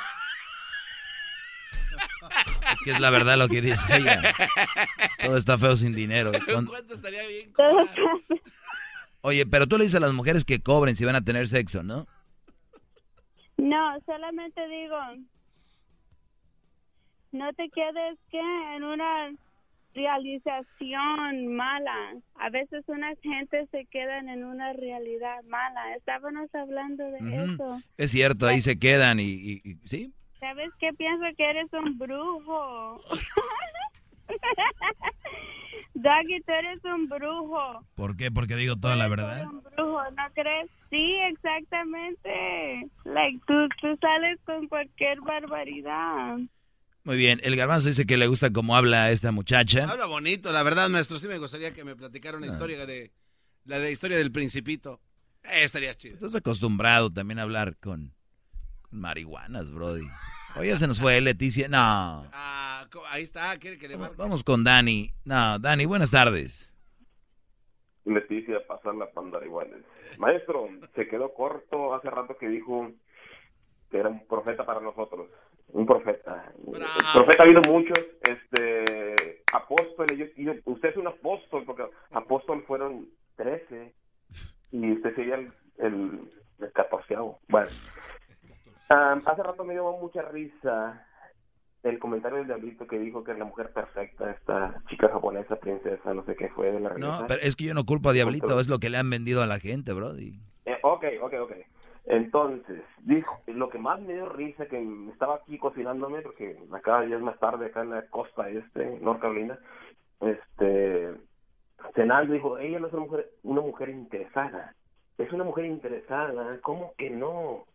[2.73, 4.20] Es que es la verdad lo que dice ella.
[5.25, 6.33] Todo está feo sin dinero.
[6.45, 7.53] ¿Cuánto estaría bien?
[7.55, 8.01] Todo está
[9.23, 11.83] Oye, pero tú le dices a las mujeres que cobren si van a tener sexo,
[11.83, 12.07] ¿no?
[13.57, 14.97] No, solamente digo,
[17.33, 18.41] no te quedes que
[18.77, 19.33] en una
[19.94, 22.15] realización mala.
[22.36, 25.94] A veces unas gentes se quedan en una realidad mala.
[25.97, 27.52] Estábamos hablando de Ujú.
[27.55, 27.81] eso.
[27.97, 30.12] Es cierto, ahí se quedan y, y- y- sí.
[30.40, 30.93] ¿Sabes qué?
[30.93, 33.01] Pienso que eres un brujo.
[35.94, 37.85] Doggy, tú eres un brujo.
[37.97, 38.31] ¿Por qué?
[38.31, 39.47] Porque digo toda la verdad.
[39.48, 40.70] Un brujo, ¿no crees?
[40.90, 42.86] Sí, exactamente.
[43.05, 46.39] Like, tú, tú sales con cualquier barbaridad.
[47.09, 49.86] Muy bien, el garbanzo dice que le gusta cómo habla esta muchacha.
[49.90, 51.18] Habla bonito, la verdad, maestro.
[51.18, 52.51] Sí me gustaría que me platicara una Ah.
[52.51, 53.12] historia de,
[53.64, 55.01] La de historia del principito.
[55.43, 56.16] Eh, estaría chido.
[56.16, 58.12] Estás acostumbrado también a hablar con,
[58.82, 60.06] con marihuanas, Brody.
[60.56, 61.66] Oye, se nos fue Leticia.
[61.68, 62.28] No.
[62.30, 64.16] Ah, ahí está, quiere que le marque.
[64.18, 65.10] Vamos con Dani.
[65.24, 66.70] No, Dani, buenas tardes.
[68.05, 69.82] Leticia, pasar la pandara iguales.
[70.18, 72.93] Maestro, se quedó corto hace rato que dijo
[73.90, 75.28] que era un profeta para nosotros.
[75.69, 76.52] Un profeta.
[76.66, 76.81] El
[77.12, 80.19] profeta ha habido muchos, este, apóstoles.
[80.19, 83.94] Yo- yo- usted es un apóstol, porque apóstol fueron 13
[84.73, 86.20] y usted sería el, el,
[86.60, 87.40] el catorceavo.
[87.48, 87.70] Bueno,
[88.89, 91.05] hace rato me dio mucha risa
[91.85, 96.12] el comentario del diablito que dijo que es la mujer perfecta, esta chica japonesa, princesa,
[96.12, 97.27] no sé qué fue de la No, realeza.
[97.28, 99.47] pero es que yo no culpo a Diablito, es lo que le han vendido a
[99.47, 100.40] la gente, Brody.
[100.65, 101.52] Eh, ok, ok, ok.
[102.09, 104.82] Entonces, dijo, lo que más me dio risa, que
[105.12, 109.20] estaba aquí cocinándome, porque acá ya es más tarde, acá en la costa este, North
[109.20, 109.59] Carolina,
[110.22, 111.10] este,
[111.94, 114.74] cenando, dijo, ella no es una mujer, una mujer interesada,
[115.18, 117.66] es una mujer interesada, ¿cómo que no?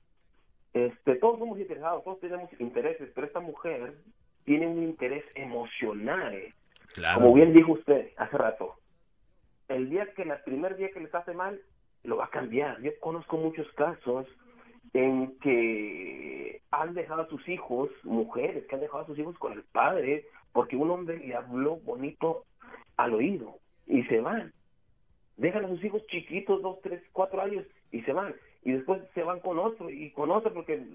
[0.73, 3.93] Este, todos somos interesados, todos tenemos intereses, pero esta mujer
[4.45, 6.35] tiene un interés emocional.
[6.95, 7.21] Claro.
[7.21, 8.77] Como bien dijo usted hace rato,
[9.67, 11.61] el día que el primer día que les hace mal,
[12.03, 12.81] lo va a cambiar.
[12.81, 14.27] Yo conozco muchos casos
[14.93, 19.53] en que han dejado a sus hijos, mujeres que han dejado a sus hijos con
[19.53, 22.45] el padre, porque un hombre le habló bonito
[22.97, 23.57] al oído
[23.87, 24.53] y se van.
[25.37, 28.35] Dejan a sus hijos chiquitos, dos, tres, cuatro años y se van.
[28.63, 30.85] Y después se van con otro y con otro porque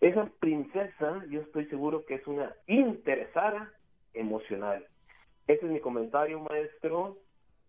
[0.00, 3.72] esa princesa, yo estoy seguro que es una interesada
[4.14, 4.86] emocional.
[5.46, 7.16] Ese es mi comentario, maestro.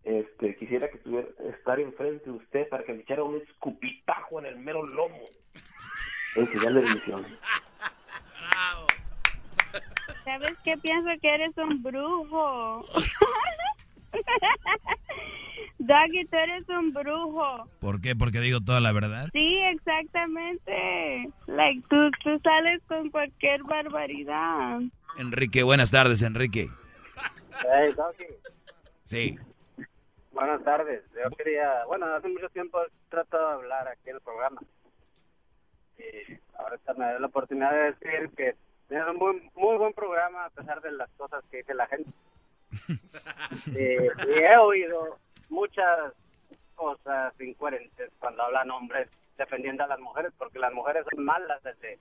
[0.04, 4.46] Este, quisiera que estuviera estar enfrente de usted para que le echara un escupitajo en
[4.46, 5.20] el mero lomo.
[6.36, 7.26] En señal de bendición.
[10.24, 10.76] ¿Sabes qué?
[10.78, 12.86] Pienso que eres un brujo.
[15.78, 17.68] Doggy, tú eres un brujo.
[17.80, 18.14] ¿Por qué?
[18.14, 19.28] Porque digo toda la verdad.
[19.32, 21.30] Sí, exactamente.
[21.46, 24.80] Like, tú, tú sales con cualquier barbaridad.
[25.18, 26.68] Enrique, buenas tardes, Enrique.
[27.62, 28.26] Hey, Doggy,
[29.04, 29.38] Sí.
[30.32, 31.02] Buenas tardes.
[31.12, 34.60] Yo quería, bueno, hace mucho tiempo he tratado de hablar aquí en el programa.
[35.98, 40.46] Y ahorita me da la oportunidad de decir que es un muy, muy buen programa
[40.46, 42.10] a pesar de las cosas que dice la gente.
[43.66, 46.12] y, y he oído muchas
[46.74, 51.98] cosas incoherentes cuando hablan hombres defendiendo a las mujeres, porque las mujeres son malas desde...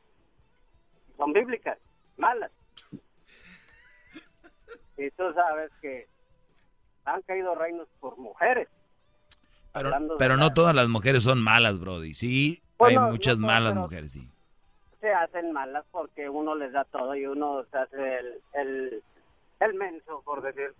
[1.18, 1.78] Son bíblicas,
[2.18, 2.52] malas.
[4.98, 6.10] Y tú sabes que
[7.06, 8.68] han caído reinos por mujeres.
[9.74, 12.14] Pero, no todas las mujeres son malas, Brody.
[12.14, 14.28] Sí, Bueno, hay muchas no, malas mujeres, sí.
[15.00, 19.04] se hacen malas porque uno les da todo y uno se hace el, el,
[19.60, 20.74] el menso, por decir.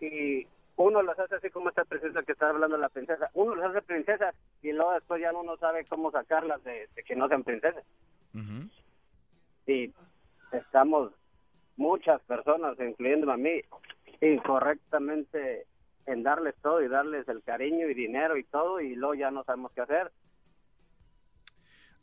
[0.00, 0.46] Y
[0.76, 3.30] uno los hace así como esta princesa que está hablando la princesa.
[3.34, 7.14] Uno los hace princesas y luego después ya uno sabe cómo sacarlas de, de que
[7.16, 7.84] no sean princesas.
[9.66, 9.92] Y
[10.52, 11.12] estamos
[11.76, 13.60] muchas personas, incluyéndome a mí,
[14.20, 15.66] incorrectamente
[16.06, 19.44] en darles todo y darles el cariño y dinero y todo y luego ya no
[19.44, 20.12] sabemos qué hacer.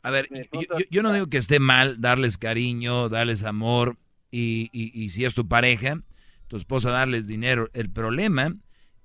[0.02, 3.96] A ver, yo, yo- yo no digo que esté mal darles cariño, darles amor
[4.30, 6.00] y, y- y si es tu pareja,
[6.48, 7.68] tu esposa darles dinero.
[7.72, 8.54] El problema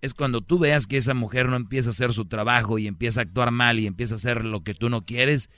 [0.01, 3.21] es cuando tú veas que esa mujer no empieza a hacer su trabajo y empieza
[3.21, 5.49] a actuar mal y empieza a hacer lo que tú no quieres.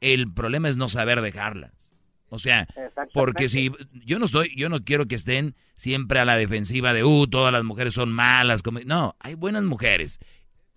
[0.00, 1.95] El problema es no saber dejarlas.
[2.28, 2.66] O sea,
[3.14, 3.70] porque si
[4.04, 7.52] yo no estoy, yo no quiero que estén siempre a la defensiva de, uh, todas
[7.52, 8.62] las mujeres son malas.
[8.62, 10.18] Como, no, hay buenas mujeres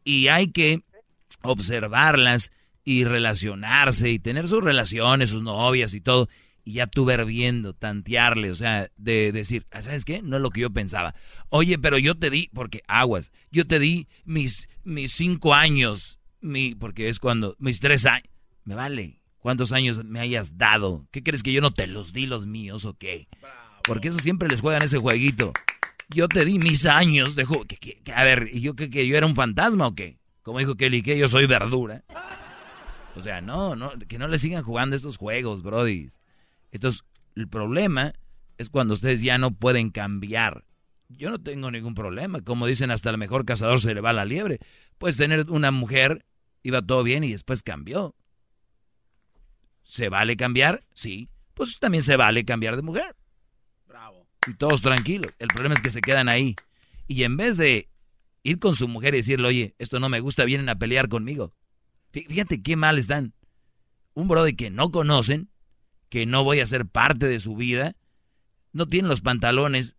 [0.03, 0.83] y hay que
[1.41, 2.51] observarlas
[2.83, 6.29] y relacionarse y tener sus relaciones, sus novias y todo.
[6.63, 10.21] Y ya tú ver viendo, tantearle, o sea, de decir, "Ah, ¿sabes qué?
[10.21, 11.15] No es lo que yo pensaba.
[11.49, 16.75] Oye, pero yo te di, porque aguas, yo te di mis, mis cinco años, mi,
[16.75, 18.29] porque es cuando, mis tres años.
[18.65, 21.07] Me vale, cuántos años me hayas dado.
[21.11, 23.27] ¿Qué crees que yo no te los di los míos o qué?
[23.83, 25.53] Porque eso siempre les juegan ese jueguito.
[26.09, 28.89] Yo te di mis años de ju- que- que- que- A ver, ¿y yo que,
[28.89, 30.17] que yo era un fantasma o qué?
[30.43, 32.03] Como dijo Kelly, que yo soy verdura.
[33.15, 36.07] O sea, no, no, que no le sigan jugando estos juegos, Brody.
[36.71, 37.03] Entonces,
[37.35, 38.13] el problema
[38.57, 40.63] es cuando ustedes ya no pueden cambiar.
[41.09, 42.41] Yo no tengo ningún problema.
[42.41, 44.59] Como dicen, hasta el mejor cazador se le va la liebre.
[44.97, 46.25] Puedes tener una mujer,
[46.63, 48.15] iba todo bien y después cambió.
[49.89, 50.83] ¿Se vale cambiar?
[50.93, 51.29] Sí.
[51.55, 53.15] Pues también se vale cambiar de mujer.
[53.87, 54.27] Bravo.
[54.47, 55.33] Y todos tranquilos.
[55.39, 56.55] El problema es que se quedan ahí.
[57.07, 57.89] Y en vez de
[58.43, 61.55] ir con su mujer y decirle, oye, esto no me gusta, vienen a pelear conmigo.
[62.13, 63.33] Fí- Fíjate qué mal están.
[64.13, 65.49] Un brother que no conocen,
[66.09, 67.95] que no voy a ser parte de su vida,
[68.71, 69.95] no tienen los pantalones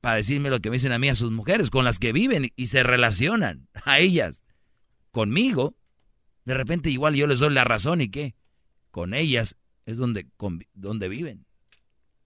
[0.00, 2.52] para decirme lo que me dicen a mí a sus mujeres, con las que viven
[2.54, 4.44] y se relacionan, a ellas.
[5.10, 5.74] Conmigo,
[6.44, 8.36] de repente igual yo les doy la razón y qué.
[8.92, 9.56] Con ellas
[9.86, 10.28] es donde,
[10.74, 11.46] donde viven.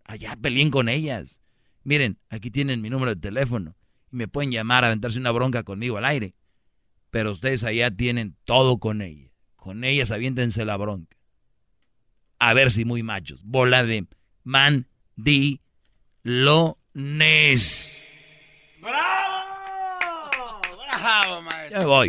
[0.05, 1.41] Allá peleen con ellas.
[1.85, 3.77] Miren, aquí tienen mi número de teléfono.
[4.13, 6.35] Y me pueden llamar a aventarse una bronca conmigo al aire.
[7.11, 9.31] Pero ustedes allá tienen todo con ella.
[9.55, 11.17] Con ellas aviéntense la bronca.
[12.41, 13.43] A ver si muy machos.
[13.45, 14.07] Bola de
[14.43, 15.61] man di
[16.25, 17.97] lo nes.
[18.81, 19.45] ¡Bravo!
[20.99, 21.81] ¡Bravo, maestro!
[21.81, 22.09] Ya voy.